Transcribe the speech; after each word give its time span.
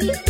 Thank 0.00 0.16
you. 0.16 0.27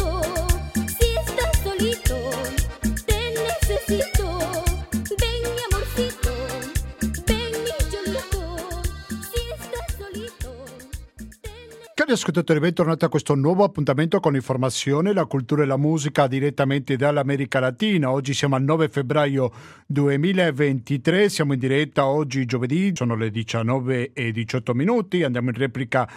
Cari 12.09 12.21
ascoltatori, 12.21 12.59
bentornati 12.59 13.05
a 13.05 13.11
questo 13.11 13.35
nuovo 13.35 13.65
appuntamento 13.65 14.19
con 14.19 14.35
informazione, 14.35 15.13
la 15.13 15.27
cultura 15.27 15.63
e 15.63 15.67
la 15.67 15.77
musica 15.77 16.27
direttamente 16.27 16.97
dall'America 16.97 17.61
Latina. 17.61 18.11
Oggi 18.11 18.33
siamo 18.33 18.57
al 18.57 18.63
9 18.63 18.89
febbraio 18.89 19.53
2023, 19.87 21.29
siamo 21.29 21.53
in 21.53 21.59
diretta 21.59 22.07
oggi 22.07 22.47
giovedì, 22.47 22.93
sono 22.95 23.15
le 23.15 23.31
19 23.31 24.13
e 24.15 24.33
18 24.33 24.73
minuti, 24.73 25.23
andiamo 25.23 25.51
in 25.51 25.57
replica 25.57 26.09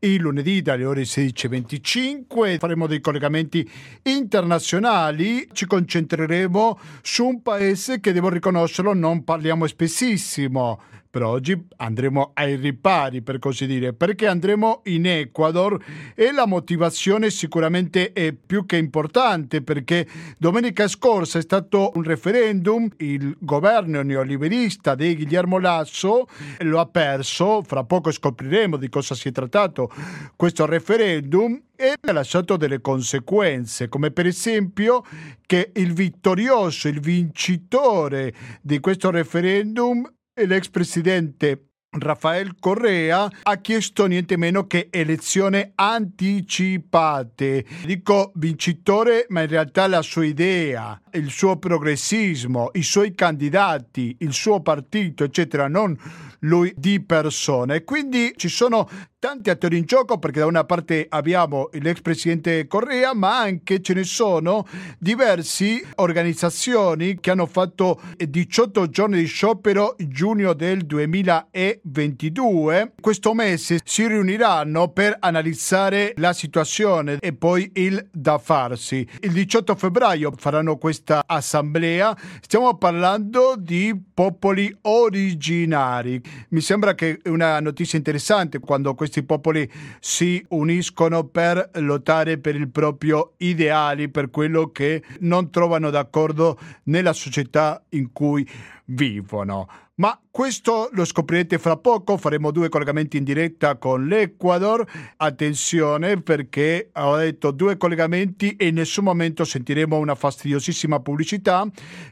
il 0.00 0.20
lunedì 0.20 0.60
dalle 0.60 0.84
ore 0.84 1.04
16.25, 1.04 2.58
faremo 2.58 2.86
dei 2.86 3.00
collegamenti 3.00 3.66
internazionali, 4.02 5.48
ci 5.54 5.64
concentreremo 5.64 6.78
su 7.00 7.26
un 7.26 7.40
paese 7.40 8.00
che 8.00 8.12
devo 8.12 8.28
riconoscerlo 8.28 8.92
non 8.92 9.24
parliamo 9.24 9.66
spessissimo 9.66 10.78
per 11.18 11.22
oggi. 11.22 11.66
Andremo 11.76 12.30
ai 12.34 12.54
ripari, 12.54 13.22
per 13.22 13.40
così 13.40 13.66
dire, 13.66 13.92
perché 13.92 14.26
andremo 14.28 14.82
in 14.84 15.06
Ecuador 15.06 15.82
e 16.14 16.32
la 16.32 16.46
motivazione 16.46 17.30
sicuramente 17.30 18.12
è 18.12 18.32
più 18.32 18.64
che 18.64 18.76
importante 18.76 19.62
perché 19.62 20.06
domenica 20.38 20.86
scorsa 20.86 21.38
è 21.38 21.42
stato 21.42 21.90
un 21.94 22.04
referendum, 22.04 22.88
il 22.98 23.36
governo 23.40 24.02
neoliberista 24.02 24.94
di 24.94 25.16
Guillermo 25.16 25.58
Lasso 25.58 26.26
lo 26.60 26.78
ha 26.78 26.86
perso, 26.86 27.62
fra 27.62 27.84
poco 27.84 28.12
scopriremo 28.12 28.76
di 28.76 28.88
cosa 28.88 29.14
si 29.14 29.28
è 29.28 29.32
trattato 29.32 29.90
questo 30.36 30.66
referendum 30.66 31.60
e 31.74 31.94
ha 32.00 32.12
lasciato 32.12 32.56
delle 32.56 32.80
conseguenze, 32.80 33.88
come 33.88 34.10
per 34.10 34.26
esempio 34.26 35.04
che 35.46 35.70
il 35.74 35.92
vittorioso, 35.92 36.88
il 36.88 37.00
vincitore 37.00 38.34
di 38.60 38.80
questo 38.80 39.10
referendum 39.10 40.04
l'ex 40.46 40.68
presidente 40.68 41.68
Rafael 41.90 42.56
Correa 42.60 43.30
ha 43.42 43.56
chiesto 43.56 44.06
niente 44.06 44.36
meno 44.36 44.66
che 44.66 44.88
elezioni 44.90 45.72
anticipate. 45.74 47.64
Dico 47.84 48.32
vincitore, 48.34 49.24
ma 49.30 49.40
in 49.40 49.48
realtà 49.48 49.86
la 49.86 50.02
sua 50.02 50.26
idea, 50.26 51.00
il 51.12 51.30
suo 51.30 51.56
progressismo, 51.56 52.70
i 52.74 52.82
suoi 52.82 53.14
candidati, 53.14 54.16
il 54.20 54.32
suo 54.32 54.60
partito, 54.60 55.24
eccetera, 55.24 55.66
non 55.66 55.96
lui 56.40 56.72
di 56.76 57.00
persona. 57.00 57.80
Quindi 57.82 58.32
ci 58.36 58.48
sono 58.48 58.88
tanti 59.18 59.50
attori 59.50 59.78
in 59.78 59.84
gioco 59.84 60.18
perché 60.18 60.38
da 60.38 60.46
una 60.46 60.62
parte 60.64 61.06
abbiamo 61.08 61.70
l'ex 61.72 62.00
presidente 62.00 62.68
Correa, 62.68 63.14
ma 63.14 63.40
anche 63.40 63.82
ce 63.82 63.94
ne 63.94 64.04
sono 64.04 64.64
diverse 64.98 65.84
organizzazioni 65.96 67.18
che 67.18 67.32
hanno 67.32 67.46
fatto 67.46 68.00
18 68.16 68.88
giorni 68.88 69.18
di 69.18 69.26
sciopero 69.26 69.96
in 69.98 70.10
giugno 70.10 70.52
del 70.52 70.86
2022. 70.86 72.92
Questo 73.00 73.34
mese 73.34 73.80
si 73.84 74.06
riuniranno 74.06 74.86
per 74.88 75.16
analizzare 75.18 76.12
la 76.16 76.32
situazione 76.32 77.18
e 77.20 77.32
poi 77.32 77.68
il 77.74 78.08
da 78.12 78.38
farsi. 78.38 79.04
Il 79.20 79.32
18 79.32 79.74
febbraio 79.74 80.32
faranno 80.36 80.76
questa 80.76 81.24
assemblea. 81.26 82.16
Stiamo 82.40 82.76
parlando 82.76 83.56
di 83.58 84.00
popoli 84.14 84.72
originari. 84.82 86.22
Mi 86.50 86.60
sembra 86.60 86.94
che 86.94 87.18
è 87.22 87.28
una 87.28 87.60
notizia 87.60 87.98
interessante 87.98 88.58
quando 88.58 88.94
questi 88.94 89.22
popoli 89.22 89.70
si 90.00 90.44
uniscono 90.48 91.24
per 91.24 91.70
lottare 91.74 92.38
per 92.38 92.56
i 92.56 92.66
propri 92.66 93.12
ideali, 93.38 94.08
per 94.08 94.30
quello 94.30 94.70
che 94.70 95.02
non 95.20 95.50
trovano 95.50 95.90
d'accordo 95.90 96.58
nella 96.84 97.12
società 97.12 97.82
in 97.90 98.12
cui 98.12 98.48
vivono. 98.88 99.68
Ma 99.98 100.16
questo 100.30 100.90
lo 100.92 101.04
scoprirete 101.04 101.58
fra 101.58 101.76
poco, 101.76 102.16
faremo 102.16 102.52
due 102.52 102.68
collegamenti 102.68 103.16
in 103.16 103.24
diretta 103.24 103.78
con 103.78 104.06
l'Ecuador. 104.06 104.86
Attenzione 105.16 106.22
perché 106.22 106.90
ho 106.94 107.16
detto 107.16 107.50
due 107.50 107.76
collegamenti 107.76 108.54
e 108.54 108.68
in 108.68 108.76
nessun 108.76 109.02
momento 109.02 109.44
sentiremo 109.44 109.98
una 109.98 110.14
fastidiosissima 110.14 111.00
pubblicità 111.00 111.66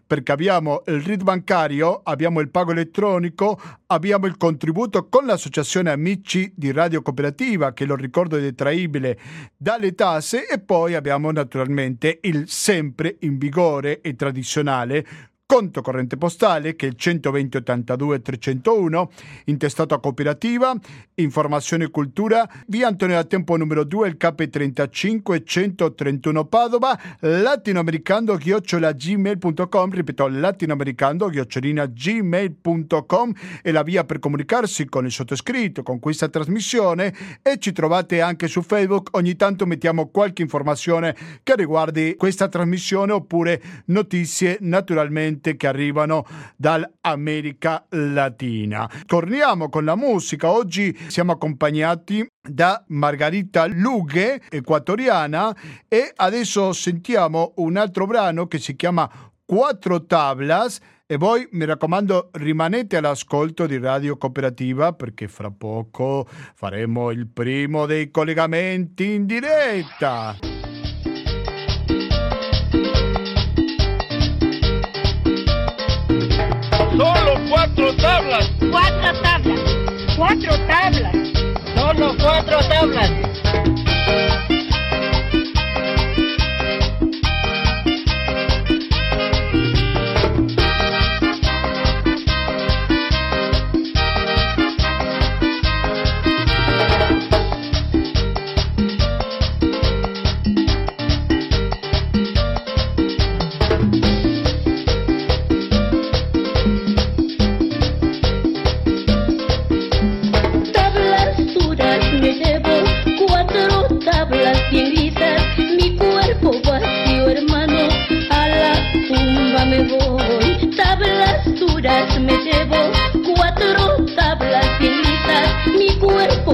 perché 0.05 0.33
abbiamo 0.33 0.83
il 0.87 1.01
RID 1.01 1.23
bancario, 1.23 2.01
abbiamo 2.03 2.41
il 2.41 2.49
pago 2.49 2.73
elettronico, 2.73 3.57
abbiamo 3.87 4.27
il 4.27 4.37
contributo 4.37 5.07
con 5.09 5.25
l'associazione 5.25 5.93
Amici 5.93 6.53
di 6.57 6.73
Radio 6.73 7.03
Cooperativa 7.03 7.73
che 7.73 7.85
lo 7.85 7.95
ricordo 7.95 8.37
è 8.37 8.41
detraibile 8.41 9.17
dalle 9.57 9.95
tasse 9.95 10.49
e 10.49 10.59
poi 10.59 10.95
abbiamo 10.97 11.31
naturalmente 11.31 12.19
il 12.23 12.49
sempre 12.49 13.15
in 13.21 13.39
vigore 13.39 14.01
e 14.01 14.17
tradizionale 14.17 15.35
conto 15.47 15.81
corrente 15.81 16.17
postale 16.17 16.75
che 16.75 16.87
è 16.87 16.89
il 16.89 16.97
120 16.97 17.59
82 17.59 18.21
301, 18.21 19.11
intestato 19.45 19.95
a 19.95 20.01
cooperativa, 20.01 20.75
informazione 21.15 21.85
e 21.85 21.91
cultura, 21.91 22.49
via 22.67 22.89
Antonio 22.89 23.15
da 23.15 23.23
Tempo 23.23 23.57
numero 23.57 23.85
2, 23.85 24.09
il 24.09 24.17
KP35 24.19 25.45
131 25.45 26.45
Padova, 26.47 26.99
latinoamericano 27.21 28.35
chiocciola 28.35 28.91
gmail.com, 28.93 29.91
ripeto 29.93 30.27
latinoamericano 30.27 31.29
chiocciolina 31.29 31.87
gmail.com 31.87 33.33
è 33.63 33.71
la 33.71 33.83
via 33.85 34.03
per 34.03 34.19
comunicarsi 34.19 34.87
con 34.87 35.05
il 35.05 35.13
sottoscritto, 35.13 35.85
con 35.85 36.01
questa 36.01 36.29
trasmissione 36.29 37.15
e 37.41 37.59
ci 37.59 37.71
trovate 37.71 38.21
anche 38.21 38.49
su 38.49 38.63
Facebook, 38.63 39.11
ogni 39.13 39.37
tanto 39.37 39.65
mettiamo 39.65 40.09
qualche 40.09 40.43
informazione 40.43 41.15
che 41.45 41.55
riguardi 41.55 42.17
questa 42.17 42.49
trasmissione 42.49 43.13
oppure 43.13 43.63
notizie 43.87 44.59
naturalmente 44.61 45.35
gente 45.37 45.57
che 45.57 45.67
arrivano 45.67 46.27
dall'America 46.57 47.85
Latina. 47.91 48.91
Torniamo 49.05 49.69
con 49.69 49.85
la 49.85 49.95
musica. 49.95 50.51
Oggi 50.51 50.97
siamo 51.09 51.33
accompagnati 51.33 52.27
da 52.41 52.83
Margarita 52.89 53.67
Lughe, 53.67 54.41
equatoriana, 54.49 55.55
e 55.89 56.13
adesso 56.17 56.73
sentiamo 56.73 57.53
un 57.57 57.77
altro 57.77 58.07
brano 58.07 58.47
che 58.47 58.59
si 58.59 58.75
chiama 58.75 59.09
Quattro 59.45 60.05
Tablas. 60.07 60.79
E 61.09 61.17
voi 61.19 61.47
mi 61.53 61.65
raccomando 61.65 62.31
rimanete 62.33 62.97
all'ascolto 62.97 63.67
di 63.67 63.79
Radio 63.79 64.17
Cooperativa 64.17 64.93
perché 64.93 65.29
fra 65.29 65.53
poco 65.53 66.27
faremo 66.55 67.13
il 67.13 67.29
primo 67.29 67.87
dei 67.87 68.11
collegamenti 68.11 69.13
in 69.13 69.25
diretta. 69.25 70.56
Cuatro 78.17 79.13
tablas. 79.21 79.61
Cuatro 80.17 80.59
tablas. 80.67 81.13
Solo 81.75 82.17
cuatro 82.19 82.59
tablas. 82.67 83.76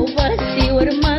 salva 0.09 0.37
seu 0.59 0.81
irmão. 0.81 1.12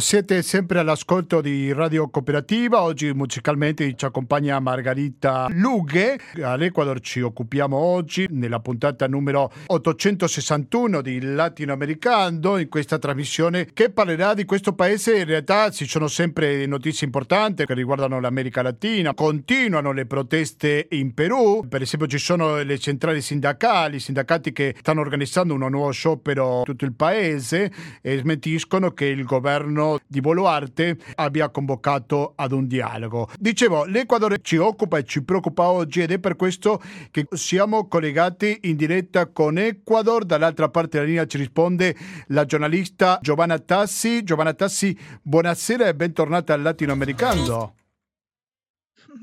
Siete 0.00 0.40
sempre 0.42 0.78
all'ascolto 0.78 1.42
di 1.42 1.72
Radio 1.72 2.08
Cooperativa. 2.08 2.82
Oggi 2.82 3.12
musicalmente 3.12 3.94
ci 3.94 4.04
accompagna 4.06 4.58
Margarita 4.58 5.48
Lughe. 5.50 6.18
All'Ecuador 6.40 7.00
ci 7.00 7.20
occupiamo 7.20 7.76
oggi 7.76 8.26
nella 8.30 8.60
puntata 8.60 9.06
numero 9.06 9.52
861 9.66 11.02
di 11.02 11.20
Latinoamericano 11.20 12.56
in 12.56 12.68
questa 12.68 12.98
trasmissione 12.98 13.68
che 13.72 13.90
parlerà 13.90 14.32
di 14.32 14.46
questo 14.46 14.72
paese. 14.72 15.18
In 15.18 15.26
realtà 15.26 15.70
ci 15.70 15.86
sono 15.86 16.08
sempre 16.08 16.64
notizie 16.64 17.06
importanti 17.06 17.66
che 17.66 17.74
riguardano 17.74 18.20
l'America 18.20 18.62
Latina. 18.62 19.12
Continuano 19.12 19.92
le 19.92 20.06
proteste 20.06 20.86
in 20.90 21.12
Perù. 21.12 21.66
Per 21.68 21.82
esempio 21.82 22.08
ci 22.08 22.18
sono 22.18 22.62
le 22.62 22.78
centrali 22.78 23.20
sindacali, 23.20 23.96
i 23.96 24.00
sindacati 24.00 24.52
che 24.52 24.74
stanno 24.78 25.02
organizzando 25.02 25.52
un 25.52 25.66
nuovo 25.68 25.90
sciopero 25.90 26.58
in 26.58 26.64
tutto 26.64 26.86
il 26.86 26.94
paese 26.94 27.70
e 28.00 28.16
smentiscono 28.16 28.92
che 28.92 29.04
il 29.04 29.24
governo 29.24 29.89
di 30.06 30.20
Boluarte 30.20 30.96
abbia 31.16 31.48
convocato 31.48 32.32
ad 32.36 32.52
un 32.52 32.66
dialogo. 32.66 33.28
Dicevo, 33.38 33.84
l'Ecuador 33.84 34.38
ci 34.42 34.56
occupa 34.56 34.98
e 34.98 35.04
ci 35.04 35.22
preoccupa 35.22 35.68
oggi 35.68 36.00
ed 36.02 36.10
è 36.10 36.18
per 36.18 36.36
questo 36.36 36.80
che 37.10 37.26
siamo 37.32 37.88
collegati 37.88 38.58
in 38.62 38.76
diretta 38.76 39.26
con 39.26 39.58
Ecuador. 39.58 40.24
Dall'altra 40.24 40.68
parte 40.68 40.98
della 40.98 41.08
linea 41.08 41.26
ci 41.26 41.38
risponde 41.38 41.96
la 42.28 42.44
giornalista 42.44 43.18
Giovanna 43.22 43.58
Tassi. 43.58 44.22
Giovanna 44.22 44.52
Tassi, 44.52 44.96
buonasera 45.22 45.88
e 45.88 45.94
bentornata 45.94 46.54
al 46.54 46.62
Latinoamericano. 46.62 47.79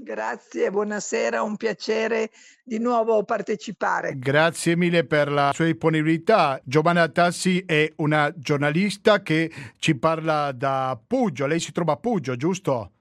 Grazie, 0.04 0.70
buonasera, 0.70 1.42
un 1.42 1.56
piacere 1.56 2.30
di 2.64 2.78
nuovo 2.78 3.24
partecipare. 3.24 4.18
Grazie 4.18 4.76
mille 4.76 5.06
per 5.06 5.32
la 5.32 5.52
sua 5.54 5.66
disponibilità. 5.66 6.60
Giovanna 6.64 7.08
Tassi 7.08 7.64
è 7.66 7.90
una 7.98 8.34
giornalista 8.36 9.22
che 9.22 9.50
ci 9.78 9.96
parla 9.96 10.52
da 10.52 11.00
Puggio. 11.08 11.46
Lei 11.46 11.62
si 11.62 11.72
trova 11.72 11.94
a 11.94 11.98
Puggio, 11.98 12.36
giusto? 12.36 12.92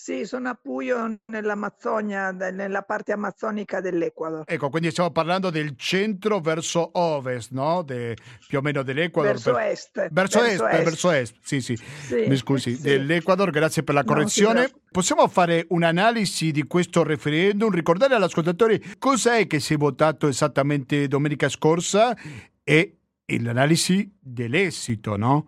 Sì, 0.00 0.24
sono 0.24 0.48
a 0.48 0.54
Puyo 0.54 1.18
nell'Amazzonia, 1.26 2.30
nella 2.30 2.82
parte 2.82 3.10
amazzonica 3.10 3.80
dell'Ecuador. 3.80 4.44
Ecco, 4.46 4.70
quindi 4.70 4.92
stiamo 4.92 5.10
parlando 5.10 5.50
del 5.50 5.74
centro 5.76 6.38
verso 6.38 6.90
ovest, 6.92 7.50
no? 7.50 7.82
De, 7.82 8.16
più 8.46 8.58
o 8.58 8.60
meno 8.60 8.84
dell'Ecuador. 8.84 9.32
Verso 9.32 9.52
per, 9.52 9.62
est. 9.62 10.08
Verso, 10.12 10.42
est, 10.44 10.60
est, 10.62 10.84
verso 10.84 11.10
est, 11.10 11.34
sì, 11.42 11.60
sì. 11.60 11.74
sì 11.76 12.26
Mi 12.28 12.36
scusi, 12.36 12.76
sì. 12.76 12.82
dell'Ecuador, 12.82 13.50
grazie 13.50 13.82
per 13.82 13.96
la 13.96 14.04
correzione. 14.04 14.70
Possiamo 14.88 15.26
fare 15.26 15.66
un'analisi 15.70 16.52
di 16.52 16.62
questo 16.62 17.02
referendum, 17.02 17.68
ricordare 17.72 18.14
agli 18.14 18.22
ascoltatori 18.22 18.80
cos'è 19.00 19.48
che 19.48 19.58
si 19.58 19.74
è 19.74 19.76
votato 19.76 20.28
esattamente 20.28 21.08
domenica 21.08 21.48
scorsa 21.48 22.16
e 22.62 22.98
l'analisi 23.26 24.16
dell'esito, 24.16 25.16
no? 25.16 25.44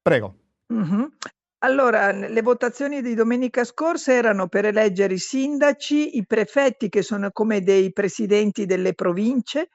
Prego. 0.00 0.36
Mm-hmm. 0.72 1.04
Allora, 1.60 2.12
le 2.12 2.40
votazioni 2.42 3.02
di 3.02 3.14
domenica 3.14 3.64
scorsa 3.64 4.12
erano 4.12 4.46
per 4.46 4.64
eleggere 4.66 5.14
i 5.14 5.18
sindaci, 5.18 6.16
i 6.16 6.24
prefetti 6.24 6.88
che 6.88 7.02
sono 7.02 7.30
come 7.32 7.62
dei 7.62 7.92
presidenti 7.92 8.64
delle 8.64 8.94
province 8.94 9.70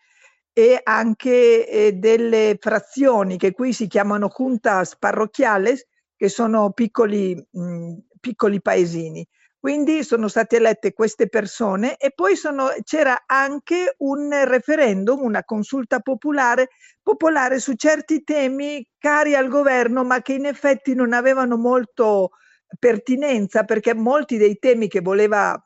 e 0.53 0.79
anche 0.81 1.67
eh, 1.67 1.91
delle 1.93 2.57
frazioni 2.59 3.37
che 3.37 3.51
qui 3.51 3.73
si 3.73 3.87
chiamano 3.87 4.29
juntas 4.29 4.97
parrocchiales, 4.97 5.85
che 6.15 6.29
sono 6.29 6.71
piccoli, 6.71 7.35
mh, 7.51 7.93
piccoli 8.19 8.61
paesini. 8.61 9.27
Quindi 9.63 10.03
sono 10.03 10.27
state 10.27 10.57
elette 10.57 10.91
queste 10.91 11.29
persone 11.29 11.95
e 11.95 12.11
poi 12.11 12.35
sono, 12.35 12.67
c'era 12.83 13.23
anche 13.25 13.95
un 13.99 14.29
referendum, 14.43 15.21
una 15.21 15.45
consulta 15.45 16.01
popolare, 16.01 16.67
popolare 17.01 17.59
su 17.59 17.71
certi 17.75 18.25
temi 18.25 18.85
cari 18.97 19.35
al 19.35 19.47
governo, 19.47 20.03
ma 20.03 20.21
che 20.21 20.33
in 20.33 20.47
effetti 20.47 20.93
non 20.93 21.13
avevano 21.13 21.55
molto 21.55 22.31
pertinenza 22.77 23.63
perché 23.63 23.93
molti 23.93 24.35
dei 24.35 24.59
temi 24.59 24.89
che 24.89 24.99
voleva 24.99 25.57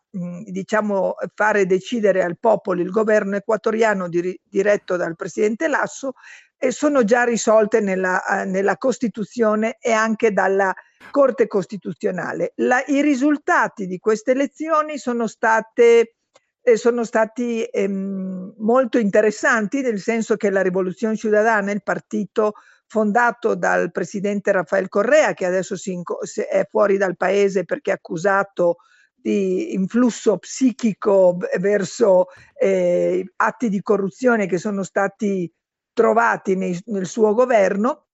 diciamo 0.44 1.16
fare 1.34 1.66
decidere 1.66 2.22
al 2.22 2.38
popolo 2.40 2.82
il 2.82 2.92
governo 2.92 3.36
equatoriano 3.36 4.08
di, 4.08 4.40
diretto 4.44 4.96
dal 4.96 5.16
presidente 5.16 5.68
Lasso 5.68 6.14
e 6.58 6.72
sono 6.72 7.04
già 7.04 7.24
risolte 7.24 7.80
nella, 7.80 8.22
nella 8.46 8.78
Costituzione 8.78 9.78
e 9.80 9.92
anche 9.92 10.34
dalla 10.34 10.74
Corte 11.12 11.48
Costituzionale. 11.48 12.54
La, 12.56 12.84
I 12.88 13.02
risultati 13.02 13.86
di 13.86 14.00
queste 14.00 14.32
elezioni 14.32 14.98
sono, 14.98 15.28
state, 15.28 16.16
eh, 16.62 16.78
sono 16.78 17.04
stati 17.04 17.64
ehm, 17.64 18.56
molto 18.58 18.98
interessanti, 18.98 19.82
nel 19.82 20.00
senso 20.00 20.36
che 20.36 20.50
la 20.50 20.62
Rivoluzione 20.62 21.16
Ciudadana, 21.16 21.72
il 21.72 21.84
partito 21.84 22.54
fondato 22.88 23.54
dal 23.56 23.92
presidente 23.92 24.52
Rafael 24.52 24.88
Correa, 24.88 25.34
che 25.34 25.46
adesso 25.46 25.76
si, 25.76 26.02
è 26.50 26.66
fuori 26.70 26.98
dal 26.98 27.18
paese 27.18 27.66
perché 27.66 27.92
è 27.92 27.96
accusato 27.96 28.78
di 29.14 29.74
influsso 29.74 30.38
psichico 30.38 31.38
verso 31.60 32.28
eh, 32.58 33.26
atti 33.36 33.68
di 33.68 33.82
corruzione 33.82 34.48
che 34.48 34.58
sono 34.58 34.84
stati 34.84 35.52
trovati 35.98 36.56
nei, 36.56 36.80
nel 36.86 37.08
suo 37.08 37.34
governo, 37.34 38.06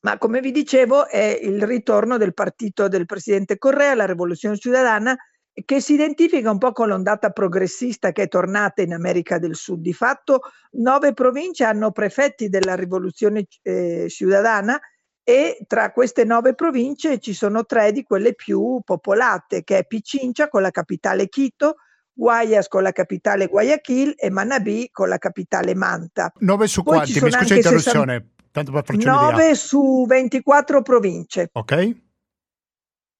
ma 0.00 0.16
come 0.16 0.40
vi 0.40 0.50
dicevo 0.50 1.06
è 1.06 1.38
il 1.42 1.62
ritorno 1.62 2.16
del 2.16 2.32
partito 2.32 2.88
del 2.88 3.04
presidente 3.04 3.58
Correa, 3.58 3.94
la 3.94 4.06
rivoluzione 4.06 4.56
ciudadana, 4.56 5.14
che 5.66 5.80
si 5.82 5.92
identifica 5.92 6.50
un 6.50 6.56
po' 6.56 6.72
con 6.72 6.88
l'ondata 6.88 7.28
progressista 7.28 8.12
che 8.12 8.22
è 8.22 8.28
tornata 8.28 8.80
in 8.80 8.94
America 8.94 9.38
del 9.38 9.54
Sud. 9.54 9.82
Di 9.82 9.92
fatto 9.92 10.40
nove 10.78 11.12
province 11.12 11.64
hanno 11.64 11.92
prefetti 11.92 12.48
della 12.48 12.74
rivoluzione 12.74 13.44
eh, 13.60 14.06
ciudadana 14.08 14.80
e 15.22 15.58
tra 15.66 15.92
queste 15.92 16.24
nove 16.24 16.54
province 16.54 17.18
ci 17.18 17.34
sono 17.34 17.66
tre 17.66 17.92
di 17.92 18.02
quelle 18.04 18.34
più 18.34 18.80
popolate, 18.82 19.62
che 19.64 19.78
è 19.78 19.84
Pichincha 19.84 20.48
con 20.48 20.62
la 20.62 20.70
capitale 20.70 21.28
Quito, 21.28 21.76
Guayas 22.14 22.68
con 22.68 22.82
la 22.82 22.92
capitale 22.92 23.46
Guayaquil 23.46 24.14
e 24.16 24.30
Manabí 24.30 24.90
con 24.90 25.08
la 25.08 25.18
capitale 25.18 25.74
Manta. 25.74 26.32
9 26.38 26.66
su 26.66 26.82
Poi 26.82 26.96
quanti? 26.96 27.12
Mi 27.12 27.30
scusi 27.30 27.54
l'interruzione, 27.54 28.12
60... 28.12 28.26
tanto 28.50 28.72
per 28.72 28.84
farci 28.84 29.04
9 29.06 29.54
su 29.54 30.04
24 30.06 30.82
province. 30.82 31.48
Ok. 31.52 31.96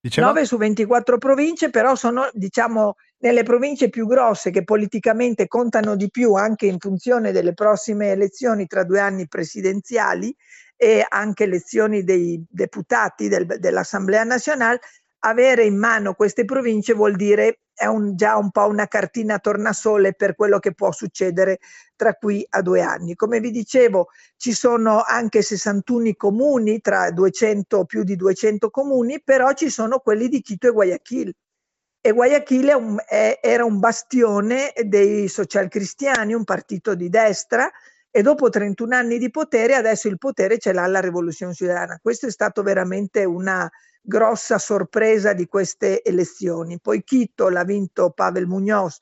Diceva? 0.00 0.26
9 0.28 0.44
su 0.44 0.56
24 0.56 1.18
province, 1.18 1.70
però 1.70 1.94
sono 1.94 2.28
diciamo 2.32 2.96
nelle 3.18 3.44
province 3.44 3.88
più 3.88 4.06
grosse 4.06 4.50
che 4.50 4.64
politicamente 4.64 5.46
contano 5.46 5.94
di 5.94 6.10
più 6.10 6.34
anche 6.34 6.66
in 6.66 6.78
funzione 6.78 7.30
delle 7.30 7.54
prossime 7.54 8.10
elezioni 8.10 8.66
tra 8.66 8.82
due 8.82 8.98
anni 8.98 9.28
presidenziali 9.28 10.34
e 10.76 11.06
anche 11.08 11.44
elezioni 11.44 12.02
dei 12.02 12.44
deputati 12.48 13.28
del, 13.28 13.46
dell'Assemblea 13.46 14.24
nazionale, 14.24 14.80
avere 15.24 15.64
in 15.64 15.76
mano 15.76 16.14
queste 16.14 16.44
province 16.44 16.94
vuol 16.94 17.16
dire 17.16 17.60
è 17.74 17.86
un, 17.86 18.14
già 18.16 18.36
un 18.36 18.50
po' 18.50 18.66
una 18.66 18.86
cartina 18.86 19.38
tornasole 19.38 20.14
per 20.14 20.34
quello 20.34 20.58
che 20.58 20.72
può 20.72 20.92
succedere 20.92 21.58
tra 21.96 22.14
qui 22.14 22.46
a 22.50 22.62
due 22.62 22.80
anni. 22.80 23.14
Come 23.14 23.40
vi 23.40 23.50
dicevo, 23.50 24.08
ci 24.36 24.52
sono 24.52 25.02
anche 25.02 25.42
61 25.42 26.12
comuni, 26.16 26.80
tra 26.80 27.10
200 27.10 27.84
più 27.84 28.04
di 28.04 28.14
200 28.16 28.70
comuni, 28.70 29.22
però 29.22 29.52
ci 29.52 29.70
sono 29.70 29.98
quelli 29.98 30.28
di 30.28 30.42
Quito 30.42 30.68
e 30.68 30.70
Guayaquil. 30.70 31.32
E 32.00 32.12
Guayaquil 32.12 32.66
è 32.68 32.74
un, 32.74 33.02
è, 33.04 33.38
era 33.40 33.64
un 33.64 33.78
bastione 33.78 34.72
dei 34.84 35.28
socialcristiani, 35.28 36.34
un 36.34 36.44
partito 36.44 36.94
di 36.94 37.08
destra, 37.08 37.70
e 38.10 38.22
dopo 38.22 38.50
31 38.50 38.94
anni 38.94 39.18
di 39.18 39.30
potere 39.30 39.74
adesso 39.74 40.06
il 40.06 40.18
potere 40.18 40.58
ce 40.58 40.72
l'ha 40.72 40.86
la 40.86 41.00
rivoluzione 41.00 41.54
ciudadana. 41.54 41.98
Questo 42.02 42.26
è 42.26 42.30
stato 42.30 42.62
veramente 42.62 43.24
una 43.24 43.70
grossa 44.02 44.58
sorpresa 44.58 45.32
di 45.32 45.46
queste 45.46 46.02
elezioni. 46.02 46.80
Poi 46.80 47.04
Quito 47.04 47.48
l'ha 47.48 47.64
vinto 47.64 48.10
Pavel 48.10 48.48
Muñoz, 48.48 48.96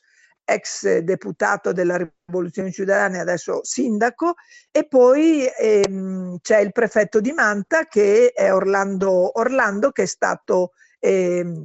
ex 0.45 0.99
deputato 0.99 1.73
della 1.73 1.97
rivoluzione 2.27 2.71
ciudadana 2.71 3.17
e 3.17 3.21
adesso 3.21 3.65
sindaco, 3.65 4.35
e 4.71 4.87
poi 4.87 5.47
ehm, 5.47 6.39
c'è 6.41 6.59
il 6.59 6.73
prefetto 6.73 7.21
di 7.21 7.33
Manta 7.33 7.87
che 7.87 8.33
è 8.35 8.53
Orlando, 8.53 9.39
Orlando 9.39 9.91
che 9.91 10.03
è 10.03 10.07
stato 10.07 10.73
ehm, 10.99 11.65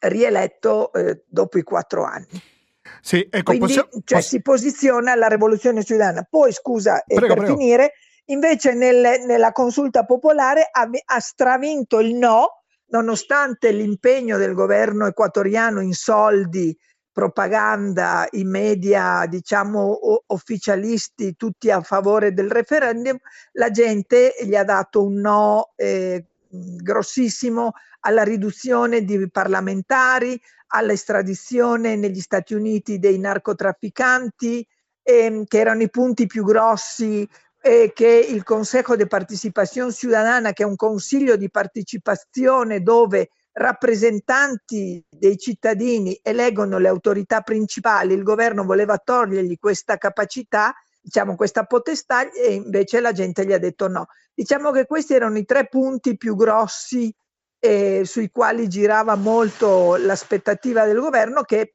rieletto 0.00 0.92
eh, 0.92 1.24
dopo 1.26 1.58
i 1.58 1.62
quattro 1.62 2.04
anni. 2.04 2.54
Sì, 3.00 3.26
ecco, 3.30 3.42
Quindi 3.42 3.66
possiamo, 3.66 3.88
cioè, 4.04 4.18
poss- 4.18 4.28
si 4.28 4.42
posiziona 4.42 5.14
la 5.14 5.26
rivoluzione 5.26 5.82
ciudadana. 5.82 6.26
Poi, 6.28 6.52
scusa, 6.52 7.02
prego, 7.04 7.26
per 7.26 7.36
prego. 7.38 7.56
finire, 7.56 7.92
invece 8.26 8.74
nel, 8.74 9.24
nella 9.26 9.52
consulta 9.52 10.04
popolare 10.04 10.68
ha, 10.70 10.88
ha, 11.04 11.20
stravinto 11.20 12.00
il 12.00 12.14
no, 12.14 12.62
nonostante 12.86 13.72
l'impegno 13.72 14.36
del 14.38 14.54
governo 14.54 15.06
equatoriano 15.06 15.80
in 15.80 15.92
soldi, 15.92 16.76
propaganda, 17.12 18.26
i 18.32 18.44
media, 18.44 19.24
diciamo, 19.26 20.22
ufficialisti, 20.26 21.34
tutti 21.34 21.70
a 21.70 21.80
favore 21.80 22.34
del 22.34 22.50
referendum, 22.50 23.16
la 23.52 23.70
gente 23.70 24.34
gli 24.42 24.54
ha 24.54 24.64
dato 24.64 25.02
un 25.02 25.14
no 25.14 25.72
eh, 25.76 26.26
grossissimo 26.48 27.72
alla 28.00 28.22
riduzione 28.22 29.02
di 29.02 29.30
parlamentari, 29.30 30.38
all'estradizione 30.68 31.96
negli 31.96 32.20
Stati 32.20 32.52
Uniti 32.52 32.98
dei 32.98 33.18
narcotrafficanti, 33.18 34.66
ehm, 35.02 35.44
che 35.46 35.58
erano 35.58 35.82
i 35.82 35.90
punti 35.90 36.26
più 36.26 36.44
grossi 36.44 37.26
eh, 37.66 37.92
che 37.92 38.06
il 38.06 38.44
Consejo 38.44 38.94
de 38.94 39.08
Participación 39.08 39.92
Ciudadana, 39.92 40.52
che 40.52 40.62
è 40.62 40.66
un 40.66 40.76
consiglio 40.76 41.34
di 41.36 41.50
partecipazione 41.50 42.80
dove 42.80 43.30
rappresentanti 43.52 45.04
dei 45.08 45.36
cittadini 45.36 46.16
eleggono 46.22 46.78
le 46.78 46.86
autorità 46.86 47.40
principali, 47.40 48.14
il 48.14 48.22
governo 48.22 48.64
voleva 48.64 48.98
togliergli 48.98 49.58
questa 49.58 49.96
capacità, 49.96 50.74
diciamo 51.00 51.34
questa 51.34 51.64
potestà 51.64 52.30
e 52.30 52.52
invece 52.52 53.00
la 53.00 53.10
gente 53.10 53.44
gli 53.44 53.52
ha 53.52 53.58
detto 53.58 53.88
no. 53.88 54.06
Diciamo 54.32 54.70
che 54.70 54.86
questi 54.86 55.14
erano 55.14 55.38
i 55.38 55.44
tre 55.44 55.66
punti 55.66 56.16
più 56.16 56.36
grossi 56.36 57.12
eh, 57.58 58.02
sui 58.04 58.30
quali 58.30 58.68
girava 58.68 59.16
molto 59.16 59.96
l'aspettativa 59.96 60.84
del 60.84 61.00
governo 61.00 61.42
che 61.42 61.74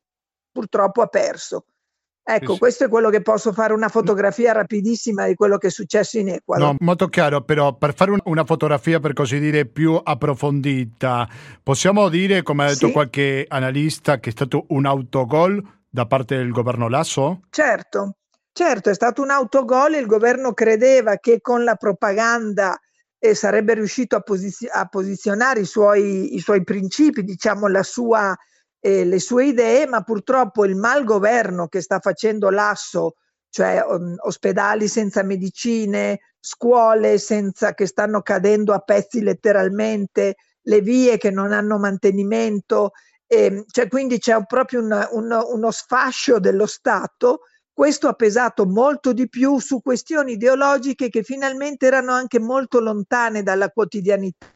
purtroppo 0.51 1.01
ha 1.01 1.07
perso. 1.07 1.65
Ecco, 2.23 2.57
questo 2.57 2.85
è 2.85 2.87
quello 2.87 3.09
che 3.09 3.21
posso 3.21 3.51
fare 3.51 3.73
una 3.73 3.89
fotografia 3.89 4.53
rapidissima 4.53 5.25
di 5.25 5.33
quello 5.33 5.57
che 5.57 5.67
è 5.67 5.71
successo 5.71 6.19
in 6.19 6.29
Ecuador. 6.29 6.67
No, 6.67 6.75
molto 6.79 7.07
chiaro, 7.07 7.41
però 7.41 7.75
per 7.75 7.95
fare 7.95 8.11
un, 8.11 8.19
una 8.25 8.45
fotografia 8.45 8.99
per 8.99 9.13
così 9.13 9.39
dire 9.39 9.65
più 9.65 9.99
approfondita, 10.01 11.27
possiamo 11.63 12.09
dire, 12.09 12.43
come 12.43 12.65
ha 12.65 12.67
detto 12.67 12.87
sì. 12.87 12.91
qualche 12.91 13.45
analista, 13.47 14.19
che 14.19 14.29
è 14.29 14.31
stato 14.31 14.65
un 14.69 14.85
autogol 14.85 15.61
da 15.89 16.05
parte 16.05 16.37
del 16.37 16.51
governo 16.51 16.87
Lasso? 16.87 17.41
Certo, 17.49 18.17
certo, 18.53 18.91
è 18.91 18.93
stato 18.93 19.23
un 19.23 19.31
autogol, 19.31 19.95
il 19.95 20.05
governo 20.05 20.53
credeva 20.53 21.17
che 21.17 21.41
con 21.41 21.63
la 21.63 21.75
propaganda 21.75 22.79
eh, 23.17 23.33
sarebbe 23.33 23.73
riuscito 23.73 24.15
a, 24.15 24.21
posizio- 24.21 24.69
a 24.71 24.85
posizionare 24.85 25.61
i 25.61 25.65
suoi, 25.65 26.35
i 26.35 26.39
suoi 26.39 26.63
principi, 26.63 27.23
diciamo 27.23 27.67
la 27.67 27.83
sua 27.83 28.35
eh, 28.81 29.05
le 29.05 29.19
sue 29.19 29.45
idee, 29.45 29.87
ma 29.87 30.01
purtroppo 30.01 30.65
il 30.65 30.75
malgoverno 30.75 31.67
che 31.67 31.81
sta 31.81 31.99
facendo 31.99 32.49
l'asso, 32.49 33.15
cioè 33.49 33.83
um, 33.87 34.15
ospedali 34.23 34.87
senza 34.87 35.23
medicine, 35.23 36.19
scuole 36.39 37.19
senza, 37.19 37.73
che 37.73 37.85
stanno 37.85 38.21
cadendo 38.21 38.73
a 38.73 38.79
pezzi 38.79 39.21
letteralmente, 39.21 40.35
le 40.63 40.81
vie 40.81 41.17
che 41.17 41.29
non 41.29 41.51
hanno 41.53 41.77
mantenimento, 41.77 42.91
eh, 43.27 43.63
cioè 43.69 43.87
quindi 43.87 44.17
c'è 44.19 44.43
proprio 44.45 44.81
un, 44.81 45.07
un, 45.11 45.43
uno 45.53 45.71
sfascio 45.71 46.39
dello 46.39 46.65
Stato. 46.65 47.41
Questo 47.71 48.07
ha 48.07 48.13
pesato 48.13 48.65
molto 48.65 49.13
di 49.13 49.29
più 49.29 49.59
su 49.59 49.81
questioni 49.81 50.33
ideologiche 50.33 51.09
che 51.09 51.23
finalmente 51.23 51.85
erano 51.85 52.11
anche 52.11 52.39
molto 52.39 52.79
lontane 52.79 53.43
dalla 53.43 53.69
quotidianità 53.69 54.47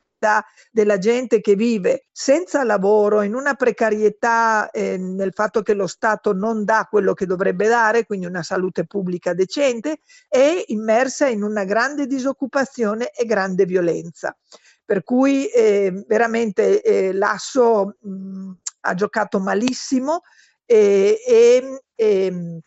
della 0.72 0.98
gente 0.98 1.42
che 1.42 1.56
vive 1.56 2.08
senza 2.12 2.64
lavoro, 2.64 3.22
in 3.22 3.36
una 3.36 3.54
precarietà 3.54 4.70
eh, 4.72 4.98
nel 4.98 5.34
fatto 5.34 5.62
che 5.62 5.74
lo 5.74 5.88
Stato 5.88 6.34
non 6.34 6.64
dà 6.64 6.88
quello 6.90 7.14
che 7.14 7.26
dovrebbe 7.26 7.68
dare, 7.68 8.06
quindi 8.06 8.26
una 8.26 8.44
salute 8.44 8.86
pubblica 8.86 9.34
decente, 9.34 10.00
e 10.28 10.64
immersa 10.68 11.28
in 11.28 11.44
una 11.44 11.64
grande 11.64 12.08
disoccupazione 12.08 13.12
e 13.12 13.26
grande 13.26 13.66
violenza. 13.66 14.36
Per 14.84 15.04
cui 15.04 15.48
eh, 15.48 16.04
veramente 16.08 16.82
eh, 16.82 17.12
l'Asso 17.14 17.98
mh, 18.00 18.52
ha 18.82 18.94
giocato 18.94 19.40
malissimo 19.40 20.22
e, 20.66 21.20
e, 21.26 21.82
e, 21.96 22.62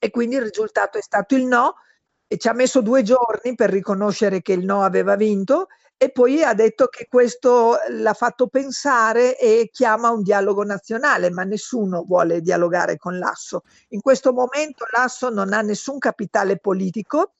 e 0.00 0.10
quindi 0.10 0.36
il 0.36 0.42
risultato 0.42 0.98
è 0.98 1.02
stato 1.02 1.34
il 1.34 1.44
no 1.44 1.74
e 2.26 2.38
ci 2.38 2.48
ha 2.48 2.52
messo 2.52 2.80
due 2.80 3.02
giorni 3.02 3.54
per 3.54 3.70
riconoscere 3.70 4.40
che 4.40 4.52
il 4.54 4.64
no 4.64 4.82
aveva 4.82 5.16
vinto 5.16 5.66
e 6.02 6.10
poi 6.10 6.42
ha 6.42 6.52
detto 6.52 6.88
che 6.88 7.06
questo 7.08 7.76
l'ha 7.90 8.12
fatto 8.12 8.48
pensare 8.48 9.38
e 9.38 9.68
chiama 9.70 10.10
un 10.10 10.24
dialogo 10.24 10.64
nazionale, 10.64 11.30
ma 11.30 11.44
nessuno 11.44 12.02
vuole 12.02 12.40
dialogare 12.40 12.96
con 12.96 13.18
l'Asso. 13.18 13.62
In 13.90 14.00
questo 14.00 14.32
momento 14.32 14.84
l'Asso 14.90 15.30
non 15.30 15.52
ha 15.52 15.60
nessun 15.60 15.98
capitale 15.98 16.58
politico 16.58 17.34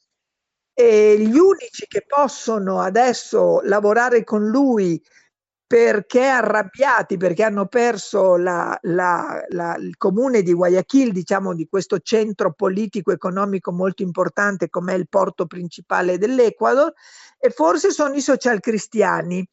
e 0.73 1.17
gli 1.19 1.37
unici 1.37 1.89
che 1.89 2.05
possono 2.07 2.79
adesso 2.79 3.61
lavorare 3.63 4.23
con 4.23 4.47
lui 4.47 5.03
perché 5.73 6.27
arrabbiati, 6.27 7.17
perché 7.17 7.45
hanno 7.45 7.67
perso 7.67 8.37
la, 8.37 8.79
la, 8.83 9.43
la, 9.49 9.75
il 9.77 9.97
comune 9.97 10.43
di 10.43 10.53
Guayaquil, 10.53 11.13
diciamo 11.13 11.55
di 11.55 11.67
questo 11.67 11.99
centro 12.01 12.53
politico 12.53 13.11
economico 13.11 13.73
molto 13.73 14.03
importante 14.03 14.69
come 14.69 14.93
è 14.93 14.99
il 14.99 15.09
porto 15.09 15.47
principale 15.47 16.19
dell'Ecuador, 16.19 16.93
e 17.45 17.51
forse 17.51 17.91
sono 17.91 18.15
i 18.15 18.21
social 18.21 18.61
cristiani 18.61 19.45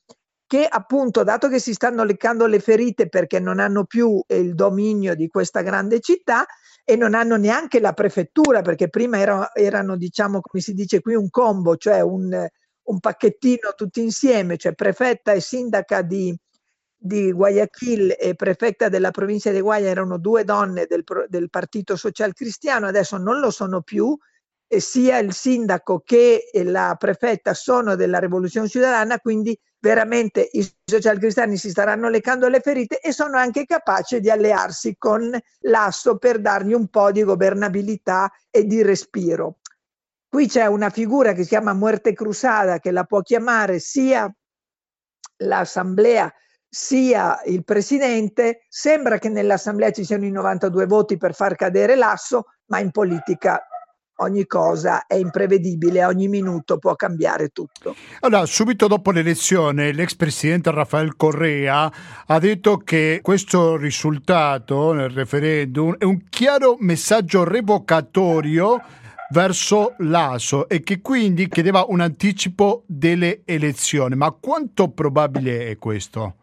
che 0.45 0.65
appunto, 0.67 1.23
dato 1.23 1.47
che 1.47 1.57
si 1.57 1.73
stanno 1.73 2.03
leccando 2.03 2.45
le 2.45 2.59
ferite 2.59 3.09
perché 3.09 3.39
non 3.39 3.59
hanno 3.59 3.85
più 3.85 4.21
il 4.27 4.53
dominio 4.53 5.15
di 5.15 5.27
questa 5.27 5.61
grande 5.61 5.99
città 5.99 6.45
e 6.83 6.95
non 6.95 7.15
hanno 7.15 7.35
neanche 7.35 7.79
la 7.79 7.93
prefettura, 7.93 8.61
perché 8.61 8.89
prima 8.89 9.19
erano, 9.19 9.53
erano 9.53 9.95
diciamo, 9.95 10.39
come 10.41 10.61
si 10.61 10.73
dice 10.73 11.01
qui, 11.01 11.15
un 11.15 11.29
combo, 11.31 11.77
cioè 11.77 12.01
un, 12.01 12.47
un 12.83 12.99
pacchettino 12.99 13.73
tutti 13.75 14.01
insieme, 14.01 14.57
cioè 14.57 14.73
prefetta 14.73 15.31
e 15.31 15.39
sindaca 15.39 16.03
di, 16.03 16.35
di 16.95 17.31
Guayaquil 17.31 18.15
e 18.19 18.35
prefetta 18.35 18.87
della 18.89 19.11
provincia 19.11 19.51
di 19.51 19.61
Guaya 19.61 19.89
erano 19.89 20.19
due 20.19 20.43
donne 20.43 20.85
del, 20.87 21.03
del 21.27 21.49
Partito 21.49 21.95
Social 21.95 22.33
Cristiano, 22.33 22.85
adesso 22.85 23.17
non 23.17 23.39
lo 23.39 23.49
sono 23.49 23.81
più, 23.81 24.15
eh, 24.15 24.28
sia 24.77 25.17
il 25.17 25.33
sindaco 25.33 26.01
che 26.05 26.49
la 26.65 26.95
prefetta 26.97 27.53
sono 27.53 27.95
della 27.95 28.19
rivoluzione 28.19 28.67
cittadina, 28.67 29.19
quindi 29.19 29.57
veramente 29.79 30.47
i 30.51 30.69
social 30.85 31.17
cristiani 31.17 31.57
si 31.57 31.69
staranno 31.69 32.09
leccando 32.09 32.47
le 32.47 32.59
ferite 32.59 32.99
e 32.99 33.11
sono 33.11 33.37
anche 33.37 33.65
capaci 33.65 34.19
di 34.19 34.29
allearsi 34.29 34.95
con 34.97 35.35
l'asso 35.61 36.17
per 36.17 36.39
dargli 36.39 36.73
un 36.73 36.87
po' 36.89 37.11
di 37.11 37.23
governabilità 37.23 38.31
e 38.49 38.65
di 38.65 38.83
respiro. 38.83 39.59
Qui 40.27 40.47
c'è 40.47 40.67
una 40.67 40.91
figura 40.91 41.33
che 41.33 41.41
si 41.41 41.49
chiama 41.49 41.73
Muerte 41.73 42.13
Crusada 42.13 42.77
che 42.77 42.91
la 42.91 43.03
può 43.05 43.21
chiamare 43.21 43.79
sia 43.79 44.31
l'assemblea 45.37 46.31
sia 46.67 47.41
il 47.45 47.63
presidente. 47.63 48.65
Sembra 48.69 49.17
che 49.17 49.29
nell'assemblea 49.29 49.89
ci 49.89 50.05
siano 50.05 50.25
i 50.25 50.31
92 50.31 50.85
voti 50.85 51.17
per 51.17 51.33
far 51.33 51.55
cadere 51.55 51.95
l'asso, 51.95 52.45
ma 52.65 52.77
in 52.79 52.91
politica 52.91 53.65
ogni 54.19 54.45
cosa 54.45 55.05
è 55.05 55.15
imprevedibile, 55.15 56.05
ogni 56.05 56.27
minuto 56.27 56.77
può 56.77 56.95
cambiare 56.95 57.49
tutto. 57.49 57.95
Allora, 58.21 58.45
subito 58.45 58.87
dopo 58.87 59.11
l'elezione, 59.11 59.91
l'ex 59.91 60.15
presidente 60.15 60.71
Rafael 60.71 61.15
Correa 61.15 61.91
ha 62.25 62.39
detto 62.39 62.77
che 62.77 63.19
questo 63.21 63.75
risultato 63.75 64.93
nel 64.93 65.09
referendum 65.09 65.95
è 65.97 66.03
un 66.03 66.27
chiaro 66.29 66.75
messaggio 66.79 67.43
revocatorio 67.43 68.81
verso 69.31 69.93
l'ASO 69.99 70.67
e 70.67 70.81
che 70.81 71.01
quindi 71.01 71.47
chiedeva 71.47 71.85
un 71.87 71.99
anticipo 71.99 72.83
delle 72.87 73.41
elezioni. 73.45 74.15
Ma 74.15 74.31
quanto 74.31 74.89
probabile 74.89 75.69
è 75.69 75.77
questo? 75.77 76.33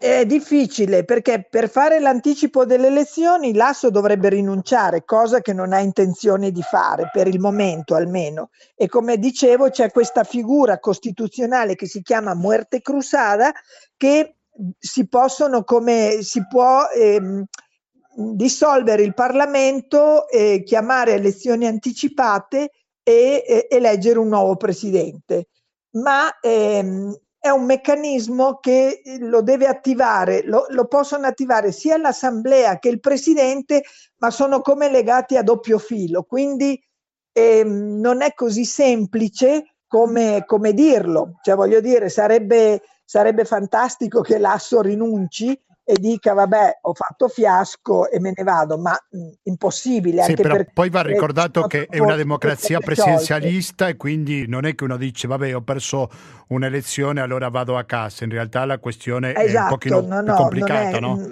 È 0.00 0.24
difficile 0.26 1.04
perché 1.04 1.44
per 1.50 1.68
fare 1.68 1.98
l'anticipo 1.98 2.64
delle 2.64 2.86
elezioni 2.86 3.52
l'Asso 3.52 3.90
dovrebbe 3.90 4.28
rinunciare, 4.28 5.04
cosa 5.04 5.40
che 5.40 5.52
non 5.52 5.72
ha 5.72 5.80
intenzione 5.80 6.52
di 6.52 6.62
fare 6.62 7.10
per 7.12 7.26
il 7.26 7.40
momento 7.40 7.96
almeno. 7.96 8.50
E 8.76 8.86
come 8.86 9.18
dicevo 9.18 9.70
c'è 9.70 9.90
questa 9.90 10.22
figura 10.22 10.78
costituzionale 10.78 11.74
che 11.74 11.88
si 11.88 12.00
chiama 12.02 12.36
Muerte 12.36 12.80
Crusada 12.80 13.52
che 13.96 14.36
si 14.78 15.08
possono 15.08 15.64
come 15.64 16.18
si 16.22 16.46
può 16.46 16.86
ehm, 16.94 17.44
dissolvere 18.14 19.02
il 19.02 19.14
Parlamento, 19.14 20.28
eh, 20.28 20.62
chiamare 20.64 21.14
elezioni 21.14 21.66
anticipate 21.66 22.70
e 23.02 23.44
eh, 23.44 23.66
eleggere 23.68 24.20
un 24.20 24.28
nuovo 24.28 24.54
presidente. 24.54 25.48
Ma 25.94 26.38
ehm, 26.38 27.12
è 27.38 27.50
un 27.50 27.64
meccanismo 27.64 28.58
che 28.58 29.00
eh, 29.02 29.18
lo 29.20 29.42
deve 29.42 29.66
attivare, 29.66 30.42
lo, 30.44 30.66
lo, 30.70 30.86
possono 30.86 31.26
attivare 31.26 31.72
sia 31.72 31.96
l'assemblea 31.96 32.78
che 32.78 32.88
il 32.88 33.00
presidente, 33.00 33.84
ma 34.18 34.30
sono 34.30 34.60
come 34.60 34.90
legati 34.90 35.36
a 35.36 35.42
doppio 35.42 35.78
filo, 35.78 36.24
quindi 36.24 36.80
ehm, 37.32 38.00
non 38.00 38.22
è 38.22 38.34
così 38.34 38.64
semplice 38.64 39.76
come, 39.86 40.44
come 40.46 40.72
dirlo. 40.72 41.38
Cioè, 41.42 41.54
voglio 41.54 41.80
dire, 41.80 42.08
sarebbe, 42.08 42.82
sarebbe 43.04 43.44
fantastico 43.44 44.20
che 44.20 44.38
l'Asso 44.38 44.80
rinunci 44.80 45.58
e 45.90 45.94
dica 45.98 46.34
vabbè 46.34 46.80
ho 46.82 46.92
fatto 46.92 47.28
fiasco 47.28 48.10
e 48.10 48.20
me 48.20 48.34
ne 48.36 48.42
vado, 48.42 48.76
ma 48.76 48.92
mh, 48.92 49.28
impossibile. 49.44 50.22
Sì, 50.22 50.34
però 50.34 50.58
poi 50.74 50.90
va 50.90 51.00
ricordato 51.00 51.62
che 51.62 51.86
è 51.86 51.98
una 51.98 52.14
democrazia 52.14 52.78
presidenzialista 52.78 53.88
e 53.88 53.96
quindi 53.96 54.46
non 54.46 54.66
è 54.66 54.74
che 54.74 54.84
uno 54.84 54.98
dice 54.98 55.26
vabbè 55.26 55.54
ho 55.56 55.62
perso 55.62 56.10
un'elezione 56.48 57.22
allora 57.22 57.48
vado 57.48 57.78
a 57.78 57.84
casa, 57.84 58.24
in 58.24 58.30
realtà 58.30 58.66
la 58.66 58.78
questione 58.78 59.30
esatto, 59.30 59.40
è 59.40 59.44
un 59.44 59.48
esatto, 59.48 59.74
pochino 59.74 60.00
no, 60.02 60.20
no, 60.20 60.34
complicata, 60.34 60.96
è, 60.98 61.00
no? 61.00 61.26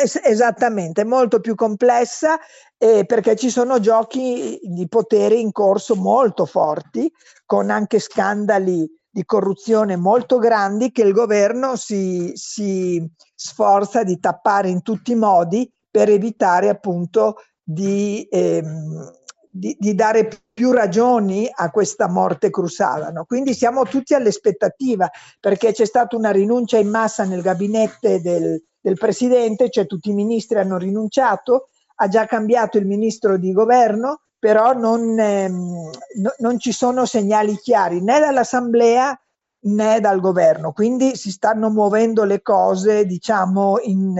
Es- 0.00 0.20
esattamente, 0.22 1.00
è 1.00 1.04
molto 1.04 1.40
più 1.40 1.56
complessa 1.56 2.38
eh, 2.78 3.04
perché 3.06 3.34
ci 3.34 3.50
sono 3.50 3.80
giochi 3.80 4.60
di 4.62 4.86
potere 4.86 5.34
in 5.34 5.50
corso 5.50 5.96
molto 5.96 6.46
forti 6.46 7.10
con 7.44 7.70
anche 7.70 7.98
scandali 7.98 8.88
di 9.16 9.24
corruzione 9.24 9.96
molto 9.96 10.36
grandi 10.36 10.92
che 10.92 11.00
il 11.00 11.14
governo 11.14 11.74
si, 11.74 12.32
si 12.34 13.02
sforza 13.34 14.04
di 14.04 14.20
tappare 14.20 14.68
in 14.68 14.82
tutti 14.82 15.12
i 15.12 15.14
modi 15.14 15.72
per 15.90 16.10
evitare 16.10 16.68
appunto 16.68 17.36
di, 17.62 18.28
ehm, 18.30 19.10
di, 19.50 19.74
di, 19.80 19.94
dare 19.94 20.28
più 20.52 20.70
ragioni 20.70 21.48
a 21.50 21.70
questa 21.70 22.10
morte 22.10 22.50
crusada. 22.50 23.08
No? 23.08 23.24
Quindi 23.24 23.54
siamo 23.54 23.84
tutti 23.84 24.12
all'aspettativa 24.12 25.08
perché 25.40 25.72
c'è 25.72 25.86
stata 25.86 26.14
una 26.14 26.30
rinuncia 26.30 26.76
in 26.76 26.90
massa 26.90 27.24
nel 27.24 27.40
gabinetto 27.40 28.18
del, 28.20 28.62
del 28.78 28.94
Presidente, 28.98 29.70
cioè 29.70 29.86
tutti 29.86 30.10
i 30.10 30.14
ministri 30.14 30.58
hanno 30.58 30.76
rinunciato, 30.76 31.70
ha 31.94 32.08
già 32.08 32.26
cambiato 32.26 32.76
il 32.76 32.84
ministro 32.84 33.38
di 33.38 33.50
governo, 33.52 34.24
però 34.38 34.72
non, 34.72 35.18
ehm, 35.18 35.90
no, 36.20 36.34
non 36.38 36.58
ci 36.58 36.72
sono 36.72 37.06
segnali 37.06 37.56
chiari 37.56 38.02
né 38.02 38.18
dall'Assemblea 38.20 39.18
né 39.66 40.00
dal 40.00 40.20
governo, 40.20 40.72
quindi 40.72 41.16
si 41.16 41.30
stanno 41.30 41.70
muovendo 41.70 42.24
le 42.24 42.40
cose 42.40 43.04
diciamo 43.04 43.78
in, 43.82 44.14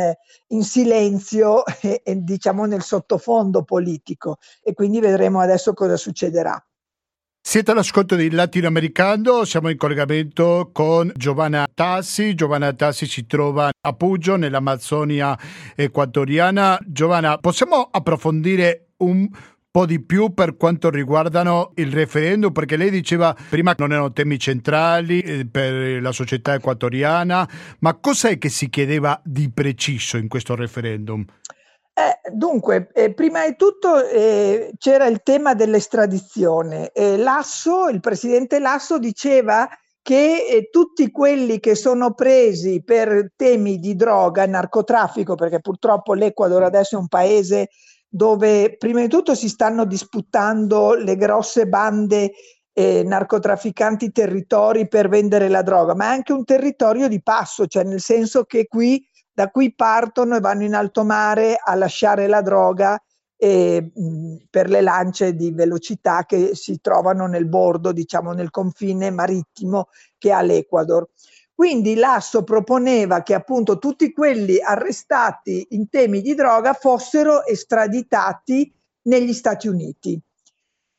in 0.49 0.63
silenzio 0.65 1.65
e, 1.83 2.01
e 2.05 2.17
diciamo 2.17 2.65
nel 2.65 2.83
sottofondo 2.83 3.63
politico 3.63 4.39
e 4.63 4.75
quindi 4.75 4.99
vedremo 5.01 5.41
adesso 5.41 5.73
cosa 5.73 5.97
succederà. 5.97 6.61
Siete 7.49 7.71
all'ascolto 7.71 8.17
di 8.17 8.29
Latinoamericano, 8.29 9.45
siamo 9.45 9.69
in 9.69 9.77
collegamento 9.77 10.71
con 10.73 11.13
Giovanna 11.15 11.65
Tassi. 11.73 12.35
Giovanna 12.35 12.73
Tassi 12.73 13.07
si 13.07 13.25
trova 13.25 13.71
a 13.81 13.93
Puggio, 13.93 14.35
nell'Amazzonia 14.35 15.39
equatoriana. 15.77 16.77
Giovanna, 16.85 17.39
possiamo 17.39 17.89
approfondire 17.89 18.89
un 18.97 19.29
po' 19.77 19.85
di 19.85 20.03
più 20.03 20.33
per 20.33 20.57
quanto 20.57 20.89
riguardano 20.89 21.73
il 21.75 21.93
referendum, 21.93 22.51
perché 22.51 22.79
lei 22.79 22.89
diceva 22.89 23.37
prima 23.51 23.75
che 23.75 23.83
non 23.83 23.93
erano 23.93 24.11
temi 24.11 24.39
centrali 24.39 25.21
eh, 25.21 25.47
per 25.47 26.01
la 26.01 26.13
società 26.13 26.55
equatoriana, 26.55 27.47
ma 27.81 27.95
cos'è 27.99 28.39
che 28.39 28.49
si 28.49 28.71
chiedeva 28.71 29.21
di 29.23 29.51
preciso 29.53 30.17
in 30.17 30.29
questo 30.29 30.55
referendum? 30.55 31.23
Eh, 31.93 32.31
dunque, 32.33 32.89
eh, 32.95 33.13
prima 33.13 33.47
di 33.47 33.55
tutto 33.55 34.03
eh, 34.03 34.71
c'era 34.79 35.09
il 35.09 35.21
tema 35.23 35.53
dell'estradizione. 35.53 36.91
Lasso, 37.19 37.89
il 37.89 38.01
presidente 38.01 38.59
Lasso 38.59 38.99
diceva 38.99 39.69
che 40.01 40.47
eh, 40.49 40.71
tutti 40.71 41.11
quelli 41.11 41.61
che 41.61 41.75
sono 41.75 42.15
presi 42.15 42.83
per 42.83 43.33
temi 43.37 43.79
di 43.79 43.95
droga, 43.95 44.47
narcotraffico, 44.47 45.35
perché 45.35 45.61
purtroppo 45.61 46.15
l'Ecuador 46.15 46.63
adesso 46.63 46.97
è 46.97 46.99
un 46.99 47.09
paese 47.09 47.69
dove 48.09 48.77
prima 48.77 49.01
di 49.01 49.09
tutto 49.09 49.35
si 49.35 49.49
stanno 49.49 49.85
disputando 49.85 50.95
le 50.95 51.17
grosse 51.17 51.67
bande 51.67 52.33
eh, 52.73 53.03
narcotrafficanti 53.05 54.13
territori 54.13 54.87
per 54.87 55.09
vendere 55.09 55.49
la 55.49 55.63
droga, 55.63 55.95
ma 55.95 56.07
è 56.07 56.09
anche 56.09 56.33
un 56.33 56.45
territorio 56.45 57.09
di 57.09 57.23
passo, 57.23 57.67
cioè 57.67 57.85
nel 57.85 58.01
senso 58.01 58.45
che 58.45 58.67
qui, 58.67 59.03
da 59.33 59.49
qui 59.51 59.75
partono 59.75 60.37
e 60.37 60.41
vanno 60.41 60.65
in 60.65 60.75
alto 60.75 61.03
mare 61.03 61.57
a 61.63 61.75
lasciare 61.75 62.27
la 62.27 62.43
droga 62.43 63.01
eh, 63.39 63.93
per 64.51 64.69
le 64.69 64.81
lance 64.81 65.35
di 65.35 65.53
velocità 65.53 66.25
che 66.25 66.55
si 66.55 66.81
trovano 66.81 67.27
nel 67.27 67.47
bordo, 67.47 67.93
diciamo 67.93 68.33
nel 68.33 68.51
confine 68.51 69.11
marittimo 69.11 69.89
che 70.19 70.33
ha 70.33 70.43
l'Ecuador. 70.43 71.09
Quindi 71.57 71.95
l'Asso 71.95 72.45
proponeva 72.45 73.23
che 73.23 73.33
appunto 73.33 73.79
tutti 73.79 74.13
quelli 74.13 74.61
arrestati 74.61 75.69
in 75.71 75.89
temi 75.89 76.21
di 76.21 76.35
droga 76.35 76.75
fossero 76.75 77.47
estraditati 77.47 78.71
negli 79.05 79.33
Stati 79.33 79.67
Uniti. 79.67 80.21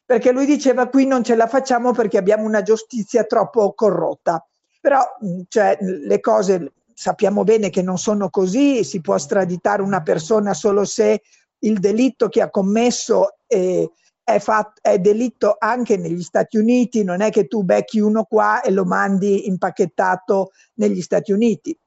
Perché 0.03 0.31
lui 0.31 0.47
diceva 0.47 0.89
qui 0.89 1.05
non 1.05 1.23
ce 1.23 1.35
la 1.35 1.45
facciamo 1.45 1.91
perché 1.91 2.17
abbiamo 2.17 2.45
una 2.45 2.63
giustizia 2.63 3.23
troppo 3.25 3.71
corrotta. 3.73 4.43
Però 4.81 4.99
cioè, 5.47 5.77
le 5.79 6.19
cose 6.19 6.73
sappiamo 6.91 7.43
bene 7.43 7.69
che 7.69 7.83
non 7.83 7.99
sono 7.99 8.31
così, 8.31 8.83
si 8.83 8.99
può 8.99 9.13
estraditare 9.13 9.83
una 9.83 10.01
persona 10.01 10.55
solo 10.55 10.85
se 10.85 11.21
il 11.59 11.77
delitto 11.79 12.29
che 12.29 12.41
ha 12.41 12.49
commesso 12.49 13.35
è, 13.45 13.87
è, 14.27 14.39
fatto, 14.39 14.81
è, 14.81 14.99
delitto 14.99 15.55
anche 15.57 15.95
negli 15.95 16.21
Stati 16.21 16.57
Uniti, 16.57 17.05
non 17.05 17.21
è 17.21 17.29
che 17.29 17.47
tu 17.47 17.63
becchi 17.63 18.01
uno 18.01 18.25
qua 18.25 18.59
e 18.59 18.71
lo 18.71 18.83
mandi 18.83 19.47
impacchettato 19.47 20.51
negli 20.73 21.01
Stati 21.01 21.31
Uniti. 21.31 21.79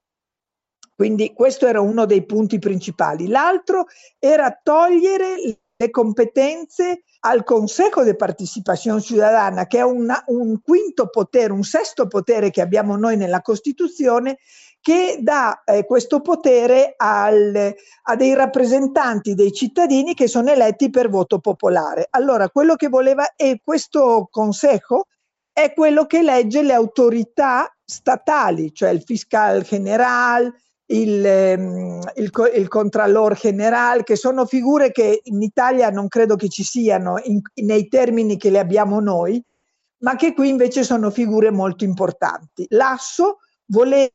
Quindi 0.95 1.35
questo 1.35 1.67
era 1.67 1.83
uno 1.83 2.07
dei 2.07 2.25
punti 2.25 2.59
principali. 2.59 3.29
L'altro 3.29 3.89
era 4.19 4.59
togliere 4.63 5.35
le 5.77 5.91
competenze 5.91 7.03
al 7.21 7.45
Consejo 7.45 8.05
de 8.05 8.17
Participación 8.17 9.03
Ciudadana, 9.03 9.67
che 9.67 9.77
è 9.77 9.83
una, 9.83 10.25
un 10.29 10.63
quinto 10.63 11.11
potere, 11.11 11.53
un 11.53 11.63
sesto 11.63 12.07
potere 12.07 12.49
che 12.49 12.63
abbiamo 12.63 12.97
noi 12.97 13.19
nella 13.19 13.43
Costituzione, 13.43 14.39
che 14.81 15.19
dà 15.21 15.63
eh, 15.65 15.85
questo 15.85 16.21
potere 16.21 16.95
al, 16.97 17.75
a 18.03 18.17
dei 18.17 18.35
rappresentanti 18.35 19.35
dei 19.35 19.53
cittadini 19.53 20.15
che 20.15 20.27
sono 20.27 20.51
eletti 20.51 20.91
per 20.91 21.11
voto 21.11 21.39
popolare. 21.39 22.07
Allora, 22.11 22.49
quello 22.49 22.77
che 22.77 22.89
voleva, 22.89 23.35
e 23.37 23.61
questo 23.63 24.29
Consejo 24.31 25.07
è 25.53 25.73
quello 25.75 26.07
che 26.07 26.19
elegge 26.19 26.63
le 26.63 26.73
autorità 26.73 27.71
statali, 27.85 28.73
cioè 28.73 28.91
il 28.91 29.03
fiscal 29.03 29.63
general, 29.63 30.53
il, 30.87 31.25
ehm, 31.25 32.01
il, 32.17 32.31
il 32.55 32.69
contrallor 32.69 33.35
general, 33.35 34.03
che 34.03 34.17
sono 34.17 34.47
figure 34.47 34.91
che 34.93 35.21
in 35.25 35.43
Italia 35.43 35.91
non 35.91 36.09
credo 36.09 36.37
che 36.37 36.49
ci 36.49 36.65
siano 36.65 37.21
in, 37.25 37.41
nei 37.63 37.89
termini 37.89 38.37
che 38.37 38.51
le 38.51 38.59
abbiamo 38.59 39.01
noi, 39.01 39.43
ma 39.99 40.17
che 40.17 40.33
qui 40.33 40.49
invece 40.49 40.83
sono 40.83 41.11
figure 41.11 41.51
molto 41.51 41.85
importanti. 41.85 42.65
L'asso 42.71 43.39
voleva 43.67 44.09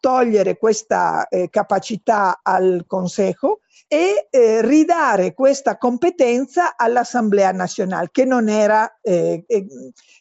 togliere 0.00 0.56
questa 0.56 1.28
eh, 1.28 1.48
capacità 1.48 2.40
al 2.42 2.84
Consejo 2.88 3.60
e 3.86 4.26
eh, 4.28 4.62
ridare 4.62 5.32
questa 5.32 5.78
competenza 5.78 6.76
all'Assemblea 6.76 7.52
nazionale, 7.52 8.08
che 8.10 8.24
non 8.24 8.48
era, 8.48 8.98
eh, 9.00 9.44
eh 9.46 9.66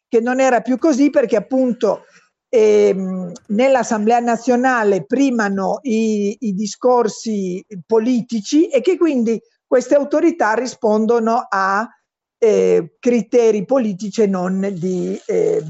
che 0.07 0.19
non 0.19 0.39
era 0.39 0.61
più 0.61 0.77
così 0.77 1.09
perché 1.09 1.35
appunto 1.35 2.03
ehm, 2.47 3.31
nell'Assemblea 3.47 4.19
nazionale 4.19 5.05
primano 5.05 5.79
i, 5.81 6.37
i 6.41 6.53
discorsi 6.53 7.65
politici 7.87 8.67
e 8.67 8.81
che 8.81 8.95
quindi 8.97 9.41
queste 9.65 9.95
autorità 9.95 10.53
rispondono 10.53 11.47
a 11.49 11.89
eh, 12.37 12.97
criteri 12.99 13.65
politici 13.65 14.21
e 14.21 14.27
non 14.27 14.69
di 14.73 15.19
eh, 15.25 15.63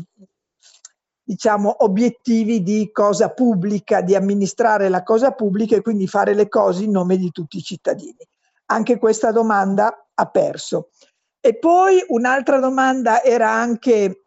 diciamo, 1.34 1.84
obiettivi 1.84 2.62
di 2.62 2.91
cosa 2.91 3.30
pubblica, 3.30 4.02
di 4.02 4.15
amministrare 4.15 4.88
la 4.88 5.02
cosa 5.02 5.32
pubblica 5.32 5.76
e 5.76 5.82
quindi 5.82 6.08
fare 6.08 6.36
le 6.36 6.48
cose 6.48 6.84
in 6.84 6.91
nome 6.91 7.17
di 7.17 7.32
tutti 7.32 7.58
i 7.58 7.63
cittadini. 7.63 8.17
Anche 8.67 8.98
questa 8.98 9.32
domanda 9.32 10.08
ha 10.13 10.26
perso. 10.28 10.89
E 11.39 11.58
poi 11.58 12.04
un'altra 12.08 12.60
domanda 12.60 13.24
era 13.24 13.52
anche 13.52 14.26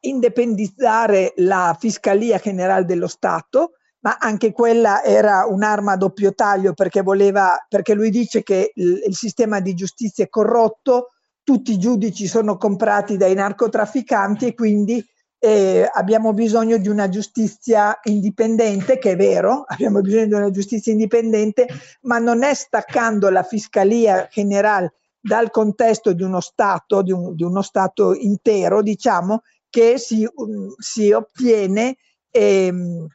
indipendizzare 0.00 1.32
la 1.36 1.76
Fiscalia 1.78 2.38
Generale 2.38 2.84
dello 2.84 3.08
Stato, 3.08 3.72
ma 4.00 4.18
anche 4.18 4.52
quella 4.52 5.02
era 5.02 5.46
un'arma 5.46 5.92
a 5.92 5.96
doppio 5.96 6.34
taglio 6.34 6.74
perché, 6.74 7.02
voleva, 7.02 7.64
perché 7.68 7.94
lui 7.94 8.10
dice 8.10 8.42
che 8.42 8.72
il, 8.74 9.02
il 9.06 9.16
sistema 9.16 9.60
di 9.60 9.74
giustizia 9.74 10.24
è 10.24 10.28
corrotto, 10.28 11.08
tutti 11.42 11.72
i 11.72 11.78
giudici 11.78 12.26
sono 12.26 12.56
comprati 12.56 13.16
dai 13.16 13.34
narcotrafficanti 13.34 14.46
e 14.46 14.54
quindi 14.54 15.04
eh, 15.44 15.90
abbiamo 15.92 16.32
bisogno 16.32 16.76
di 16.76 16.86
una 16.86 17.08
giustizia 17.08 17.98
indipendente, 18.04 18.98
che 18.98 19.12
è 19.12 19.16
vero, 19.16 19.64
abbiamo 19.66 20.00
bisogno 20.00 20.26
di 20.26 20.34
una 20.34 20.50
giustizia 20.52 20.92
indipendente, 20.92 21.66
ma 22.02 22.18
non 22.18 22.44
è 22.44 22.54
staccando 22.54 23.28
la 23.28 23.42
Fiscalia 23.42 24.28
Generale 24.30 24.94
dal 25.20 25.50
contesto 25.50 26.12
di 26.12 26.22
uno 26.22 26.38
Stato, 26.38 27.02
di, 27.02 27.10
un, 27.10 27.34
di 27.34 27.42
uno 27.42 27.60
Stato 27.60 28.14
intero, 28.14 28.82
diciamo, 28.82 29.42
che 29.68 29.98
si, 29.98 30.24
um, 30.32 30.72
si 30.78 31.10
ottiene 31.10 31.96
ehm, 32.30 33.08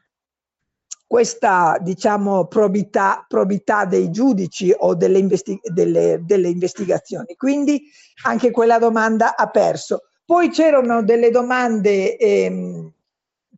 questa 1.05 1.77
diciamo, 1.79 2.47
probità, 2.47 3.23
probità, 3.25 3.85
dei 3.85 4.11
giudici 4.11 4.75
o 4.77 4.95
delle, 4.95 5.19
investi- 5.19 5.61
delle, 5.63 6.19
delle 6.23 6.49
investigazioni. 6.49 7.35
Quindi 7.37 7.83
anche 8.23 8.51
quella 8.51 8.79
domanda 8.79 9.37
ha 9.37 9.47
perso. 9.47 10.01
Poi 10.27 10.49
c'erano 10.49 11.03
delle 11.03 11.31
domande 11.31 12.17
ehm, 12.17 12.91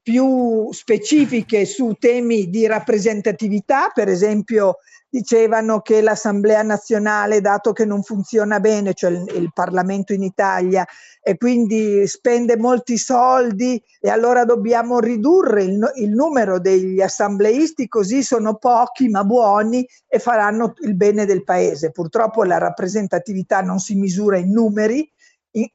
più 0.03 0.71
specifiche 0.71 1.65
su 1.65 1.95
temi 1.97 2.47
di 2.51 2.67
rappresentatività, 2.67 3.89
per 3.91 4.08
esempio 4.08 4.77
dicevano 5.10 5.82
che 5.82 5.99
l'Assemblea 6.01 6.62
nazionale, 6.62 7.41
dato 7.41 7.73
che 7.73 7.86
non 7.86 8.03
funziona 8.03 8.60
bene, 8.60 8.93
cioè 8.93 9.10
il, 9.10 9.34
il, 9.36 9.51
Parlamento 9.51 10.13
in 10.13 10.21
Italia, 10.21 10.86
e 11.23 11.38
quindi 11.38 12.05
spende 12.05 12.55
molti 12.55 12.99
soldi 12.99 13.84
e 13.99 14.10
allora 14.12 14.45
dobbiamo 14.45 14.99
ridurre 14.99 15.63
il, 15.63 15.91
il 15.95 16.12
numero 16.12 16.60
degli 16.60 17.01
assembleisti, 17.01 17.88
così 17.88 18.21
sono 18.21 18.58
pochi 18.58 19.10
ma 19.10 19.23
buoni 19.23 19.84
e 20.08 20.19
faranno 20.19 20.73
il 20.82 20.95
bene 20.95 21.25
del 21.25 21.43
paese. 21.43 21.89
Purtroppo 21.89 22.43
la 22.43 22.60
rappresentatività 22.60 23.62
non 23.62 23.79
si 23.79 23.95
misura 23.95 24.38
in 24.38 24.51
numeri, 24.51 25.12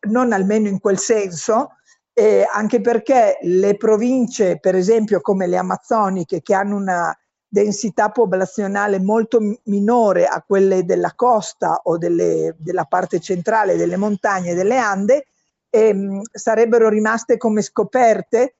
non 0.08 0.32
almeno 0.32 0.68
in 0.68 0.78
quel 0.78 0.98
senso, 0.98 1.70
eh, 2.12 2.46
anche 2.52 2.80
perché 2.80 3.38
le 3.42 3.76
province, 3.76 4.58
per 4.60 4.76
esempio 4.76 5.20
come 5.20 5.46
le 5.46 5.56
amazzoniche, 5.56 6.42
che 6.42 6.54
hanno 6.54 6.76
una 6.76 7.16
densità 7.46 8.10
popolazionale 8.10 9.00
molto 9.00 9.38
minore 9.64 10.26
a 10.26 10.42
quelle 10.46 10.84
della 10.84 11.12
costa 11.14 11.80
o 11.84 11.98
delle, 11.98 12.56
della 12.58 12.84
parte 12.84 13.20
centrale 13.20 13.76
delle 13.76 13.96
montagne 13.96 14.54
delle 14.54 14.76
Ande, 14.76 15.26
ehm, 15.70 16.20
sarebbero 16.32 16.88
rimaste 16.88 17.36
come 17.36 17.62
scoperte 17.62 18.56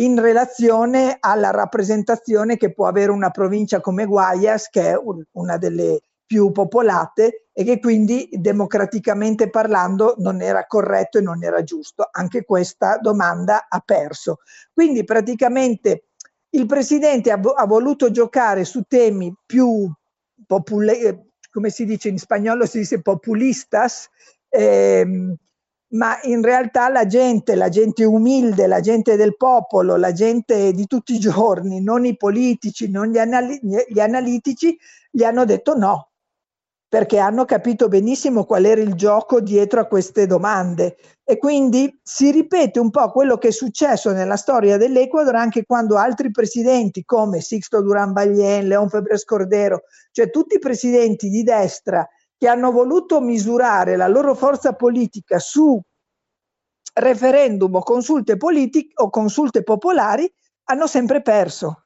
in 0.00 0.18
relazione 0.18 1.16
alla 1.20 1.50
rappresentazione 1.50 2.56
che 2.56 2.72
può 2.72 2.86
avere 2.86 3.10
una 3.10 3.30
provincia 3.30 3.80
come 3.80 4.06
Guayas, 4.06 4.68
che 4.68 4.90
è 4.90 4.96
un, 4.96 5.22
una 5.32 5.58
delle 5.58 6.00
più 6.30 6.52
popolate 6.52 7.46
e 7.52 7.64
che 7.64 7.80
quindi 7.80 8.28
democraticamente 8.30 9.50
parlando 9.50 10.14
non 10.18 10.40
era 10.40 10.64
corretto 10.64 11.18
e 11.18 11.22
non 11.22 11.42
era 11.42 11.64
giusto. 11.64 12.08
Anche 12.08 12.44
questa 12.44 12.98
domanda 12.98 13.66
ha 13.68 13.80
perso. 13.80 14.38
Quindi 14.72 15.02
praticamente 15.02 16.04
il 16.50 16.66
presidente 16.66 17.32
ha, 17.32 17.40
ha 17.56 17.66
voluto 17.66 18.12
giocare 18.12 18.64
su 18.64 18.82
temi 18.86 19.34
più 19.44 19.92
popolari, 20.46 21.18
come 21.50 21.70
si 21.70 21.84
dice 21.84 22.10
in 22.10 22.18
spagnolo, 22.18 22.64
si 22.64 22.78
dice 22.78 23.02
populistas, 23.02 24.08
ehm, 24.50 25.34
ma 25.94 26.16
in 26.22 26.42
realtà 26.42 26.88
la 26.90 27.06
gente, 27.06 27.56
la 27.56 27.70
gente 27.70 28.04
umilde, 28.04 28.68
la 28.68 28.78
gente 28.78 29.16
del 29.16 29.36
popolo, 29.36 29.96
la 29.96 30.12
gente 30.12 30.70
di 30.70 30.86
tutti 30.86 31.14
i 31.14 31.18
giorni, 31.18 31.82
non 31.82 32.04
i 32.04 32.16
politici, 32.16 32.88
non 32.88 33.08
gli, 33.08 33.18
anali- 33.18 33.58
gli 33.60 33.98
analitici, 33.98 34.78
gli 35.10 35.24
hanno 35.24 35.44
detto 35.44 35.76
no, 35.76 36.09
perché 36.90 37.18
hanno 37.18 37.44
capito 37.44 37.86
benissimo 37.86 38.44
qual 38.44 38.64
era 38.64 38.80
il 38.80 38.94
gioco 38.94 39.40
dietro 39.40 39.78
a 39.78 39.86
queste 39.86 40.26
domande. 40.26 40.96
E 41.22 41.38
quindi 41.38 41.96
si 42.02 42.32
ripete 42.32 42.80
un 42.80 42.90
po' 42.90 43.12
quello 43.12 43.38
che 43.38 43.48
è 43.48 43.52
successo 43.52 44.10
nella 44.10 44.34
storia 44.34 44.76
dell'Ecuador 44.76 45.36
anche 45.36 45.64
quando 45.64 45.96
altri 45.96 46.32
presidenti 46.32 47.04
come 47.04 47.42
Sixto 47.42 47.80
Duran 47.80 48.12
Baglien, 48.12 48.66
Leon 48.66 48.88
Febres 48.88 49.22
Cordero, 49.22 49.82
cioè 50.10 50.30
tutti 50.30 50.56
i 50.56 50.58
presidenti 50.58 51.28
di 51.28 51.44
destra 51.44 52.04
che 52.36 52.48
hanno 52.48 52.72
voluto 52.72 53.20
misurare 53.20 53.94
la 53.94 54.08
loro 54.08 54.34
forza 54.34 54.72
politica 54.72 55.38
su 55.38 55.80
referendum 56.94 57.72
o 57.72 57.82
consulte 57.84 58.36
politiche 58.36 59.00
o 59.00 59.10
consulte 59.10 59.62
popolari, 59.62 60.28
hanno 60.64 60.88
sempre 60.88 61.22
perso. 61.22 61.84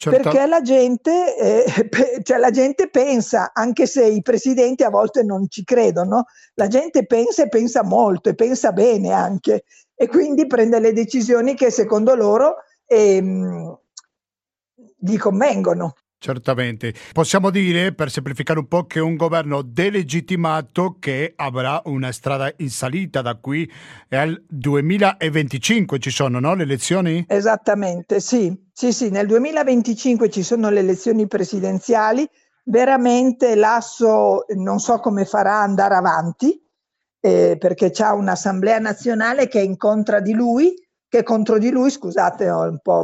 Certo. 0.00 0.22
Perché 0.22 0.46
la 0.46 0.60
gente, 0.60 1.36
eh, 1.36 1.64
cioè 2.22 2.38
la 2.38 2.50
gente 2.50 2.88
pensa, 2.88 3.50
anche 3.52 3.84
se 3.86 4.06
i 4.06 4.22
presidenti 4.22 4.84
a 4.84 4.90
volte 4.90 5.24
non 5.24 5.48
ci 5.48 5.64
credono, 5.64 6.26
la 6.54 6.68
gente 6.68 7.04
pensa 7.04 7.42
e 7.42 7.48
pensa 7.48 7.82
molto 7.82 8.28
e 8.28 8.36
pensa 8.36 8.70
bene 8.70 9.10
anche 9.10 9.64
e 9.96 10.06
quindi 10.06 10.46
prende 10.46 10.78
le 10.78 10.92
decisioni 10.92 11.56
che 11.56 11.72
secondo 11.72 12.14
loro 12.14 12.58
ehm, 12.86 13.76
gli 14.96 15.16
convengono. 15.18 15.94
Certamente. 16.20 16.92
Possiamo 17.12 17.50
dire, 17.50 17.94
per 17.94 18.10
semplificare 18.10 18.58
un 18.58 18.66
po', 18.66 18.86
che 18.86 18.98
un 18.98 19.14
governo 19.14 19.62
delegittimato 19.62 20.96
che 20.98 21.32
avrà 21.36 21.80
una 21.84 22.10
strada 22.10 22.52
in 22.56 22.70
salita 22.70 23.22
da 23.22 23.36
qui 23.36 23.70
al 24.10 24.42
2025 24.48 26.00
ci 26.00 26.10
sono, 26.10 26.40
no? 26.40 26.54
Le 26.54 26.64
elezioni? 26.64 27.24
Esattamente, 27.28 28.18
sì. 28.18 28.52
Sì, 28.72 28.92
sì, 28.92 29.10
nel 29.10 29.28
2025 29.28 30.28
ci 30.28 30.42
sono 30.42 30.70
le 30.70 30.80
elezioni 30.80 31.28
presidenziali. 31.28 32.28
Veramente 32.64 33.54
l'asso 33.54 34.44
non 34.56 34.80
so 34.80 34.98
come 34.98 35.24
farà 35.24 35.60
andare 35.60 35.94
avanti, 35.94 36.60
eh, 37.20 37.56
perché 37.58 37.90
c'è 37.90 38.10
un'assemblea 38.10 38.80
nazionale 38.80 39.46
che 39.46 39.60
è 39.60 39.62
in 39.62 39.76
contra 39.76 40.18
di 40.20 40.32
lui 40.32 40.74
che 41.08 41.22
contro 41.22 41.58
di 41.58 41.70
lui, 41.70 41.90
scusate, 41.90 42.50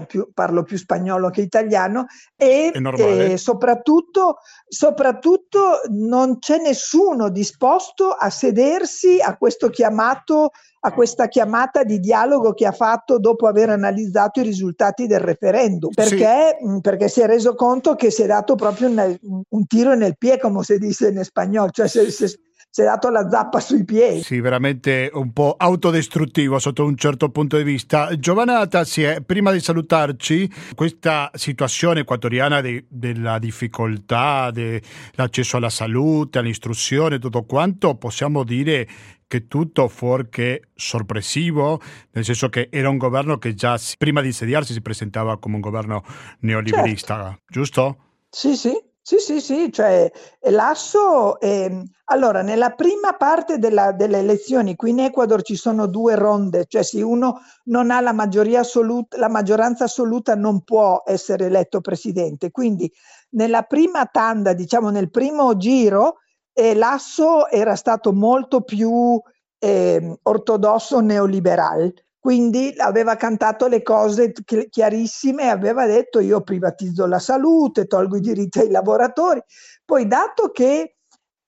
più, 0.07 0.29
parlo 0.35 0.63
più 0.63 0.77
spagnolo 0.77 1.31
che 1.31 1.41
italiano, 1.41 2.07
e, 2.37 2.71
e 2.73 3.37
soprattutto, 3.39 4.39
soprattutto, 4.69 5.81
non 5.91 6.39
c'è 6.39 6.59
nessuno 6.59 7.31
disposto 7.31 8.11
a 8.11 8.29
sedersi 8.31 9.21
a 9.21 9.37
questo 9.37 9.71
chiamato 9.71 10.51
a 10.87 10.93
questa 10.93 11.29
chiamata 11.29 11.83
di 11.83 11.99
dialogo 11.99 12.53
che 12.53 12.67
ha 12.67 12.73
fatto 12.73 13.19
dopo 13.19 13.47
aver 13.47 13.71
analizzato 13.71 14.41
i 14.41 14.43
risultati 14.43 15.07
del 15.07 15.21
referendum, 15.21 15.91
perché, 15.91 16.59
sì. 16.61 16.81
perché 16.83 17.09
si 17.09 17.23
è 17.23 17.27
reso 17.27 17.55
conto 17.55 17.95
che 17.95 18.11
si 18.11 18.23
è 18.23 18.27
dato 18.27 18.55
proprio 18.55 18.89
un, 18.91 19.43
un 19.49 19.67
tiro 19.67 19.95
nel 19.95 20.19
piede, 20.19 20.41
come 20.41 20.63
si 20.63 20.77
dice 20.79 21.09
in 21.09 21.25
spagnolo, 21.25 21.71
cioè 21.71 21.89
se, 21.89 22.11
se, 22.11 22.39
si 22.75 22.81
è 22.81 22.85
dato 22.87 23.09
la 23.09 23.29
zappa 23.31 23.61
sui 23.61 23.85
piedi. 23.85 24.21
Sì, 24.21 24.41
veramente 24.41 25.09
un 25.13 25.33
po' 25.33 25.55
autodistruttivo 25.57 26.59
sotto 26.59 26.85
un 26.85 26.97
certo 26.97 27.29
punto 27.29 27.57
di 27.57 27.63
vista. 27.63 28.19
Giovanna 28.19 28.67
Tassi, 28.67 29.05
prima 29.25 29.53
di 29.53 29.61
salutarci, 29.61 30.53
questa 30.75 31.31
situazione 31.35 32.01
equatoriana 32.01 32.61
de, 32.61 32.87
della 32.89 33.39
difficoltà, 33.39 34.51
dell'accesso 34.51 35.57
alla 35.59 35.71
salute, 35.71 36.41
all'istruzione, 36.41 37.21
tutto 37.21 37.45
quanto, 37.45 37.95
possiamo 37.95 38.43
dire 38.43 38.89
che 39.29 39.47
tutto 39.47 39.87
fuorché 39.87 40.71
sorpresivo, 40.75 41.81
nel 42.11 42.25
senso 42.25 42.49
che 42.49 42.71
era 42.73 42.89
un 42.89 42.97
governo 42.97 43.39
che 43.39 43.55
già 43.55 43.79
prima 43.97 44.21
di 44.21 44.27
insediarsi 44.27 44.73
si 44.73 44.81
presentava 44.81 45.39
come 45.39 45.55
un 45.55 45.61
governo 45.61 46.03
neoliberista, 46.41 47.23
certo. 47.23 47.41
giusto? 47.47 47.97
Sì, 48.31 48.57
sì, 48.57 48.73
sì, 49.07 49.19
sì, 49.19 49.39
sì, 49.43 49.71
cioè 49.71 50.11
l'asso, 50.49 51.39
eh, 51.39 51.83
allora 52.05 52.41
nella 52.41 52.71
prima 52.71 53.13
parte 53.13 53.59
della, 53.59 53.93
delle 53.93 54.21
elezioni, 54.21 54.77
qui 54.77 54.91
in 54.93 55.01
Ecuador 55.01 55.43
ci 55.43 55.57
sono 55.57 55.87
due 55.87 56.15
ronde, 56.15 56.65
cioè 56.67 56.83
se 56.83 57.03
uno 57.03 57.41
non 57.65 57.91
ha 57.91 58.01
la, 58.01 58.17
assoluta, 58.59 59.19
la 59.19 59.29
maggioranza 59.29 59.85
assoluta 59.85 60.35
non 60.37 60.63
può 60.63 61.03
essere 61.05 61.45
eletto 61.45 61.83
presidente, 61.83 62.51
quindi 62.51 62.91
nella 63.33 63.61
prima 63.65 64.07
tanda, 64.07 64.55
diciamo 64.55 64.89
nel 64.89 65.11
primo 65.11 65.55
giro, 65.59 66.21
eh, 66.55 66.75
l'asso 66.75 67.47
era 67.51 67.77
stato 67.77 68.11
molto 68.11 68.63
più 68.63 69.21
eh, 69.59 70.19
ortodosso 70.23 71.01
neoliberale 71.01 72.04
quindi 72.25 72.73
aveva 72.79 73.17
cantato 73.17 73.67
le 73.67 73.83
cose 73.83 74.33
chiarissime 74.71 75.51
aveva 75.51 75.85
detto 75.85 76.21
io 76.21 76.41
privatizzo 76.41 77.05
la 77.05 77.19
salute, 77.19 77.85
tolgo 77.85 78.17
i 78.17 78.21
diritti 78.21 78.61
ai 78.61 78.71
lavoratori. 78.71 79.43
Poi 79.85 80.07
dato 80.07 80.49
che 80.49 80.95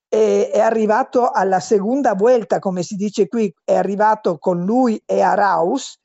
è, 0.07 0.51
è 0.53 0.61
arrivato 0.61 1.31
alla 1.31 1.61
seconda 1.61 2.15
vuelta, 2.15 2.59
come 2.59 2.83
si 2.83 2.95
dice 2.95 3.27
qui, 3.27 3.51
è 3.65 3.75
arrivato 3.75 4.37
con 4.37 4.67
lui 4.67 5.03
e 5.07 5.23
Araus, 5.23 5.99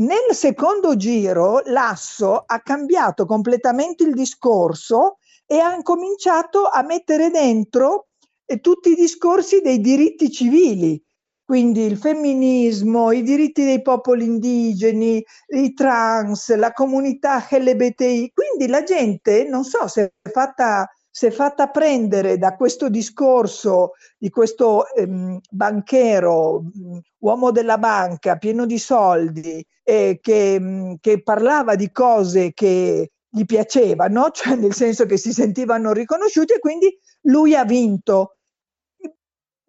nel 0.00 0.34
secondo 0.34 0.94
giro 0.94 1.62
l'Asso 1.64 2.42
ha 2.44 2.60
cambiato 2.60 3.24
completamente 3.24 4.04
il 4.04 4.12
discorso 4.12 5.20
e 5.46 5.58
ha 5.58 5.80
cominciato 5.80 6.68
a 6.68 6.82
mettere 6.82 7.30
dentro 7.30 8.08
eh, 8.44 8.60
tutti 8.60 8.90
i 8.90 8.94
discorsi 8.94 9.62
dei 9.62 9.80
diritti 9.80 10.30
civili 10.30 11.02
quindi 11.52 11.82
il 11.82 11.98
femminismo, 11.98 13.12
i 13.12 13.22
diritti 13.22 13.62
dei 13.62 13.82
popoli 13.82 14.24
indigeni, 14.24 15.22
i 15.48 15.74
trans, 15.74 16.56
la 16.56 16.72
comunità 16.72 17.46
LGBTI. 17.46 18.32
Quindi 18.32 18.72
la 18.72 18.82
gente, 18.82 19.44
non 19.44 19.62
so 19.62 19.86
se 19.86 20.14
è 20.22 20.30
fatta, 20.30 20.88
si 21.10 21.26
è 21.26 21.30
fatta 21.30 21.66
prendere 21.66 22.38
da 22.38 22.56
questo 22.56 22.88
discorso 22.88 23.90
di 24.16 24.30
questo 24.30 24.86
ehm, 24.94 25.40
banchero, 25.50 26.62
mm, 26.62 26.96
uomo 27.18 27.50
della 27.50 27.76
banca, 27.76 28.36
pieno 28.36 28.64
di 28.64 28.78
soldi, 28.78 29.62
eh, 29.82 30.20
che, 30.22 30.56
mm, 30.58 30.94
che 31.02 31.22
parlava 31.22 31.74
di 31.74 31.92
cose 31.92 32.54
che 32.54 33.10
gli 33.28 33.44
piacevano, 33.44 34.30
cioè 34.32 34.54
nel 34.54 34.72
senso 34.72 35.04
che 35.04 35.18
si 35.18 35.34
sentivano 35.34 35.92
riconosciuti 35.92 36.54
e 36.54 36.60
quindi 36.60 36.96
lui 37.24 37.54
ha 37.54 37.66
vinto 37.66 38.36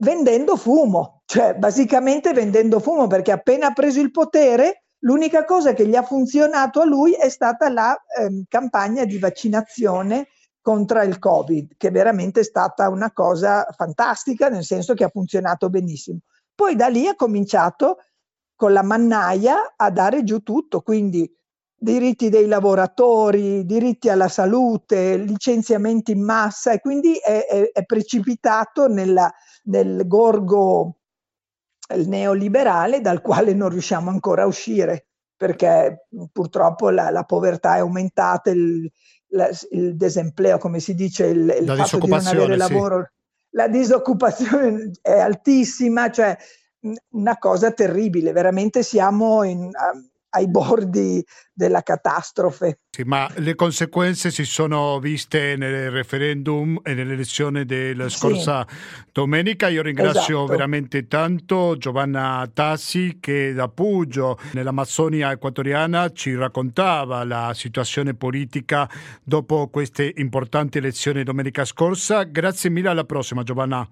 vendendo 0.03 0.55
fumo, 0.55 1.23
cioè 1.25 1.55
basicamente 1.55 2.33
vendendo 2.33 2.79
fumo 2.79 3.07
perché 3.07 3.31
appena 3.31 3.67
ha 3.67 3.73
preso 3.73 3.99
il 3.99 4.11
potere 4.11 4.83
l'unica 5.03 5.45
cosa 5.45 5.73
che 5.73 5.87
gli 5.87 5.95
ha 5.95 6.03
funzionato 6.03 6.81
a 6.81 6.85
lui 6.85 7.13
è 7.13 7.29
stata 7.29 7.69
la 7.69 7.93
eh, 7.95 8.43
campagna 8.47 9.05
di 9.05 9.17
vaccinazione 9.17 10.27
contro 10.61 11.01
il 11.01 11.19
Covid, 11.19 11.73
che 11.75 11.91
veramente 11.91 12.39
è 12.39 12.43
stata 12.43 12.87
una 12.89 13.11
cosa 13.11 13.67
fantastica, 13.75 14.47
nel 14.47 14.63
senso 14.63 14.93
che 14.93 15.03
ha 15.03 15.09
funzionato 15.09 15.69
benissimo. 15.69 16.19
Poi 16.55 16.75
da 16.75 16.87
lì 16.87 17.05
ha 17.05 17.15
cominciato 17.15 17.97
con 18.55 18.71
la 18.71 18.83
mannaia 18.83 19.73
a 19.75 19.91
dare 19.91 20.23
giù 20.23 20.39
tutto, 20.39 20.81
quindi 20.81 21.29
diritti 21.75 22.29
dei 22.29 22.47
lavoratori, 22.47 23.65
diritti 23.65 24.07
alla 24.07 24.29
salute, 24.29 25.17
licenziamenti 25.17 26.13
in 26.13 26.23
massa 26.23 26.71
e 26.71 26.79
quindi 26.79 27.15
è, 27.17 27.45
è, 27.45 27.71
è 27.73 27.83
precipitato 27.83 28.87
nella, 28.87 29.29
nel 29.63 30.07
gorgo 30.07 30.97
neoliberale 31.95 33.01
dal 33.01 33.21
quale 33.21 33.53
non 33.53 33.69
riusciamo 33.69 34.09
ancora 34.09 34.43
a 34.43 34.47
uscire 34.47 35.07
perché 35.35 36.07
purtroppo 36.31 36.89
la, 36.89 37.09
la 37.09 37.23
povertà 37.23 37.75
è 37.75 37.79
aumentata, 37.79 38.49
il, 38.49 38.89
la, 39.29 39.49
il 39.71 39.95
desempleo, 39.97 40.57
come 40.57 40.79
si 40.79 40.95
dice, 40.95 41.25
il, 41.25 41.53
il 41.59 41.67
fatto 41.67 41.97
di 41.97 42.07
non 42.07 42.25
avere 42.25 42.55
lavoro, 42.55 43.01
sì. 43.01 43.09
la 43.57 43.67
disoccupazione 43.67 44.91
è 45.01 45.19
altissima, 45.19 46.09
cioè 46.11 46.37
una 47.09 47.37
cosa 47.37 47.71
terribile, 47.71 48.31
veramente 48.31 48.83
siamo 48.83 49.43
in, 49.43 49.69
ai 50.35 50.49
bordi 50.49 51.23
della 51.51 51.81
catastrofe. 51.81 52.79
Sì, 52.89 53.03
ma 53.03 53.29
le 53.37 53.55
conseguenze 53.55 54.31
si 54.31 54.45
sono 54.45 54.99
viste 54.99 55.55
nel 55.55 55.91
referendum 55.91 56.79
e 56.83 56.93
nell'elezione 56.93 57.65
della 57.65 58.09
scorsa 58.09 58.65
sì. 58.67 58.75
domenica. 59.11 59.67
Io 59.67 59.81
ringrazio 59.81 60.39
esatto. 60.39 60.45
veramente 60.45 61.07
tanto 61.07 61.75
Giovanna 61.77 62.49
Tassi 62.51 63.17
che 63.19 63.53
da 63.53 63.67
Puggio, 63.67 64.39
nell'Amazzonia 64.53 65.31
equatoriana, 65.31 66.11
ci 66.11 66.35
raccontava 66.35 67.23
la 67.23 67.51
situazione 67.53 68.15
politica 68.15 68.89
dopo 69.23 69.67
queste 69.69 70.11
importanti 70.17 70.79
elezioni 70.79 71.23
domenica 71.23 71.65
scorsa. 71.65 72.23
Grazie 72.23 72.69
mille, 72.69 72.89
alla 72.89 73.05
prossima 73.05 73.43
Giovanna. 73.43 73.87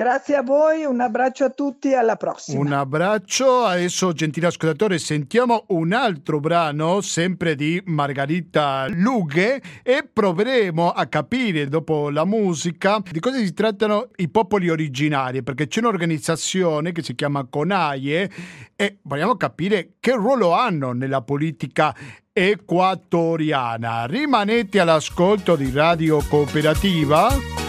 Grazie 0.00 0.36
a 0.36 0.42
voi, 0.42 0.84
un 0.84 1.00
abbraccio 1.00 1.44
a 1.44 1.50
tutti, 1.50 1.92
alla 1.92 2.14
prossima. 2.14 2.60
Un 2.60 2.72
abbraccio, 2.72 3.64
adesso 3.64 4.12
gentile 4.12 4.46
ascoltatore 4.46 4.96
sentiamo 4.96 5.64
un 5.70 5.92
altro 5.92 6.38
brano 6.38 7.00
sempre 7.00 7.56
di 7.56 7.82
Margarita 7.86 8.86
Lughe 8.88 9.60
e 9.82 10.08
proveremo 10.12 10.92
a 10.92 11.06
capire 11.06 11.66
dopo 11.66 12.10
la 12.10 12.24
musica 12.24 13.02
di 13.10 13.18
cosa 13.18 13.38
si 13.38 13.52
trattano 13.52 14.10
i 14.18 14.28
popoli 14.28 14.68
originari 14.68 15.42
perché 15.42 15.66
c'è 15.66 15.80
un'organizzazione 15.80 16.92
che 16.92 17.02
si 17.02 17.16
chiama 17.16 17.44
CONAIE 17.50 18.30
e 18.76 18.98
vogliamo 19.02 19.36
capire 19.36 19.94
che 19.98 20.12
ruolo 20.12 20.52
hanno 20.52 20.92
nella 20.92 21.22
politica 21.22 21.92
equatoriana. 22.32 24.06
Rimanete 24.06 24.78
all'ascolto 24.78 25.56
di 25.56 25.72
Radio 25.72 26.22
Cooperativa 26.28 27.67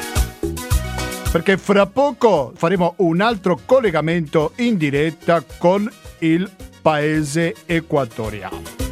perché 1.31 1.57
fra 1.57 1.85
poco 1.85 2.51
faremo 2.55 2.95
un 2.97 3.21
altro 3.21 3.59
collegamento 3.63 4.53
in 4.57 4.77
diretta 4.77 5.43
con 5.59 5.89
il 6.19 6.49
paese 6.81 7.53
equatoriano. 7.65 8.88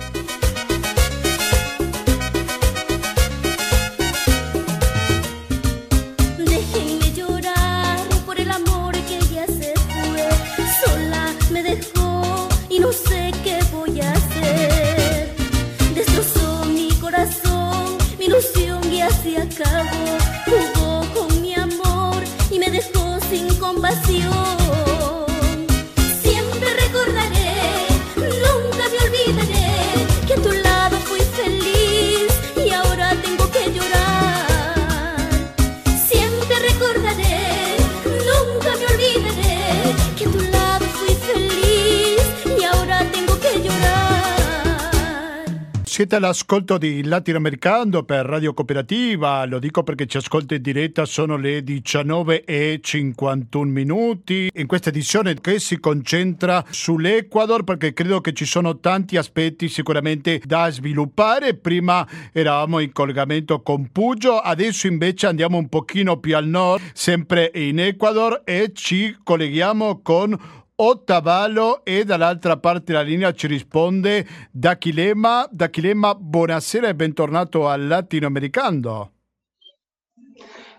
Siete 46.08 46.24
all'ascolto 46.24 46.78
di 46.78 47.04
Latinoamericano 47.04 48.04
per 48.04 48.26
Radio 48.26 48.54
Cooperativa, 48.54 49.44
lo 49.44 49.60
dico 49.60 49.84
perché 49.84 50.06
ci 50.06 50.16
ascolta 50.16 50.56
in 50.56 50.62
diretta, 50.62 51.04
sono 51.04 51.36
le 51.36 51.66
19 51.66 52.46
e 52.46 52.80
51 52.82 53.70
minuti. 53.70 54.50
In 54.54 54.68
questa 54.68 54.88
edizione 54.88 55.34
che 55.42 55.60
si 55.60 55.82
concentra 55.82 56.64
sull'Ecuador 56.70 57.66
perché 57.66 57.92
credo 57.92 58.22
che 58.22 58.32
ci 58.32 58.46
sono 58.46 58.80
tanti 58.80 59.18
aspetti 59.18 59.68
sicuramente 59.68 60.42
da 60.46 60.72
sviluppare. 60.72 61.56
Prima 61.56 62.08
eravamo 62.32 62.80
in 62.80 62.94
collegamento 62.94 63.62
con 63.62 63.90
Puggio, 63.92 64.40
adesso 64.40 64.88
invece 64.88 65.28
andiamo 65.28 65.58
un 65.58 65.68
pochino 65.68 66.22
più 66.22 66.38
al 66.38 66.48
nord, 66.48 66.84
sempre 66.94 67.52
in 67.54 67.82
Ecuador 67.82 68.44
e 68.46 68.72
ci 68.74 69.14
colleghiamo 69.22 70.00
con 70.02 70.40
Ottavalo 70.80 71.84
e 71.84 72.04
dall'altra 72.04 72.58
parte 72.58 72.92
della 72.92 73.02
linea 73.02 73.32
ci 73.34 73.48
risponde 73.48 74.24
Dachilema. 74.52 75.48
Dachilema, 75.50 76.14
buonasera 76.14 76.88
e 76.88 76.94
bentornato 76.94 77.68
al 77.68 77.88
Latinoamericano. 77.88 79.14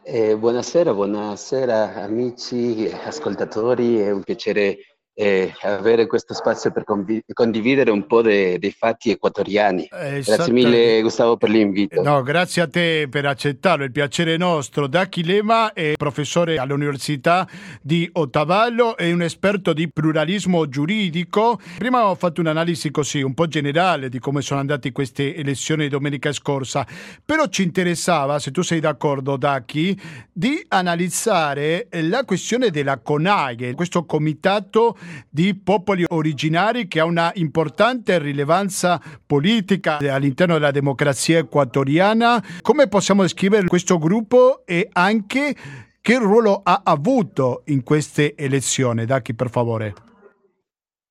Eh, 0.05 0.37
buonasera, 0.37 0.95
buonasera 0.95 1.97
amici, 1.97 2.89
ascoltatori, 2.89 3.99
è 3.99 4.13
un 4.13 4.23
piacere 4.23 4.98
eh, 5.21 5.53
avere 5.63 6.07
questo 6.07 6.33
spazio 6.33 6.71
per 6.71 6.85
convi- 6.85 7.25
condividere 7.33 7.91
un 7.91 8.07
po' 8.07 8.23
de- 8.23 8.57
dei 8.61 8.71
fatti 8.71 9.11
equatoriani. 9.11 9.89
Grazie 9.91 10.53
mille 10.53 11.03
Gustavo 11.03 11.37
per 11.37 11.51
l'invito. 11.51 12.01
No, 12.01 12.23
grazie 12.23 12.63
a 12.63 12.69
te 12.69 13.09
per 13.11 13.27
accettarlo, 13.27 13.83
il 13.83 13.91
piacere 13.91 14.37
nostro. 14.37 14.87
Daki 14.87 15.25
Lema 15.25 15.73
è 15.73 15.95
professore 15.97 16.59
all'Università 16.59 17.49
di 17.83 18.09
Ottavallo, 18.13 18.97
è 18.97 19.11
un 19.11 19.23
esperto 19.23 19.73
di 19.73 19.91
pluralismo 19.91 20.69
giuridico. 20.69 21.59
Prima 21.79 22.07
ho 22.07 22.15
fatto 22.15 22.41
un'analisi 22.41 22.93
così 22.93 23.21
un 23.21 23.35
po' 23.35 23.49
generale 23.49 24.09
di 24.09 24.21
come 24.21 24.41
sono 24.41 24.61
andate 24.61 24.93
queste 24.93 25.35
elezioni 25.35 25.89
domenica 25.89 26.31
scorsa, 26.31 26.87
però 27.25 27.47
ci 27.49 27.65
interessava, 27.65 28.39
se 28.39 28.53
tu 28.53 28.63
sei 28.63 28.79
d'accordo 28.79 29.37
Daki, 29.37 30.01
di 30.33 30.65
analizzare 30.69 31.89
la 31.91 32.23
questione 32.25 32.71
della 32.71 32.99
CONAIE, 32.99 33.75
questo 33.75 34.05
comitato 34.05 34.97
di 35.29 35.55
popoli 35.55 36.05
originari 36.09 36.89
che 36.89 37.01
ha 37.01 37.05
una 37.05 37.31
importante 37.35 38.19
rilevanza 38.19 39.01
politica 39.27 39.99
all'interno 39.99 40.55
della 40.55 40.71
democrazia 40.71 41.39
equatoriana. 41.39 42.43
Come 42.63 42.89
possiamo 42.89 43.23
descrivere 43.23 43.67
questo 43.67 43.99
gruppo 43.99 44.63
e 44.65 44.89
anche 44.93 45.55
che 46.01 46.19
ruolo 46.19 46.61
ha 46.63 46.83
avuto 46.85 47.63
in 47.67 47.83
queste 47.83 48.35
elezioni? 48.37 49.05
Daki, 49.05 49.35
per 49.35 49.51
favore. 49.51 49.95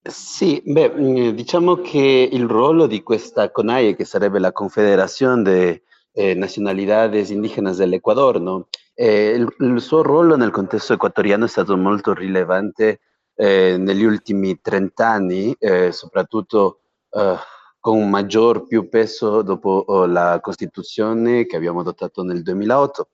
Sì, 0.02 0.62
beh, 0.66 0.94
mm, 0.96 1.30
diciamo 1.30 1.76
che 1.76 2.30
il 2.32 2.48
ruolo 2.48 2.88
di 2.88 3.04
questa 3.04 3.52
CONAIE, 3.52 3.96
che 3.96 4.06
sarebbe 4.06 4.40
la 4.40 4.54
Confederazione 4.54 5.42
de 5.44 5.84
eh, 6.14 6.34
Nacionalidades 6.34 7.30
Indígenas 7.30 7.78
dell'Ecuador, 7.78 8.40
no? 8.40 8.68
eh, 8.96 9.30
il, 9.36 9.48
il, 9.60 9.82
suo 9.82 10.02
ruolo 10.02 10.36
nel 10.36 10.50
contesto 10.50 10.94
equatoriano 10.94 11.46
è 11.46 11.48
stato 11.48 11.78
molto 11.78 12.14
rilevante 12.14 13.02
eh, 13.40 13.78
negli 13.78 14.04
ultimi 14.04 14.60
30 14.60 15.08
anni, 15.08 15.56
eh, 15.60 15.92
soprattutto 15.92 16.80
eh, 17.12 17.36
con 17.80 18.10
maggior 18.10 18.66
più 18.66 18.90
peso 18.90 19.44
dopo 19.44 19.84
oh, 19.88 20.08
la 20.08 20.40
Costituzione 20.42 21.46
che 21.46 21.56
abbiamo 21.56 21.82
adottato 21.82 22.24
nel 22.24 22.42
2008. 22.42 23.10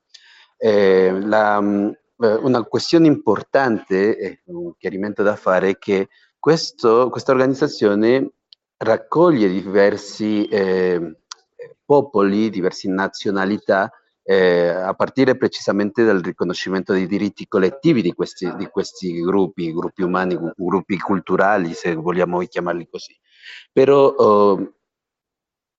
Eh, 0.57 1.19
la, 1.21 1.59
mm, 1.59 1.89
eh, 2.19 2.33
una 2.35 2.63
questione 2.63 3.07
importante, 3.07 4.41
un 4.45 4.73
chiarimento 4.77 5.23
da 5.23 5.35
fare, 5.35 5.71
è 5.71 5.77
che 5.77 6.07
questo, 6.39 7.09
questa 7.09 7.33
organizzazione 7.33 8.31
raccoglie 8.77 9.49
diversi 9.49 10.47
popoli, 11.85 12.49
diverse 12.49 12.89
nazionalità 12.89 13.91
eh, 14.23 14.69
a 14.69 14.93
partire 14.93 15.35
precisamente 15.35 16.03
dal 16.03 16.21
riconoscimento 16.21 16.93
dei 16.93 17.07
diritti 17.07 17.47
collettivi 17.47 18.01
di 18.01 18.13
questi, 18.13 18.53
di 18.55 18.67
questi 18.67 19.21
gruppi, 19.21 19.73
gruppi 19.73 20.01
umani, 20.01 20.37
gruppi 20.55 20.97
culturali, 20.97 21.73
se 21.73 21.93
vogliamo 21.93 22.39
chiamarli 22.39 22.87
così. 22.89 23.15
Però 23.71 24.07
oh, 24.07 24.73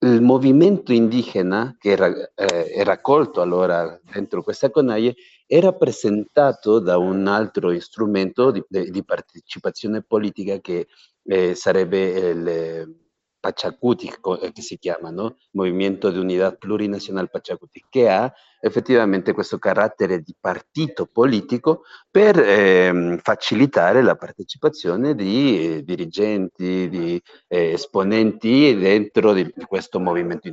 il 0.01 0.21
movimento 0.21 0.93
indigena 0.93 1.75
che 1.79 1.91
era, 1.91 2.09
eh, 2.35 2.73
era 2.75 2.93
accolto 2.93 3.41
allora 3.41 3.99
dentro 4.13 4.43
questa 4.43 4.71
conaie 4.71 5.15
era 5.47 5.73
presentato 5.73 6.79
da 6.79 6.99
un 6.99 7.27
altro 7.27 7.79
strumento 7.81 8.51
di, 8.51 8.63
di 8.69 9.05
partecipazione 9.05 10.03
politica 10.03 10.59
che 10.59 10.89
eh, 11.25 11.55
sarebbe 11.55 12.01
il 12.01 13.04
Pachacuti, 13.45 14.11
eh, 14.41 14.53
che 14.53 14.63
si 14.63 14.79
chiama, 14.79 15.11
no? 15.11 15.37
Movimento 15.51 16.11
di 16.11 16.17
Unità 16.17 16.53
Plurinazionale 16.53 17.29
Pachacuti, 17.29 17.85
che 17.91 18.09
ha 18.09 18.33
effettivamente 18.59 19.35
questo 19.35 19.59
carattere 19.59 20.21
di 20.21 20.35
partito 20.41 21.05
politico 21.05 21.83
per 22.11 22.39
eh, 22.39 23.19
facilitare 23.23 24.01
la 24.01 24.17
partecipazione 24.17 25.15
di 25.15 25.77
eh, 25.77 25.85
dirigenti, 25.85 26.89
di 26.89 27.23
eh, 27.49 27.73
esponenti 27.73 28.75
dentro 28.79 29.35
di, 29.35 29.53
di, 29.55 29.65
questo 29.67 30.01
movimento. 30.01 30.49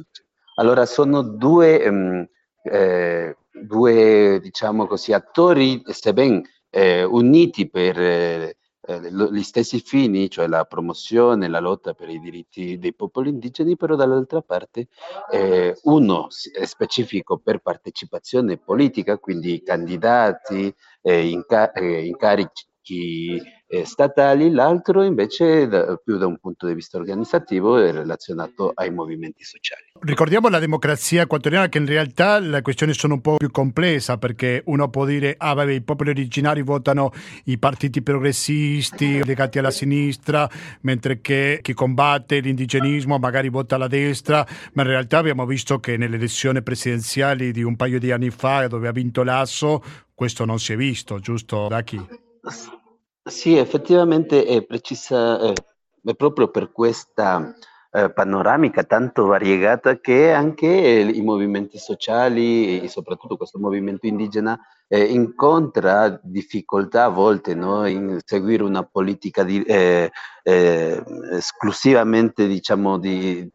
Allora 0.55 0.85
sono 0.85 1.21
due, 1.21 1.81
ehm, 1.81 2.27
eh, 2.63 3.37
due 3.53 4.39
diciamo 4.41 4.85
così, 4.85 5.13
attori, 5.13 5.81
sebbene 5.85 6.41
eh, 6.69 7.05
uniti 7.05 7.69
per 7.69 8.53
gli 8.99 9.43
stessi 9.43 9.79
fini, 9.79 10.29
cioè 10.29 10.47
la 10.47 10.65
promozione, 10.65 11.47
la 11.47 11.59
lotta 11.59 11.93
per 11.93 12.09
i 12.09 12.19
diritti 12.19 12.77
dei 12.77 12.93
popoli 12.93 13.29
indigeni, 13.29 13.75
però 13.77 13.95
dall'altra 13.95 14.41
parte 14.41 14.87
eh, 15.31 15.75
uno 15.83 16.27
specifico 16.29 17.37
per 17.37 17.59
partecipazione 17.59 18.57
politica, 18.57 19.17
quindi 19.17 19.61
candidati, 19.63 20.73
eh, 21.01 21.27
inca- 21.27 21.71
eh, 21.71 22.05
incarichi 22.05 22.69
blocchi 22.81 23.41
eh, 23.67 23.85
statali, 23.85 24.51
l'altro 24.51 25.03
invece 25.03 25.67
da, 25.67 25.95
più 25.95 26.17
da 26.17 26.25
un 26.25 26.37
punto 26.37 26.67
di 26.67 26.73
vista 26.73 26.97
organizzativo 26.97 27.77
è 27.77 27.91
relazionato 27.91 28.71
ai 28.73 28.91
movimenti 28.91 29.43
sociali. 29.43 29.83
Ricordiamo 30.01 30.49
la 30.49 30.59
democrazia 30.59 31.21
equatoriana 31.21 31.69
che 31.69 31.77
in 31.77 31.85
realtà 31.85 32.39
la 32.39 32.61
questione 32.61 32.93
sono 32.93 33.13
un 33.13 33.21
po' 33.21 33.37
più 33.37 33.49
complessa 33.51 34.17
perché 34.17 34.63
uno 34.65 34.89
può 34.89 35.05
dire 35.05 35.35
ah 35.37 35.53
vabbè 35.53 35.71
i 35.71 35.81
popoli 35.83 36.09
originari 36.09 36.63
votano 36.63 37.11
i 37.45 37.57
partiti 37.57 38.01
progressisti 38.01 39.23
legati 39.23 39.59
alla 39.59 39.71
sinistra 39.71 40.49
mentre 40.81 41.21
che 41.21 41.59
chi 41.61 41.73
combatte 41.73 42.39
l'indigenismo 42.39 43.19
magari 43.19 43.49
vota 43.49 43.75
alla 43.75 43.87
destra 43.87 44.45
ma 44.73 44.81
in 44.81 44.87
realtà 44.87 45.19
abbiamo 45.19 45.45
visto 45.45 45.79
che 45.79 45.97
nelle 45.97 46.15
elezioni 46.15 46.61
presidenziali 46.63 47.51
di 47.51 47.61
un 47.61 47.75
paio 47.75 47.99
di 47.99 48.11
anni 48.11 48.31
fa 48.31 48.67
dove 48.67 48.87
ha 48.87 48.91
vinto 48.91 49.23
Lasso 49.23 49.81
questo 50.13 50.45
non 50.45 50.59
si 50.59 50.73
è 50.73 50.75
visto, 50.75 51.19
giusto 51.19 51.67
Daki? 51.67 52.20
Sì, 53.23 53.55
effettivamente 53.55 54.45
è 54.45 54.63
precisa, 54.63 55.39
eh, 55.39 55.53
è 56.03 56.15
proprio 56.15 56.49
per 56.49 56.71
questa 56.71 57.53
eh, 57.91 58.11
panoramica 58.11 58.83
tanto 58.83 59.25
variegata 59.25 59.99
che 59.99 60.31
anche 60.31 60.67
i 60.67 61.21
movimenti 61.21 61.77
sociali 61.77 62.81
e 62.81 62.87
soprattutto 62.87 63.37
questo 63.37 63.59
movimento 63.59 64.07
indigena 64.07 64.59
eh, 64.87 65.03
incontra 65.03 66.19
difficoltà 66.23 67.05
a 67.05 67.09
volte 67.09 67.53
no, 67.53 67.85
in 67.85 68.19
seguire 68.25 68.63
una 68.63 68.83
politica 68.83 69.43
di, 69.43 69.61
eh, 69.61 70.11
eh, 70.43 71.03
esclusivamente 71.33 72.47
diciamo, 72.47 72.97
di, 72.97 73.47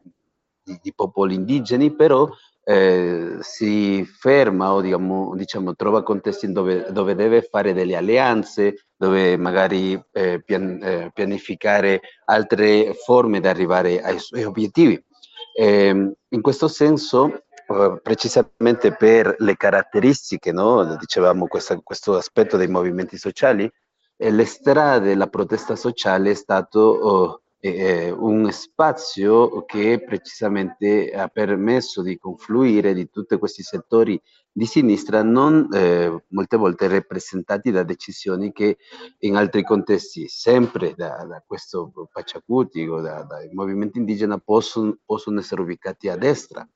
di, 0.62 0.78
di 0.80 0.94
popoli 0.94 1.34
indigeni, 1.34 1.94
però 1.94 2.28
eh, 2.68 3.36
si 3.42 4.04
ferma 4.04 4.72
o 4.72 4.80
diciamo, 4.80 5.36
diciamo, 5.36 5.76
trova 5.76 6.02
contesti 6.02 6.50
dove, 6.50 6.90
dove, 6.90 7.14
deve 7.14 7.42
fare 7.42 7.72
delle 7.72 7.94
alleanze, 7.94 8.88
dove 8.96 9.36
magari 9.36 9.92
eh, 10.10 10.42
pian, 10.42 10.80
eh, 10.82 11.10
pianificare 11.14 12.00
altre 12.24 12.92
forme 12.94 13.38
di 13.38 13.46
arrivare 13.46 14.02
ai 14.02 14.18
suoi 14.18 14.42
obiettivi. 14.42 15.00
Ehm, 15.56 16.12
in 16.30 16.40
questo 16.40 16.66
senso, 16.66 17.44
eh, 17.68 18.00
precisamente 18.02 18.96
per 18.96 19.36
le 19.38 19.56
caratteristiche, 19.56 20.50
no? 20.50 20.96
dicevamo 20.96 21.46
questa, 21.46 21.78
questo 21.80 22.16
aspetto 22.16 22.56
dei 22.56 22.66
movimenti 22.66 23.16
sociali, 23.16 23.70
eh, 24.16 24.30
le 24.32 24.44
strade 24.44 25.06
della 25.06 25.28
protesta 25.28 25.76
sociale 25.76 26.32
è 26.32 26.34
stato... 26.34 26.80
Oh, 26.80 27.40
eh, 27.58 28.10
un 28.10 28.50
spazio 28.52 29.64
che 29.64 30.02
precisamente 30.04 31.10
ha 31.10 31.28
permesso 31.28 32.02
di 32.02 32.18
confluire 32.18 32.94
di 32.94 33.08
tutti 33.10 33.38
questi 33.38 33.62
settori 33.62 34.20
di 34.52 34.64
sinistra 34.64 35.22
non 35.22 35.68
eh, 35.72 36.24
molte 36.28 36.56
volte 36.56 36.88
rappresentati 36.88 37.70
da 37.70 37.82
decisioni 37.82 38.52
che 38.52 38.78
in 39.20 39.36
altri 39.36 39.62
contesti, 39.62 40.28
sempre 40.28 40.94
da, 40.94 41.24
da 41.28 41.42
questo 41.46 41.92
Paciacuti 42.10 42.86
da, 42.86 43.22
dai 43.24 43.50
movimenti 43.52 43.98
indigeni, 43.98 44.40
possono, 44.42 44.96
possono 45.04 45.40
essere 45.40 45.60
ubicati 45.60 46.08
a 46.08 46.16
destra. 46.16 46.66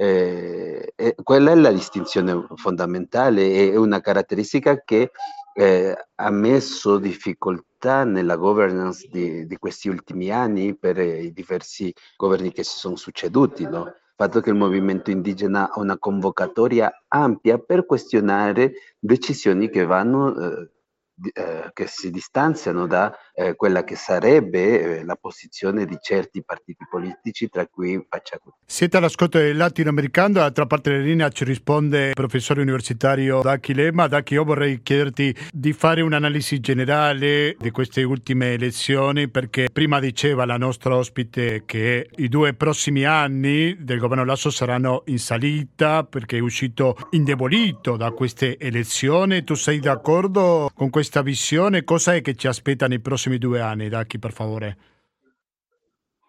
Eh, 0.00 0.92
quella 1.24 1.50
è 1.50 1.54
la 1.56 1.72
distinzione 1.72 2.46
fondamentale, 2.54 3.72
è 3.72 3.76
una 3.76 4.00
caratteristica 4.00 4.80
che 4.84 5.10
eh, 5.52 5.96
ha 6.14 6.30
messo 6.30 6.98
difficoltà 6.98 8.04
nella 8.04 8.36
governance 8.36 9.08
di, 9.10 9.44
di, 9.44 9.56
questi 9.56 9.88
ultimi 9.88 10.30
anni 10.30 10.76
per 10.76 10.98
i 10.98 11.32
diversi 11.32 11.92
governi 12.16 12.52
che 12.52 12.62
si 12.62 12.78
sono 12.78 12.94
succeduti. 12.94 13.64
No? 13.64 13.86
Il 13.86 14.14
fatto 14.14 14.40
che 14.40 14.50
il 14.50 14.56
movimento 14.56 15.10
indigena 15.10 15.68
ha 15.68 15.80
una 15.80 15.98
convocatoria 15.98 17.04
ampia 17.08 17.58
per 17.58 17.84
questionare 17.84 18.74
decisioni 19.00 19.68
che 19.68 19.84
vanno 19.84 20.32
eh, 21.32 21.70
che 21.72 21.86
si 21.88 22.10
distanziano 22.10 22.86
da 22.86 23.12
eh, 23.34 23.56
quella 23.56 23.82
che 23.82 23.96
sarebbe 23.96 24.98
eh, 24.98 25.04
la 25.04 25.16
posizione 25.16 25.84
di 25.84 25.98
certi 26.00 26.44
partiti 26.44 26.86
politici, 26.88 27.48
tra 27.48 27.66
cui 27.66 28.04
Pachacuti. 28.08 28.56
Siete 28.64 28.96
all'ascolto 28.96 29.38
del 29.38 29.56
latinoamericano, 29.56 30.34
dall'altra 30.34 30.66
parte 30.66 30.90
della 30.90 31.02
linea 31.02 31.28
ci 31.30 31.44
risponde 31.44 32.08
il 32.08 32.14
professore 32.14 32.60
universitario 32.60 33.40
Daki 33.40 33.74
Lema. 33.74 34.06
Daki, 34.06 34.34
io 34.34 34.44
vorrei 34.44 34.80
chiederti 34.80 35.34
di 35.50 35.72
fare 35.72 36.02
un'analisi 36.02 36.60
generale 36.60 37.56
di 37.58 37.70
queste 37.70 38.04
ultime 38.04 38.52
elezioni, 38.52 39.28
perché 39.28 39.68
prima 39.72 39.98
diceva 39.98 40.44
la 40.44 40.56
nostra 40.56 40.94
ospite 40.94 41.64
che 41.66 42.08
i 42.16 42.28
due 42.28 42.54
prossimi 42.54 43.04
anni 43.04 43.76
del 43.80 43.98
governo 43.98 44.24
Lasso 44.24 44.50
saranno 44.50 45.02
in 45.06 45.18
salita, 45.18 46.04
perché 46.04 46.36
è 46.36 46.40
uscito 46.40 46.96
indebolito 47.10 47.96
da 47.96 48.12
queste 48.12 48.56
elezioni. 48.58 49.42
Tu 49.42 49.54
sei 49.54 49.80
d'accordo 49.80 50.70
con 50.72 50.90
questo? 50.90 51.06
Questa 51.08 51.22
visione, 51.22 51.84
cosa 51.84 52.14
è 52.14 52.20
che 52.20 52.34
ci 52.34 52.48
aspetta 52.48 52.86
nei 52.86 53.00
prossimi 53.00 53.38
due 53.38 53.60
anni, 53.60 53.88
Dacchi, 53.88 54.18
per 54.18 54.30
favore? 54.30 54.76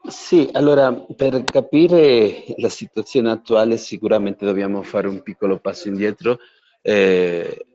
Sì, 0.08 0.50
allora 0.54 0.94
per 0.94 1.44
capire 1.44 2.46
la 2.56 2.70
situazione 2.70 3.30
attuale 3.30 3.76
sicuramente 3.76 4.46
dobbiamo 4.46 4.82
fare 4.82 5.10
un 5.10 5.22
piccolo 5.22 5.60
passo 5.60 5.89
indietro, 5.89 6.39
eh, 6.82 7.65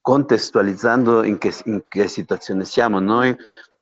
contestualizzando 0.00 1.22
in 1.22 1.36
che, 1.36 1.52
in 1.66 1.82
che, 1.86 2.08
situazione 2.08 2.64
siamo. 2.64 2.98
Noi 2.98 3.36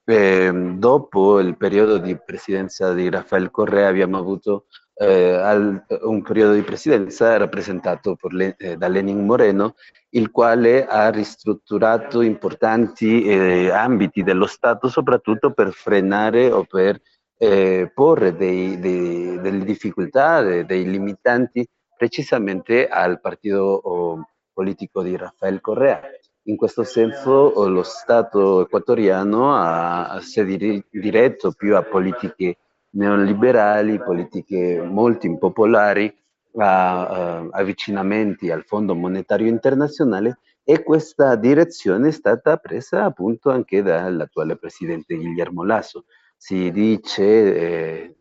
eh, 0.04 0.72
dopo 0.76 1.38
il 1.38 1.56
periodo 1.56 1.98
di 1.98 2.18
presidenza 2.18 2.92
di 2.94 3.08
Rafael 3.08 3.52
Correa 3.52 3.86
abbiamo 3.86 4.18
avuto 4.18 4.64
eh, 5.00 5.32
al, 5.32 5.84
un 6.02 6.22
periodo 6.22 6.54
di 6.54 6.62
presidenza 6.62 7.36
rappresentato 7.36 8.16
le, 8.30 8.56
eh, 8.58 8.76
da 8.76 8.88
Lenin 8.88 9.24
Moreno, 9.24 9.76
il 10.10 10.30
quale 10.30 10.86
ha 10.86 11.08
ristrutturato 11.10 12.20
importanti 12.20 13.22
eh, 13.22 13.70
ambiti 13.70 14.24
dello 14.24 14.46
Stato, 14.46 14.88
soprattutto 14.88 15.52
per 15.52 15.72
frenare 15.72 16.50
o 16.50 16.64
per 16.64 17.00
eh, 17.36 17.90
porre 17.94 18.34
dei, 18.34 18.80
dei, 18.80 19.40
delle 19.40 19.64
difficoltà, 19.64 20.42
dei, 20.42 20.66
dei, 20.66 20.90
limitanti 20.90 21.64
precisamente 21.96 22.88
al 22.88 23.20
partito 23.20 24.24
politico 24.52 25.02
di 25.02 25.16
Rafael 25.16 25.60
Correa. 25.60 26.00
In 26.44 26.56
questo 26.56 26.82
senso 26.82 27.68
lo 27.68 27.82
Stato 27.82 28.62
equatoriano 28.62 29.54
ha, 29.54 30.18
si 30.22 30.40
è 30.40 30.44
diretto 30.44 31.52
più 31.52 31.76
a 31.76 31.82
politiche 31.82 32.56
neoliberali, 32.90 33.98
politiche 33.98 34.80
molto 34.82 35.26
impopolari, 35.26 36.14
a, 36.56 37.42
uh, 37.42 37.48
avvicinamenti 37.52 38.50
al 38.50 38.64
Fondo 38.64 38.94
Monetario 38.94 39.46
Internazionale 39.46 40.38
e 40.64 40.82
questa 40.82 41.34
direzione 41.36 42.08
è 42.08 42.10
stata 42.10 42.56
presa 42.56 43.04
appunto 43.04 43.50
anche 43.50 43.82
dall'attuale 43.82 44.56
presidente 44.56 45.16
Guillermo 45.16 45.64
Lasso. 45.64 46.04
Si 46.36 46.70
dice 46.70 47.24
eh, 47.24 48.16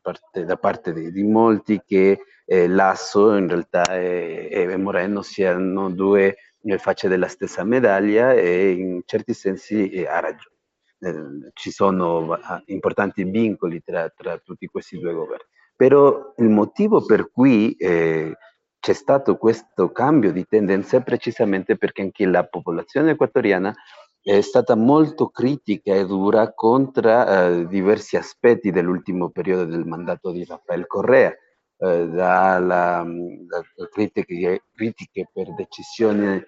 parte, 0.00 0.44
da 0.44 0.56
parte 0.56 0.92
di, 0.92 1.10
di, 1.10 1.22
molti 1.24 1.82
che 1.84 2.18
eh, 2.44 2.68
Lasso 2.68 3.34
in 3.36 3.48
realtà 3.48 3.82
e, 3.84 4.76
Moreno 4.78 5.22
siano 5.22 5.90
due 5.90 6.36
facce 6.78 7.08
della 7.08 7.28
stessa 7.28 7.64
medaglia 7.64 8.32
e 8.32 8.70
in 8.70 9.02
certi 9.04 9.34
sensi 9.34 9.90
eh, 9.90 10.06
ha 10.06 10.20
ragione. 10.20 10.53
Ci 11.52 11.70
sono 11.70 12.32
ah, 12.32 12.62
importanti 12.66 13.24
vincoli 13.24 13.82
tra, 13.82 14.08
tra, 14.08 14.38
tutti 14.38 14.66
questi 14.66 14.98
due 14.98 15.12
governi. 15.12 15.46
Però 15.76 16.32
il 16.36 16.48
motivo 16.48 17.04
per 17.04 17.30
cui 17.30 17.72
eh, 17.72 18.36
c'è 18.78 18.92
stato 18.92 19.36
questo 19.36 19.90
cambio 19.92 20.30
di 20.32 20.44
tendenza 20.46 20.98
è 20.98 21.02
precisamente 21.02 21.76
perché 21.76 22.02
anche 22.02 22.26
la 22.26 22.44
popolazione 22.44 23.12
equatoriana 23.12 23.74
è 24.22 24.40
stata 24.40 24.74
molto 24.74 25.28
critica 25.28 25.94
e 25.94 26.06
dura 26.06 26.54
contro 26.54 27.26
eh, 27.26 27.66
diversi 27.66 28.16
aspetti 28.16 28.70
dell'ultimo 28.70 29.28
periodo 29.28 29.66
del 29.66 29.84
mandato 29.84 30.30
di 30.30 30.44
Rafael 30.46 30.86
Correa, 30.86 31.30
eh, 31.30 32.08
dalla, 32.08 33.04
da 33.06 33.88
critiche, 33.90 34.62
critiche, 34.74 35.28
per 35.30 35.52
decisioni, 35.54 36.42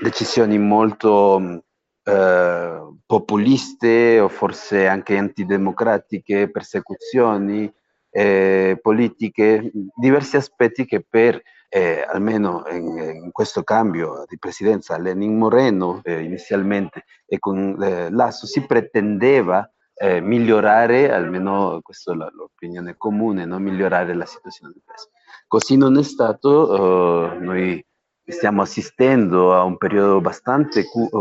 decisioni 0.00 0.58
molto 0.58 1.64
eh, 2.08 2.78
populiste 3.04 4.18
o 4.20 4.28
forse 4.28 4.86
anche 4.86 5.16
antidemocratiche, 5.16 6.50
persecuzioni 6.50 7.70
eh, 8.10 8.78
politiche, 8.80 9.70
diversi 9.94 10.36
aspetti 10.36 10.86
che 10.86 11.04
per, 11.06 11.40
eh, 11.68 12.02
almeno 12.10 12.64
in, 12.70 13.20
in, 13.24 13.30
questo 13.30 13.62
cambio 13.62 14.24
di 14.26 14.38
presidenza, 14.38 14.98
Lenin 14.98 15.36
Moreno 15.36 16.00
eh, 16.02 16.22
inizialmente 16.22 17.04
e 17.26 17.38
con 17.38 17.76
eh, 17.82 18.10
Lasso 18.10 18.46
si 18.46 18.64
pretendeva 18.64 19.70
eh, 19.94 20.20
migliorare, 20.20 21.12
almeno 21.12 21.80
questa 21.82 22.12
è 22.12 22.14
l'opinione 22.14 22.96
comune, 22.96 23.44
no? 23.44 23.58
migliorare 23.58 24.14
la 24.14 24.26
situazione 24.26 24.72
del 24.72 24.82
paese. 24.84 25.10
Così 25.46 25.76
non 25.76 25.98
è 25.98 26.02
stato, 26.02 27.36
noi 27.38 27.82
stiamo 28.28 28.62
assistendo 28.62 29.54
a 29.54 29.64
un 29.64 29.76
periodo 29.76 30.16
abbastanza 30.16 30.80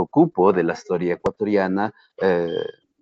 cupo 0.09 0.51
della 0.51 0.73
storia 0.73 1.13
equatoriana, 1.13 1.91
eh, 2.15 2.49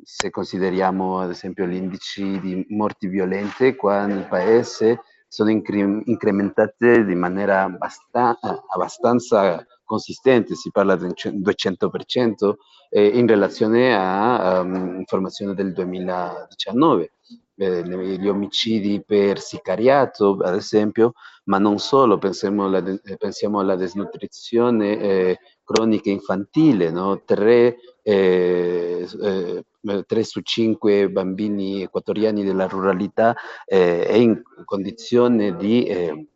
se 0.03 0.29
consideriamo 0.29 1.19
ad 1.19 1.31
esempio 1.31 1.65
gli 1.65 1.75
indici 1.75 2.39
di 2.39 2.65
morti 2.69 3.07
violente 3.07 3.75
qua 3.75 4.05
nel 4.05 4.27
paese 4.27 5.01
sono 5.27 5.49
incre- 5.49 6.01
incrementate 6.05 6.97
in 7.07 7.17
maniera 7.17 7.63
abbastan- 7.63 8.37
abbastanza 8.69 9.65
consistente, 9.83 10.55
si 10.55 10.71
parla 10.71 10.95
del 10.95 11.13
200% 11.15 12.53
eh, 12.89 13.07
in 13.07 13.27
relazione 13.27 13.95
a 13.95 14.61
um, 14.61 14.95
informazioni 14.97 15.53
del 15.53 15.73
2019. 15.73 17.11
Eh, 17.57 17.83
gli 17.85 18.27
omicidi 18.27 19.01
per 19.01 19.39
sicariato, 19.39 20.37
ad 20.41 20.55
esempio, 20.55 21.13
ma 21.45 21.57
non 21.57 21.79
solo, 21.79 22.17
pensiamo 22.17 22.65
alla, 22.65 22.83
pensiamo 23.17 23.61
alla 23.61 23.77
desnutrizione 23.77 24.99
eh, 24.99 25.39
cronica 25.63 26.09
infantile, 26.09 26.91
no? 26.91 27.21
tre, 27.23 27.77
eh, 28.01 29.07
eh, 29.21 29.63
3 30.05 30.23
su 30.23 30.41
5 30.41 31.09
bambini 31.09 31.83
equatoriani 31.83 32.43
della 32.43 32.67
ruralità 32.67 33.35
eh, 33.65 34.05
è 34.05 34.15
in 34.15 34.41
condizione 34.65 35.55
di 35.55 35.85
eh, 35.85 36.27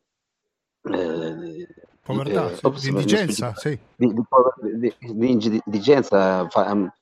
eh, 0.83 1.67
povertà, 2.01 2.49
eh, 2.51 2.79
di 2.79 2.87
indigenza, 2.87 3.53
sì. 3.55 3.77
Di, 3.95 4.13
di, 4.13 4.93
di, 4.99 5.61
indigenza, 5.65 6.47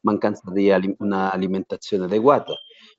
mancanza 0.01 0.49
di 0.51 0.95
una 0.97 1.32
alimentazione 1.32 2.05
adeguata. 2.05 2.53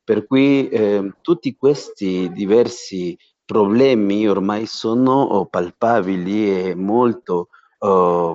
Per 0.08 0.24
cui 0.24 0.70
eh, 0.70 1.12
tutti 1.20 1.54
questi 1.54 2.32
diversi 2.32 3.14
problemi 3.44 4.26
ormai 4.26 4.64
sono 4.64 5.46
palpabili 5.50 6.70
e 6.70 6.74
molto, 6.74 7.48
oh, 7.80 8.34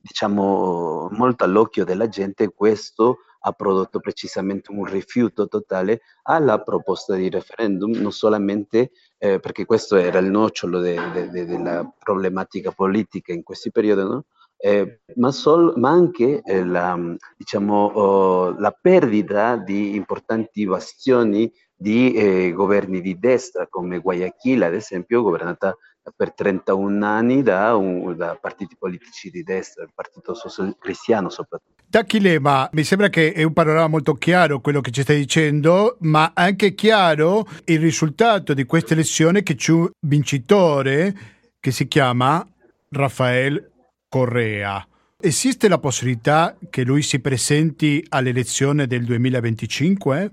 diciamo, 0.00 1.10
molto 1.12 1.44
all'occhio 1.44 1.84
della 1.84 2.08
gente. 2.08 2.52
Questo 2.52 3.18
ha 3.38 3.52
prodotto 3.52 4.00
precisamente 4.00 4.72
un 4.72 4.84
rifiuto 4.84 5.46
totale 5.46 6.00
alla 6.24 6.60
proposta 6.60 7.14
di 7.14 7.30
referendum, 7.30 7.92
non 7.92 8.10
solamente 8.10 8.90
eh, 9.18 9.38
perché 9.38 9.64
questo 9.64 9.94
era 9.94 10.18
il 10.18 10.26
nocciolo 10.26 10.80
de, 10.80 10.98
de, 11.12 11.30
de, 11.30 11.44
della 11.46 11.88
problematica 12.00 12.72
politica 12.72 13.32
in 13.32 13.44
questi 13.44 13.70
periodi, 13.70 14.02
no? 14.02 14.24
Eh, 14.64 15.00
ma, 15.16 15.32
sol, 15.32 15.74
ma, 15.76 15.90
anche 15.90 16.40
eh, 16.40 16.64
la, 16.64 16.96
diciamo, 17.36 17.84
oh, 17.86 18.56
la, 18.60 18.70
perdita 18.70 19.56
di 19.56 19.96
importanti 19.96 20.64
bastioni 20.64 21.52
di 21.74 22.12
eh, 22.12 22.52
governi 22.52 23.00
di 23.00 23.18
destra, 23.18 23.66
come 23.66 23.98
Guayaquil, 23.98 24.62
ad 24.62 24.74
esempio, 24.74 25.22
governata 25.22 25.76
per 26.14 26.32
31 26.32 27.04
anni 27.04 27.42
da, 27.42 27.74
un, 27.74 28.16
da 28.16 28.38
partiti 28.40 28.76
politici 28.78 29.30
di 29.30 29.42
destra, 29.42 29.82
il 29.82 29.90
Partito 29.92 30.32
Social 30.34 30.76
Cristiano 30.78 31.28
soprattutto. 31.28 31.82
Da 31.84 32.04
Chilema, 32.04 32.68
mi 32.72 32.84
sembra 32.84 33.08
che 33.08 33.32
è 33.32 33.42
un 33.42 33.52
panorama 33.52 33.88
molto 33.88 34.14
chiaro 34.14 34.60
quello 34.60 34.80
che 34.80 34.92
ci 34.92 35.02
stai 35.02 35.18
dicendo, 35.18 35.96
ma 36.00 36.30
anche 36.34 36.74
chiaro 36.74 37.44
il 37.64 37.80
risultato 37.80 38.54
di 38.54 38.64
questa 38.64 38.94
elezione 38.94 39.42
che 39.42 39.56
c'è 39.56 39.72
un 39.72 39.90
vincitore 39.98 41.14
che 41.58 41.72
si 41.72 41.88
chiama 41.88 42.46
Rafael 42.90 43.71
Correa. 44.12 44.86
Esiste 45.18 45.68
la 45.68 45.78
possibilità 45.78 46.54
che 46.68 46.84
lui 46.84 47.00
si 47.00 47.18
presenti 47.18 48.04
all'elezione 48.10 48.86
del 48.86 49.06
2025? 49.06 50.30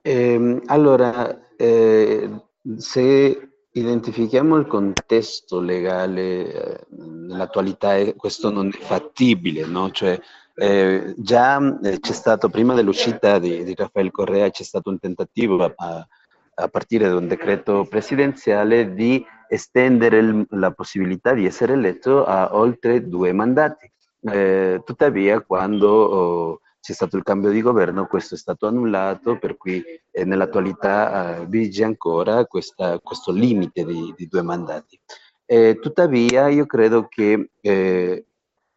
Eh, 0.00 0.62
allora, 0.64 1.52
eh, 1.56 2.30
se 2.78 3.48
identifichiamo 3.70 4.56
il 4.56 4.66
contesto 4.66 5.60
legale 5.60 6.52
eh, 6.52 6.86
nell'attualità 6.88 7.96
e 7.96 8.14
questo 8.16 8.50
non 8.50 8.68
è 8.68 8.82
fattibile, 8.82 9.66
no? 9.66 9.90
Cioè, 9.90 10.18
eh, 10.54 11.14
già 11.18 11.78
eh, 11.82 12.00
c'è 12.00 12.12
stato, 12.12 12.48
prima 12.48 12.72
dell'uscita 12.72 13.38
di, 13.38 13.62
di 13.62 13.74
Rafael 13.74 14.10
Correa, 14.10 14.48
c'è 14.48 14.62
stato 14.62 14.88
un 14.88 14.98
tentativo 14.98 15.62
a, 15.62 16.08
a 16.54 16.68
partire 16.68 17.08
da 17.08 17.16
un 17.16 17.28
decreto 17.28 17.84
presidenziale 17.84 18.94
di 18.94 19.22
estendere 19.48 20.18
il, 20.18 20.46
la 20.50 20.72
possibilità 20.72 21.32
di 21.32 21.46
essere 21.46 21.74
eletto 21.74 22.24
a 22.24 22.56
oltre 22.56 23.08
due 23.08 23.32
mandati. 23.32 23.90
Eh, 24.20 24.82
tuttavia, 24.84 25.40
quando 25.42 25.88
oh, 25.88 26.60
c'è 26.80 26.92
stato 26.92 27.16
il 27.16 27.22
cambio 27.22 27.50
di 27.50 27.62
governo, 27.62 28.06
questo 28.06 28.34
è 28.34 28.38
stato 28.38 28.66
annullato, 28.66 29.38
per 29.38 29.56
cui 29.56 29.82
eh, 30.10 30.24
nell'attualità 30.24 31.38
eh, 31.38 31.46
vige 31.46 31.84
ancora 31.84 32.44
questa, 32.44 32.98
questo 33.00 33.32
limite 33.32 33.84
di, 33.84 34.12
di 34.16 34.26
due 34.26 34.42
mandati. 34.42 35.00
Eh, 35.46 35.78
tuttavia 35.80 36.48
io 36.48 36.66
credo 36.66 37.06
che 37.08 37.50
eh, 37.60 38.26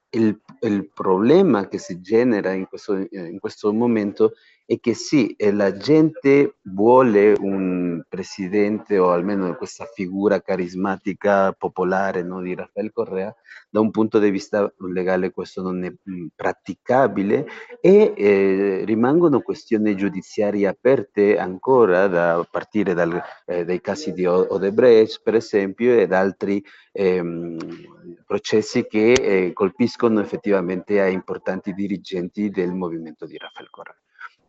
il, 0.10 0.42
il, 0.62 0.90
problema 0.94 1.68
che 1.68 1.78
si 1.78 2.02
genera 2.02 2.52
in 2.52 2.68
questo, 2.68 2.96
in 3.12 3.40
questo 3.40 3.74
momento 3.74 4.34
è 4.68 4.82
che 4.82 4.94
sì, 4.96 5.34
la 5.54 5.78
gente 5.78 6.58
vuole 6.64 7.34
un 7.40 8.04
presidente 8.10 8.98
o 8.98 9.12
almeno 9.12 9.56
questa 9.56 9.86
figura 9.86 10.42
carismatica 10.42 11.54
popolare 11.54 12.22
no, 12.22 12.42
di 12.42 12.54
Rafael 12.54 12.92
Correa, 12.92 13.34
da 13.70 13.80
un 13.80 13.92
punto 13.92 14.20
di 14.20 14.30
vista 14.30 14.70
legale 14.94 15.32
questo 15.32 15.62
non 15.62 15.86
è 15.86 15.90
mm, 15.90 16.28
praticabile 16.36 17.48
e 17.80 18.14
eh, 18.18 18.82
rimangono 18.84 19.40
questioni 19.40 19.96
giudiziarie 19.96 20.68
aperte 20.68 21.38
ancora 21.38 22.08
da, 22.08 22.46
partire 22.52 22.94
dal, 22.94 23.24
eh, 23.46 23.64
dai 23.64 23.80
casi 23.80 24.12
di 24.12 24.26
Odebrecht 24.26 25.22
per 25.24 25.36
esempio 25.36 25.98
ed 25.98 26.12
altri 26.12 26.62
ehm, 26.92 27.58
processi 28.26 28.86
che 28.86 29.14
eh, 29.14 29.54
colpiscono 29.54 30.20
effettivamente 30.20 31.00
a 31.00 31.08
importanti 31.08 31.74
dirigenti 31.74 32.50
del 32.50 32.74
movimento 32.74 33.26
di 33.26 33.38
Rafael 33.38 33.70
Correa. 33.70 33.96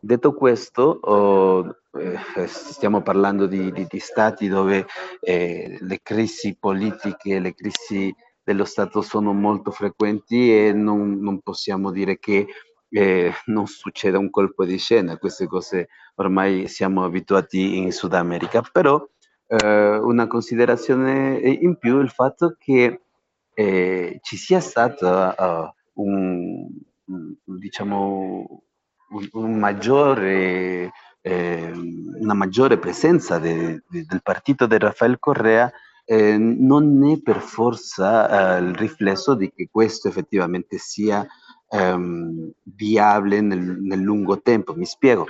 Detto 0.01 0.33
questo, 0.33 0.99
oh, 1.01 1.75
eh, 1.93 2.47
stiamo 2.47 3.01
parlando 3.01 3.47
di, 3.47 3.71
di, 3.71 3.85
di 3.89 3.99
stati 3.99 4.47
dove 4.47 4.85
eh, 5.19 5.77
le 5.79 5.99
crisi 6.01 6.55
politiche, 6.57 7.39
le 7.39 7.53
crisi 7.53 8.13
dello 8.41 8.65
Stato 8.65 9.01
sono 9.01 9.33
molto 9.33 9.71
frequenti 9.71 10.55
e 10.55 10.71
non, 10.71 11.19
non 11.19 11.41
possiamo 11.41 11.91
dire 11.91 12.17
che 12.17 12.47
eh, 12.89 13.33
non 13.45 13.67
succeda 13.67 14.17
un 14.17 14.29
colpo 14.29 14.65
di 14.65 14.77
scena, 14.77 15.17
queste 15.17 15.47
cose 15.47 15.89
ormai 16.15 16.67
siamo 16.67 17.03
abituati 17.03 17.77
in 17.77 17.91
Sud 17.91 18.13
America, 18.13 18.63
però 18.71 19.05
eh, 19.47 19.97
una 19.97 20.27
considerazione 20.27 21.37
in 21.39 21.77
più 21.77 21.97
è 21.97 22.01
il 22.01 22.09
fatto 22.09 22.55
che 22.57 23.01
eh, 23.53 24.19
ci 24.21 24.37
sia 24.37 24.61
stato 24.61 25.05
uh, 25.05 26.01
un, 26.01 26.69
diciamo, 27.43 28.63
un, 29.33 29.57
maggiore, 29.57 30.91
eh, 31.21 31.71
una 32.19 32.33
maggiore 32.33 32.77
presenza 32.77 33.39
de, 33.39 33.83
de, 33.87 34.05
del 34.05 34.21
partito 34.21 34.65
di 34.65 34.77
Rafael 34.77 35.19
Correa 35.19 35.71
eh, 36.05 36.37
non 36.37 37.07
è 37.07 37.21
per 37.21 37.39
forza 37.39 38.57
eh, 38.57 38.61
il 38.61 38.75
riflesso 38.75 39.35
di 39.35 39.51
che 39.51 39.69
questo 39.71 40.07
effettivamente 40.07 40.79
sia 40.79 41.25
ehm, 41.69 42.51
viabile 42.63 43.41
nel, 43.41 43.77
nel, 43.79 43.99
lungo 43.99 44.41
tempo. 44.41 44.73
Mi 44.73 44.85
spiego. 44.85 45.27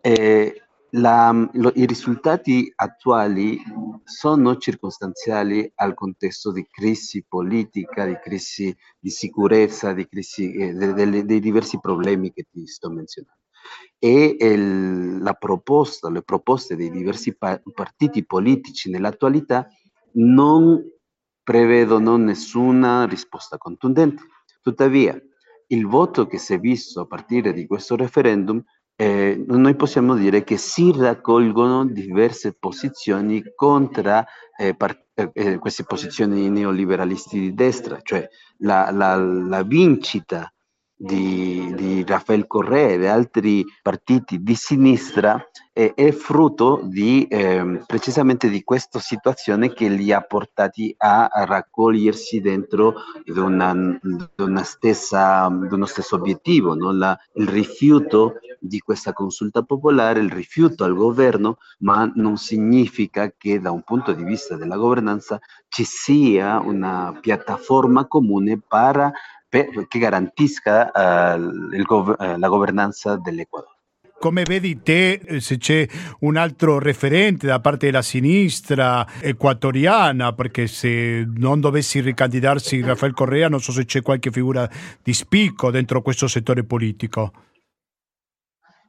Eh, 0.00 0.62
la, 0.90 1.48
lo, 1.52 1.72
I 1.74 1.86
risultati 1.86 2.72
attuali 2.74 3.60
sono 4.04 4.56
circostanziali 4.56 5.70
al 5.76 5.94
contesto 5.94 6.50
di 6.50 6.66
crisi 6.70 7.24
politica, 7.28 8.06
di 8.06 8.18
crisi 8.22 8.74
di 8.98 9.10
sicurezza, 9.10 9.92
di 9.92 10.06
crisi, 10.08 10.52
eh, 10.52 10.72
de, 10.72 10.92
de, 10.94 11.24
dei 11.24 11.40
diversi 11.40 11.78
problemi 11.78 12.32
che 12.32 12.46
ti 12.50 12.66
sto 12.66 12.90
menzionando. 12.90 13.42
E 13.98 14.36
il, 14.38 15.18
la 15.18 15.34
proposta, 15.34 16.08
le 16.10 16.22
proposte 16.22 16.76
dei 16.76 16.90
diversi 16.90 17.36
pa- 17.36 17.60
partiti 17.74 18.24
politici 18.24 18.88
nell'attualità 18.88 19.68
non 20.12 20.82
prevedono 21.42 22.16
nessuna 22.16 23.04
risposta 23.04 23.58
contundente. 23.58 24.22
Tuttavia, 24.62 25.20
il 25.68 25.86
voto 25.86 26.26
che 26.26 26.38
si 26.38 26.54
è 26.54 26.58
visto 26.58 27.00
a 27.00 27.06
partire 27.06 27.52
di 27.52 27.66
questo 27.66 27.94
referendum 27.96 28.62
eh, 29.00 29.44
noi 29.46 29.76
possiamo 29.76 30.16
dire 30.16 30.42
che 30.42 30.56
si 30.56 30.92
raccolgono 30.92 31.86
diverse 31.86 32.52
posizioni 32.58 33.40
contro 33.54 34.24
eh, 34.58 34.74
eh, 35.14 35.30
eh, 35.34 35.58
queste 35.58 35.84
posizioni 35.84 36.50
neoliberalisti 36.50 37.38
di 37.38 37.54
destra, 37.54 38.00
cioè 38.02 38.28
la, 38.58 38.90
la, 38.90 39.14
la 39.14 39.62
vincita 39.62 40.52
di, 41.00 41.72
di 41.76 42.04
Rafael 42.04 42.48
Correa 42.48 42.88
e 42.88 42.98
di 42.98 43.06
altri 43.06 43.64
partiti 43.80 44.42
di 44.42 44.56
sinistra 44.56 45.40
eh, 45.72 45.94
è 45.94 46.10
frutto 46.10 46.80
di, 46.82 47.24
eh, 47.28 47.82
precisamente 47.86 48.48
di 48.48 48.64
questa 48.64 48.98
situazione 48.98 49.72
che 49.72 49.88
li 49.88 50.10
ha 50.10 50.20
portati 50.22 50.92
a, 50.98 51.30
raccogliersi 51.32 52.40
dentro 52.40 52.94
di, 53.24 53.38
una, 53.38 53.72
di, 54.02 54.42
una 54.42 54.64
stessa, 54.64 55.48
di 55.48 55.72
uno 55.72 55.86
stesso 55.86 56.16
obiettivo, 56.16 56.74
no? 56.74 56.90
La, 56.90 57.16
il 57.34 57.46
rifiuto 57.46 58.40
di 58.58 58.80
questa 58.80 59.12
consulta 59.12 59.62
popolare, 59.62 60.18
il 60.18 60.32
rifiuto 60.32 60.82
al 60.82 60.96
governo, 60.96 61.58
ma 61.80 62.10
non 62.16 62.38
significa 62.38 63.32
che 63.38 63.60
da 63.60 63.70
un 63.70 63.82
punto 63.82 64.12
di 64.14 64.24
vista 64.24 64.56
della 64.56 64.76
governanza 64.76 65.38
ci 65.68 65.84
sia 65.84 66.58
una 66.58 67.16
piattaforma 67.20 68.08
comune 68.08 68.60
per, 68.66 69.12
per, 69.48 69.86
che 69.88 69.98
garantisca 69.98 70.90
uh, 71.36 71.82
gov- 71.82 72.20
uh, 72.20 72.38
la 72.38 72.48
governanza 72.48 73.16
dell'Ecuador. 73.16 73.76
come 74.18 74.42
vedi 74.42 74.82
te 74.82 75.12
eh, 75.12 75.40
se 75.40 75.58
c'è 75.58 75.86
un 76.20 76.36
altro 76.36 76.78
referente 76.78 77.46
da 77.46 77.60
parte 77.60 77.86
della 77.86 78.02
sinistra 78.02 79.06
equatoriana, 79.20 80.32
perché 80.32 80.66
se 80.66 81.26
non 81.36 81.60
dovessi 81.60 82.00
ricandidarsi 82.00 82.80
Rafael 82.80 83.14
Correa 83.14 83.48
non 83.48 83.60
so 83.60 83.72
se 83.72 83.84
c'è 83.84 84.02
qualche 84.02 84.30
figura 84.30 84.68
di 85.02 85.12
spicco 85.12 85.70
dentro 85.70 86.02
questo 86.02 86.26
settore 86.26 86.64
politico. 86.64 87.32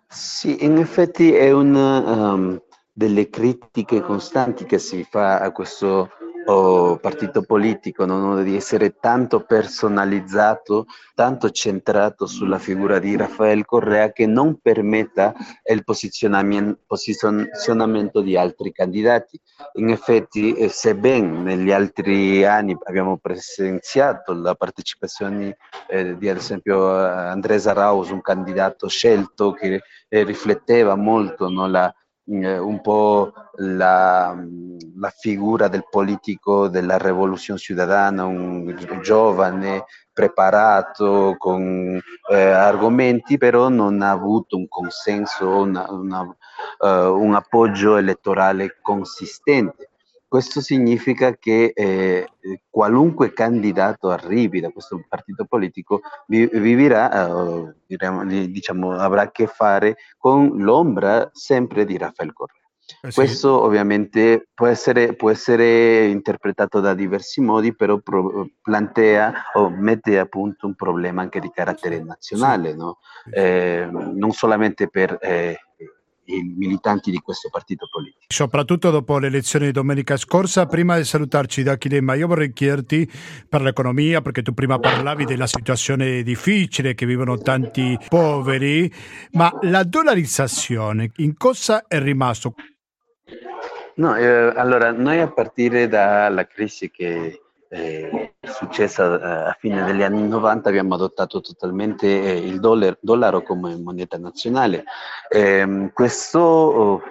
Sì, 0.07 0.65
in 0.65 0.77
effetti 0.77 1.31
è 1.31 1.51
una 1.51 2.31
um, 2.33 2.59
delle 2.91 3.29
critiche 3.29 4.01
costanti 4.01 4.65
che 4.65 4.79
si 4.79 5.05
fa 5.07 5.39
a 5.39 5.51
questo 5.51 6.09
o 6.51 6.97
partito 6.97 7.43
politico, 7.43 8.05
no? 8.05 8.41
di 8.41 8.55
essere 8.55 8.95
tanto 8.99 9.41
personalizzato, 9.41 10.87
tanto 11.13 11.51
centrato 11.51 12.25
sulla 12.25 12.57
figura 12.57 12.97
di 12.97 13.15
Rafael 13.15 13.65
Correa 13.65 14.11
che 14.11 14.25
non 14.25 14.59
permetta 14.59 15.35
il 15.69 15.83
posizionamento, 15.83 18.21
di 18.21 18.35
altri 18.35 18.71
candidati. 18.71 19.39
In 19.73 19.89
effetti, 19.89 20.53
eh, 20.53 20.69
sebbene 20.69 21.55
negli 21.55 21.71
altri 21.71 22.43
anni 22.43 22.75
abbiamo 22.83 23.17
presenziato 23.17 24.33
la 24.33 24.55
partecipazione 24.55 25.57
eh, 25.87 26.17
di 26.17 26.29
ad 26.29 26.37
esempio 26.37 26.95
Andrés 26.95 27.67
Arauz, 27.67 28.09
un 28.09 28.21
candidato 28.21 28.87
scelto 28.87 29.51
che 29.51 29.83
eh, 30.07 30.23
rifletteva 30.23 30.95
molto 30.95 31.47
no? 31.47 31.67
la 31.67 31.93
un 32.29 32.79
po' 32.81 33.33
la, 33.57 34.37
la, 34.95 35.09
figura 35.09 35.67
del 35.67 35.85
politico 35.89 36.67
della 36.67 36.97
rivoluzione 36.97 37.59
ciudadana, 37.59 38.25
un 38.25 38.77
giovane 39.01 39.85
preparato 40.13 41.35
con 41.37 41.99
eh, 42.29 42.35
argomenti, 42.35 43.37
però 43.37 43.69
non 43.69 44.01
ha 44.01 44.11
avuto 44.11 44.57
un 44.57 44.67
consenso, 44.67 45.47
una, 45.47 45.89
una, 45.89 46.21
uh, 46.21 46.87
un 46.87 47.33
appoggio 47.33 47.97
elettorale 47.97 48.77
consistente. 48.81 49.88
Questo 50.29 50.61
significa 50.61 51.35
che 51.37 51.71
eh, 51.73 52.27
qualunque 52.69 53.33
candidato 53.33 54.11
arrivi 54.11 54.59
da 54.59 54.69
questo 54.69 55.03
partito 55.09 55.45
politico 55.45 56.01
vi, 56.27 56.45
vivirà, 56.45 57.27
eh, 57.27 58.47
diciamo, 58.47 58.91
avrà 58.91 59.23
a 59.23 59.31
che 59.31 59.47
fare 59.47 59.97
con 60.19 60.51
l'ombra 60.57 61.31
sempre 61.33 61.83
di 61.83 61.97
Rafael 61.97 62.31
Correa. 62.31 62.61
Eh 63.01 63.09
sì. 63.09 63.15
Questo 63.15 63.59
ovviamente 63.59 64.49
può 64.53 64.67
essere, 64.67 65.15
può 65.15 65.31
essere, 65.31 66.05
interpretato 66.05 66.79
da 66.79 66.93
diversi 66.93 67.41
modi, 67.41 67.75
però 67.75 67.97
pro, 67.97 68.49
plantea 68.61 69.33
o 69.53 69.69
mette 69.71 70.19
a 70.19 70.25
punto 70.25 70.67
un 70.67 70.75
problema 70.75 71.23
anche 71.23 71.39
di 71.39 71.49
carattere 71.49 72.03
nazionale, 72.03 72.75
no? 72.75 72.99
eh, 73.31 73.87
non 73.89 74.31
solamente 74.31 74.89
per 74.89 75.17
eh, 75.21 75.57
i 76.35 76.43
militanti 76.43 77.11
di 77.11 77.19
questo 77.19 77.49
partito 77.49 77.87
politico. 77.91 78.25
Soprattutto 78.27 78.91
dopo 78.91 79.17
le 79.17 79.27
elezioni 79.27 79.65
di 79.65 79.71
domenica 79.71 80.17
scorsa, 80.17 80.65
prima 80.65 80.97
di 80.97 81.03
salutarci 81.03 81.63
da 81.63 81.77
Chilema, 81.77 82.13
io 82.13 82.27
vorrei 82.27 82.53
chiederti 82.53 83.09
per 83.47 83.61
l'economia, 83.61 84.21
perché 84.21 84.41
tu 84.41 84.53
prima 84.53 84.79
parlavi 84.79 85.25
della 85.25 85.47
situazione 85.47 86.23
difficile 86.23 86.93
che 86.93 87.05
vivono 87.05 87.37
tanti 87.37 87.97
poveri, 88.07 88.91
ma 89.31 89.51
la 89.61 89.83
dollarizzazione 89.83 91.11
in 91.17 91.35
cosa 91.35 91.85
è 91.87 91.99
rimasto? 91.99 92.53
No, 93.95 94.15
eh, 94.15 94.53
allora 94.55 94.91
noi 94.91 95.19
a 95.19 95.29
partire 95.29 95.87
dalla 95.87 96.45
crisi 96.47 96.89
che 96.89 97.41
eh, 97.69 98.33
successa 98.41 99.19
eh, 99.45 99.49
a 99.49 99.57
fine 99.59 99.83
degli 99.83 100.01
anni 100.01 100.27
90 100.27 100.69
abbiamo 100.69 100.95
adottato 100.95 101.39
totalmente 101.39 102.07
eh, 102.07 102.37
il 102.37 102.59
dollaro, 102.59 102.97
dollaro, 102.99 103.43
come 103.43 103.75
moneta 103.77 104.17
nazionale. 104.17 104.83
Eh, 105.29 105.91
questo 105.93 106.39
oh, 106.39 107.01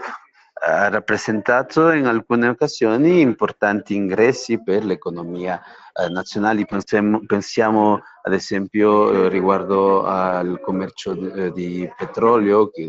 ha 0.60 0.88
rappresentato 0.88 1.92
in 1.92 2.06
alcune 2.06 2.48
occasioni 2.48 3.20
importanti 3.20 3.94
ingressi 3.94 4.60
per 4.62 4.84
l'economia 4.84 5.60
eh, 5.92 6.08
nazionale. 6.08 6.64
Pensiamo, 6.64 7.22
pensiamo, 7.24 8.00
ad 8.22 8.32
esempio 8.32 9.26
eh, 9.26 9.28
riguardo 9.28 10.04
al 10.04 10.60
commercio 10.60 11.14
di, 11.14 11.52
di 11.52 11.92
petrolio, 11.96 12.68
che 12.70 12.88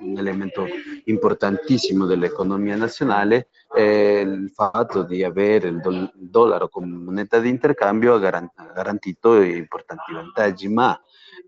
un 0.00 0.16
elemento 0.16 0.66
importantissimo 1.04 2.06
dell'economia 2.06 2.76
nazionale, 2.76 3.48
eh, 3.74 4.20
il 4.20 4.50
fatto 4.54 5.02
di 5.02 5.22
avere 5.24 5.68
il, 5.68 5.80
do- 5.80 5.90
il, 5.90 6.10
dollaro 6.14 6.68
come 6.68 6.86
moneta 6.86 7.38
di 7.38 7.48
intercambio 7.48 8.14
ha 8.14 8.18
garant- 8.18 8.72
garantito 8.72 9.40
importanti 9.40 10.12
vantaggi, 10.12 10.68
ma 10.68 10.98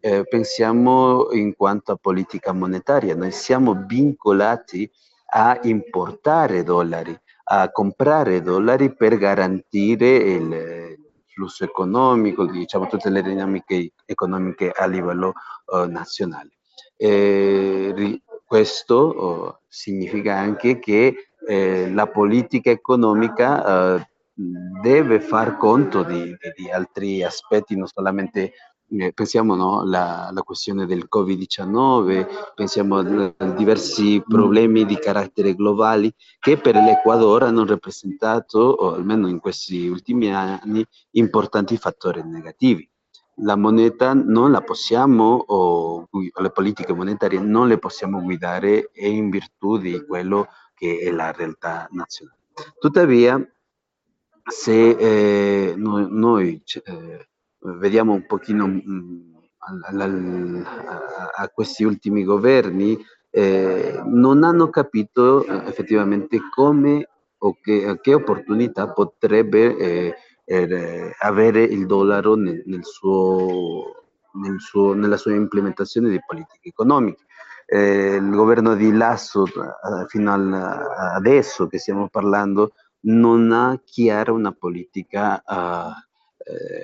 eh, 0.00 0.24
pensiamo 0.26 1.30
in 1.32 1.54
quanto 1.54 1.92
a 1.92 1.96
politica 1.96 2.52
monetaria, 2.52 3.14
noi 3.14 3.32
siamo 3.32 3.84
vincolati 3.86 4.90
a 5.32 5.58
importare 5.62 6.62
dollari, 6.62 7.18
a 7.44 7.70
comprare 7.70 8.42
dollari 8.42 8.94
per 8.94 9.16
garantire 9.16 10.16
il 10.16 10.98
flusso 11.26 11.64
economico, 11.64 12.44
diciamo 12.46 12.86
tutte 12.86 13.08
le 13.08 13.22
dinamiche 13.22 13.92
economiche 14.04 14.70
a 14.70 14.86
livello 14.86 15.32
uh, 15.66 15.84
nazionale. 15.84 16.50
Eh, 16.96 18.20
questo 18.44 18.94
oh, 18.94 19.60
significa 19.68 20.36
anche 20.36 20.78
che 20.78 21.29
eh, 21.46 21.90
la 21.90 22.06
politica 22.06 22.70
economica 22.70 23.96
eh, 23.96 24.08
deve 24.82 25.20
far 25.20 25.56
conto 25.56 26.02
di, 26.02 26.34
di, 26.56 26.70
altri 26.70 27.22
aspetti, 27.22 27.76
non 27.76 27.86
solamente 27.86 28.52
eh, 28.92 29.12
pensiamo 29.12 29.54
no, 29.54 29.80
alla, 29.80 30.32
questione 30.44 30.86
del 30.86 31.06
Covid-19, 31.08 32.52
pensiamo 32.54 32.98
a, 32.98 33.34
a, 33.36 33.50
diversi 33.50 34.22
problemi 34.26 34.84
di 34.84 34.98
carattere 34.98 35.54
globali 35.54 36.12
che 36.38 36.56
per 36.56 36.74
l'Ecuador 36.76 37.44
hanno 37.44 37.64
rappresentato, 37.64 38.58
o 38.58 38.94
almeno 38.94 39.28
in 39.28 39.38
questi 39.38 39.86
ultimi 39.86 40.34
anni, 40.34 40.84
importanti 41.12 41.76
fattori 41.76 42.22
negativi. 42.24 42.88
La 43.42 43.56
moneta 43.56 44.12
non 44.12 44.50
la 44.50 44.60
possiamo, 44.60 45.44
o 45.46 46.08
le 46.10 46.50
politiche 46.50 46.92
monetarie 46.92 47.40
non 47.40 47.68
le 47.68 47.78
possiamo 47.78 48.20
guidare 48.20 48.90
in 48.94 49.30
virtù 49.30 49.78
di 49.78 50.04
quello 50.04 50.48
che 50.80 50.98
è 51.00 51.10
la 51.10 51.30
realtà 51.30 51.86
nazionale. 51.90 52.38
Tuttavia, 52.78 53.38
se 54.50 54.90
eh, 54.90 55.74
noi, 55.76 56.06
noi 56.08 56.62
eh, 56.84 57.28
vediamo 57.58 58.14
un 58.14 58.24
pochino 58.24 58.66
mh, 58.66 58.82
mm, 58.88 59.34
a, 59.98 61.30
a, 61.36 61.48
questi 61.50 61.84
ultimi 61.84 62.24
governi, 62.24 62.98
eh, 63.28 64.00
non 64.06 64.42
hanno 64.42 64.70
capito 64.70 65.44
eh, 65.44 65.68
effettivamente 65.68 66.38
come 66.54 67.06
o 67.42 67.58
che, 67.60 67.98
che 68.00 68.14
opportunità 68.14 68.90
potrebbe 68.90 69.76
eh, 69.76 70.14
eh, 70.46 71.14
avere 71.18 71.62
il 71.62 71.84
dollaro 71.84 72.36
nel, 72.36 72.62
nel 72.64 72.84
suo, 72.84 74.06
nel 74.32 74.58
suo, 74.60 74.94
nella 74.94 75.18
sua 75.18 75.34
implementazione 75.34 76.08
di 76.08 76.20
politiche 76.26 76.68
economiche. 76.68 77.24
Eh, 77.72 78.16
il 78.16 78.30
governo 78.30 78.74
di 78.74 78.92
Lasso, 78.92 79.46
eh, 79.46 80.06
fino 80.08 80.32
al, 80.32 80.52
adesso 80.52 81.68
che 81.68 81.78
stiamo 81.78 82.08
parlando, 82.08 82.72
non 83.02 83.52
ha 83.52 83.80
chiara 83.84 84.32
una 84.32 84.50
politica 84.50 85.40
uh, 85.46 85.92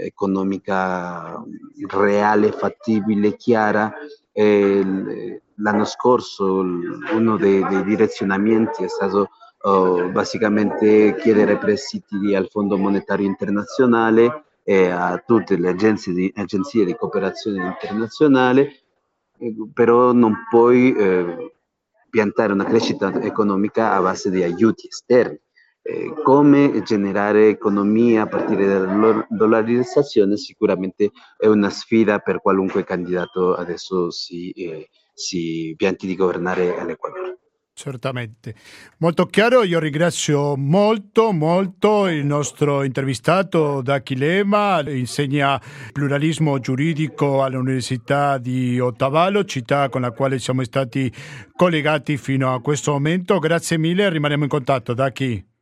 economica 0.04 1.42
reale, 1.88 2.52
fattibile, 2.52 3.34
chiara. 3.34 3.92
Eh, 4.30 5.40
l'anno 5.56 5.84
scorso 5.84 6.60
uno 6.60 7.36
dei, 7.36 7.66
dei 7.66 7.82
direzionamenti 7.82 8.84
è 8.84 8.88
stato 8.88 9.30
oh, 9.62 10.08
basicamente 10.10 11.16
chiedere 11.16 11.58
prestiti 11.58 12.34
al 12.34 12.48
Fondo 12.48 12.78
Monetario 12.78 13.26
Internazionale 13.26 14.44
e 14.62 14.90
a 14.90 15.22
tutte 15.24 15.56
le 15.56 15.70
agenzie 15.70 16.12
di, 16.12 16.32
agenzie 16.36 16.84
di 16.84 16.94
cooperazione 16.94 17.66
internazionale, 17.66 18.62
eh, 18.62 18.85
però 19.72 20.12
non 20.12 20.46
puoi 20.48 20.94
eh, 20.94 21.52
piantare 22.08 22.52
una 22.52 22.64
crescita 22.64 23.12
economica 23.22 23.92
a 23.92 24.00
base 24.00 24.30
di 24.30 24.42
aiuti 24.42 24.88
esterni. 24.88 25.38
Eh, 25.82 26.12
come 26.24 26.82
generare 26.82 27.48
economia 27.48 28.22
a 28.22 28.26
partire 28.26 28.66
dalla 28.66 29.24
dollarizzazione 29.28 30.36
sicuramente 30.36 31.12
è 31.36 31.46
una 31.46 31.70
sfida 31.70 32.18
per 32.18 32.40
qualunque 32.40 32.82
candidato 32.82 33.54
adesso 33.54 34.10
si, 34.10 34.50
eh, 34.50 34.88
si 35.14 35.74
pianti 35.76 36.08
di 36.08 36.16
governare 36.16 36.76
all'Equador. 36.76 37.35
Certamente, 37.78 38.54
molto 39.00 39.26
chiaro, 39.26 39.62
io 39.62 39.78
ringrazio 39.78 40.56
molto 40.56 41.30
molto 41.32 42.06
il 42.08 42.24
nostro 42.24 42.82
intervistato 42.82 43.82
Daki 43.82 44.16
Lema, 44.16 44.80
insegna 44.88 45.60
pluralismo 45.92 46.58
giuridico 46.58 47.42
all'Università 47.42 48.38
di 48.38 48.80
Ottavalo, 48.80 49.44
città 49.44 49.90
con 49.90 50.00
la 50.00 50.12
quale 50.12 50.38
siamo 50.38 50.64
stati 50.64 51.12
collegati 51.54 52.16
fino 52.16 52.54
a 52.54 52.62
questo 52.62 52.92
momento. 52.92 53.38
Grazie 53.38 53.76
mille, 53.76 54.08
rimaniamo 54.08 54.44
in 54.44 54.48
contatto 54.48 54.94
Daki. 54.94 55.55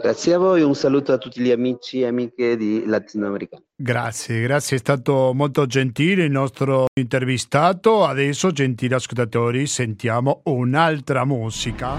Grazie 0.00 0.34
a 0.34 0.38
voi, 0.38 0.62
un 0.62 0.74
saluto 0.74 1.12
a 1.12 1.18
tutti 1.18 1.40
gli 1.40 1.50
amici 1.50 2.00
e 2.00 2.06
amiche 2.06 2.56
di 2.56 2.84
Latinoamericano. 2.86 3.62
Grazie, 3.74 4.40
grazie, 4.42 4.76
è 4.76 4.78
stato 4.78 5.32
molto 5.34 5.66
gentile 5.66 6.24
il 6.24 6.30
nostro 6.30 6.86
intervistato. 6.94 8.04
Adesso, 8.04 8.52
gentili 8.52 8.94
ascoltatori, 8.94 9.66
sentiamo 9.66 10.42
un'altra 10.44 11.24
musica. 11.24 11.98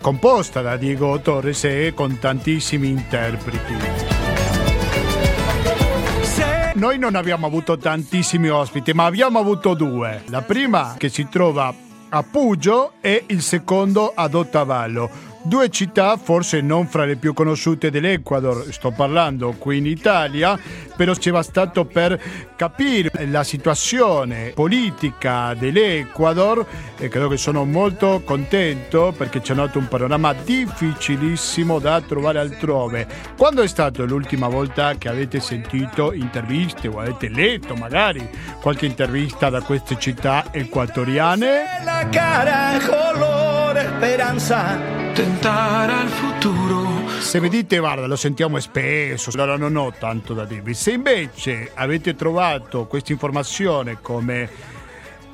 Composta 0.00 0.62
da 0.62 0.76
Diego 0.76 1.18
Torres 1.20 1.64
e 1.64 1.92
con 1.94 2.18
tantissimi 2.18 2.88
interpreti. 2.88 3.74
Noi 6.74 6.98
non 6.98 7.14
abbiamo 7.14 7.46
avuto 7.46 7.78
tantissimi 7.78 8.48
ospiti, 8.48 8.92
ma 8.92 9.06
abbiamo 9.06 9.38
avuto 9.38 9.74
due. 9.74 10.22
La 10.26 10.42
prima 10.42 10.94
che 10.98 11.08
si 11.08 11.26
trova 11.28 11.74
a 12.08 12.22
Pugio 12.22 12.92
e 13.00 13.24
il 13.28 13.42
secondo 13.42 14.12
ad 14.14 14.34
Ottavallo 14.34 15.35
due 15.46 15.68
città 15.70 16.16
forse 16.16 16.60
non 16.60 16.86
fra 16.86 17.04
le 17.04 17.16
più 17.16 17.32
conosciute 17.32 17.90
dell'Ecuador, 17.90 18.66
sto 18.70 18.90
parlando 18.90 19.54
qui 19.56 19.78
in 19.78 19.86
Italia, 19.86 20.58
però 20.96 21.14
ci 21.14 21.28
è 21.28 21.32
bastato 21.32 21.84
per 21.84 22.20
capire 22.56 23.10
la 23.26 23.44
situazione 23.44 24.52
politica 24.54 25.54
dell'Ecuador 25.54 26.66
e 26.98 27.08
credo 27.08 27.28
che 27.28 27.36
sono 27.36 27.64
molto 27.64 28.22
contento 28.24 29.14
perché 29.16 29.42
ci 29.42 29.52
hanno 29.52 29.66
dato 29.66 29.78
un 29.78 29.88
panorama 29.88 30.32
difficilissimo 30.32 31.78
da 31.78 32.00
trovare 32.00 32.38
altrove. 32.38 33.06
Quando 33.36 33.62
è 33.62 33.68
stata 33.68 34.02
l'ultima 34.04 34.48
volta 34.48 34.94
che 34.96 35.08
avete 35.08 35.40
sentito 35.40 36.12
interviste 36.12 36.88
o 36.88 36.98
avete 36.98 37.28
letto 37.28 37.74
magari 37.74 38.28
qualche 38.60 38.86
intervista 38.86 39.48
da 39.50 39.62
queste 39.62 39.96
città 39.98 40.46
equatoriane? 40.50 41.82
La 41.84 42.08
cara 42.10 42.78
colore 42.84 43.92
speranza 43.96 45.05
tentare 45.16 45.92
al 45.94 46.08
futuro. 46.08 47.08
Se 47.20 47.40
mi 47.40 47.48
dite, 47.48 47.78
guarda, 47.78 48.06
lo 48.06 48.16
sentiamo 48.16 48.60
spesso, 48.60 49.30
allora 49.32 49.56
non 49.56 49.74
ho 49.74 49.90
tanto 49.98 50.34
da 50.34 50.44
dirvi. 50.44 50.74
Se 50.74 50.92
invece 50.92 51.70
avete 51.72 52.14
trovato 52.14 52.84
questa 52.84 53.12
informazione 53.12 53.96
come 54.02 54.46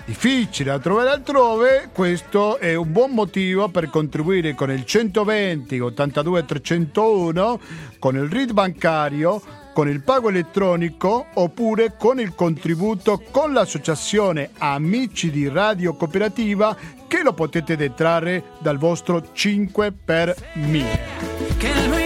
difficile 0.05 0.70
da 0.70 0.78
trovare 0.78 1.09
altrove, 1.11 1.91
questo 1.93 2.59
è 2.59 2.76
un 2.76 2.93
buon 2.93 3.11
motivo 3.11 3.70
per 3.70 3.91
contribuire 3.91 4.55
con 4.55 4.70
il 4.70 4.85
120 4.85 5.80
82 5.80 6.45
301, 6.45 7.61
con 7.99 8.14
il 8.14 8.30
RID 8.30 8.53
bancario, 8.53 9.43
con 9.73 9.89
il 9.89 10.01
pago 10.03 10.29
elettronico 10.29 11.27
oppure 11.35 11.95
con 11.97 12.20
il 12.20 12.35
contributo 12.35 13.23
con 13.31 13.53
l'associazione 13.53 14.51
Amici 14.59 15.31
di 15.31 15.49
Radio 15.49 15.95
Cooperativa 15.95 16.77
che 17.07 17.23
lo 17.23 17.33
potete 17.33 17.77
detrarre 17.77 18.43
dal 18.59 18.79
vostro 18.79 19.33
5 19.33 19.93
per 19.93 20.35
1000. 20.55 22.01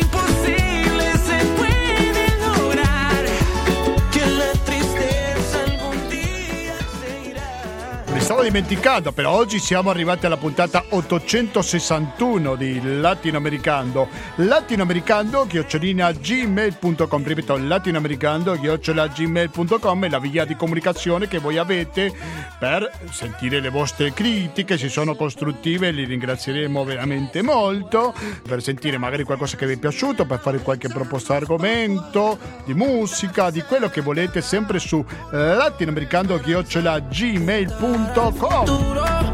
Stavo 8.27 8.43
dimenticando, 8.43 9.13
però 9.13 9.31
oggi 9.31 9.61
siamo 9.61 9.89
arrivati 9.89 10.27
alla 10.27 10.37
puntata 10.37 10.85
861 10.89 12.57
di 12.57 12.99
Latinoamericano. 12.99 14.09
Latinoamericano 14.35 15.47
chiocciolina 15.47 16.11
gmail.com, 16.11 17.23
ripeto, 17.25 17.57
latinoamericano 17.57 18.55
chiocciola 18.55 19.07
gmail.com 19.07 20.05
è 20.07 20.09
la 20.09 20.19
via 20.19 20.45
di 20.45 20.57
comunicazione 20.57 21.29
che 21.29 21.39
voi 21.39 21.57
avete 21.57 22.13
per 22.59 22.91
sentire 23.13 23.61
le 23.61 23.69
vostre 23.69 24.13
critiche, 24.13 24.77
se 24.77 24.89
sono 24.89 25.15
costruttive 25.15 25.93
li 25.93 26.03
ringrazieremo 26.03 26.83
veramente 26.83 27.43
molto, 27.43 28.13
per 28.43 28.61
sentire 28.61 28.99
magari 28.99 29.23
qualcosa 29.23 29.57
che 29.57 29.67
vi 29.67 29.75
è 29.75 29.79
piaciuto, 29.79 30.27
per 30.27 30.41
fare 30.41 30.59
qualche 30.59 30.89
proposta 30.89 31.37
argomento, 31.37 32.37
di 32.65 32.75
musica, 32.75 33.51
di 33.51 33.63
quello 33.63 33.89
che 33.89 34.01
volete, 34.01 34.41
sempre 34.41 34.81
su 34.81 35.05
latinoamericano 35.31 36.41
chiocciola 36.41 36.99
gmail.com 36.99 38.15
Duro 38.17 39.26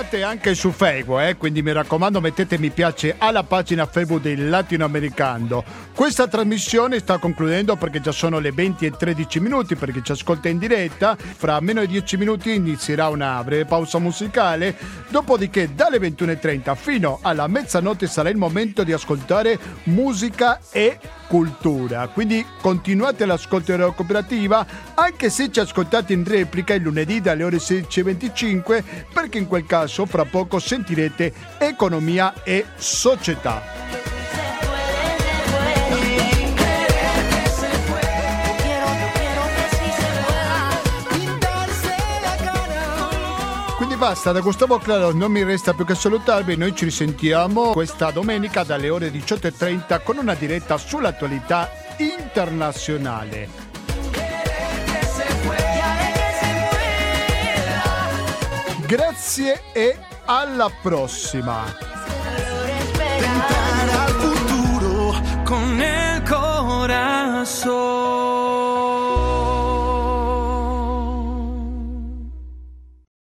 trovate 0.00 0.22
anche 0.22 0.54
su 0.54 0.70
Facebook, 0.70 1.20
eh? 1.20 1.36
quindi 1.36 1.62
mi 1.62 1.72
raccomando 1.72 2.20
mettete 2.20 2.58
mi 2.58 2.70
piace 2.70 3.16
alla 3.18 3.42
pagina 3.42 3.84
Facebook 3.84 4.22
del 4.22 4.48
Latinoamericano. 4.48 5.62
Questa 5.94 6.26
trasmissione 6.26 7.00
sta 7.00 7.18
concludendo 7.18 7.76
perché 7.76 8.00
già 8.00 8.12
sono 8.12 8.38
le 8.38 8.50
20 8.52 8.86
e 8.86 8.90
13 8.92 9.40
minuti 9.40 9.76
perché 9.76 10.00
ci 10.02 10.12
ascolta 10.12 10.48
in 10.48 10.56
diretta. 10.56 11.16
Fra 11.16 11.60
meno 11.60 11.80
di 11.82 11.88
10 11.88 12.16
minuti 12.16 12.54
inizierà 12.54 13.08
una 13.08 13.44
breve 13.44 13.66
pausa 13.66 13.98
musicale, 13.98 14.74
dopodiché 15.08 15.74
dalle 15.74 15.98
21.30 15.98 16.74
fino 16.76 17.18
alla 17.20 17.46
mezzanotte 17.46 18.06
sarà 18.06 18.30
il 18.30 18.38
momento 18.38 18.82
di 18.84 18.92
ascoltare 18.92 19.58
musica 19.84 20.60
e 20.70 20.98
cultura. 21.28 22.08
Quindi 22.08 22.44
continuate 22.62 23.26
l'ascolto 23.26 23.72
della 23.72 23.90
cooperativa 23.90 24.66
anche 24.94 25.28
se 25.30 25.50
ci 25.52 25.60
ascoltate 25.60 26.12
in 26.12 26.24
replica 26.24 26.74
il 26.74 26.82
lunedì 26.82 27.20
dalle 27.20 27.44
ore 27.44 27.58
16.25 27.58 28.82
perché 29.12 29.38
in 29.38 29.46
quel 29.46 29.66
caso 29.66 29.89
fra 30.06 30.24
poco 30.24 30.58
sentirete 30.58 31.32
economia 31.58 32.42
e 32.42 32.66
società. 32.76 33.80
basta, 44.00 44.32
da 44.32 44.40
Gustavo 44.40 44.78
Claro 44.78 45.12
non 45.12 45.30
mi 45.30 45.42
resta 45.42 45.74
più 45.74 45.84
che 45.84 45.94
salutarvi, 45.94 46.56
noi 46.56 46.74
ci 46.74 46.86
risentiamo 46.86 47.72
questa 47.72 48.10
domenica 48.10 48.62
dalle 48.62 48.88
ore 48.88 49.10
18.30 49.10 50.02
con 50.02 50.16
una 50.16 50.32
diretta 50.32 50.78
sull'attualità 50.78 51.70
internazionale. 51.98 53.69
Grazie 58.90 59.60
e 59.72 59.96
alla 60.24 60.68
prossima. 60.82 61.62
Tentare 62.96 63.92
al 63.92 64.10
futuro 64.10 65.14
con 65.44 65.80
el 65.80 66.20
corazón. 66.28 67.70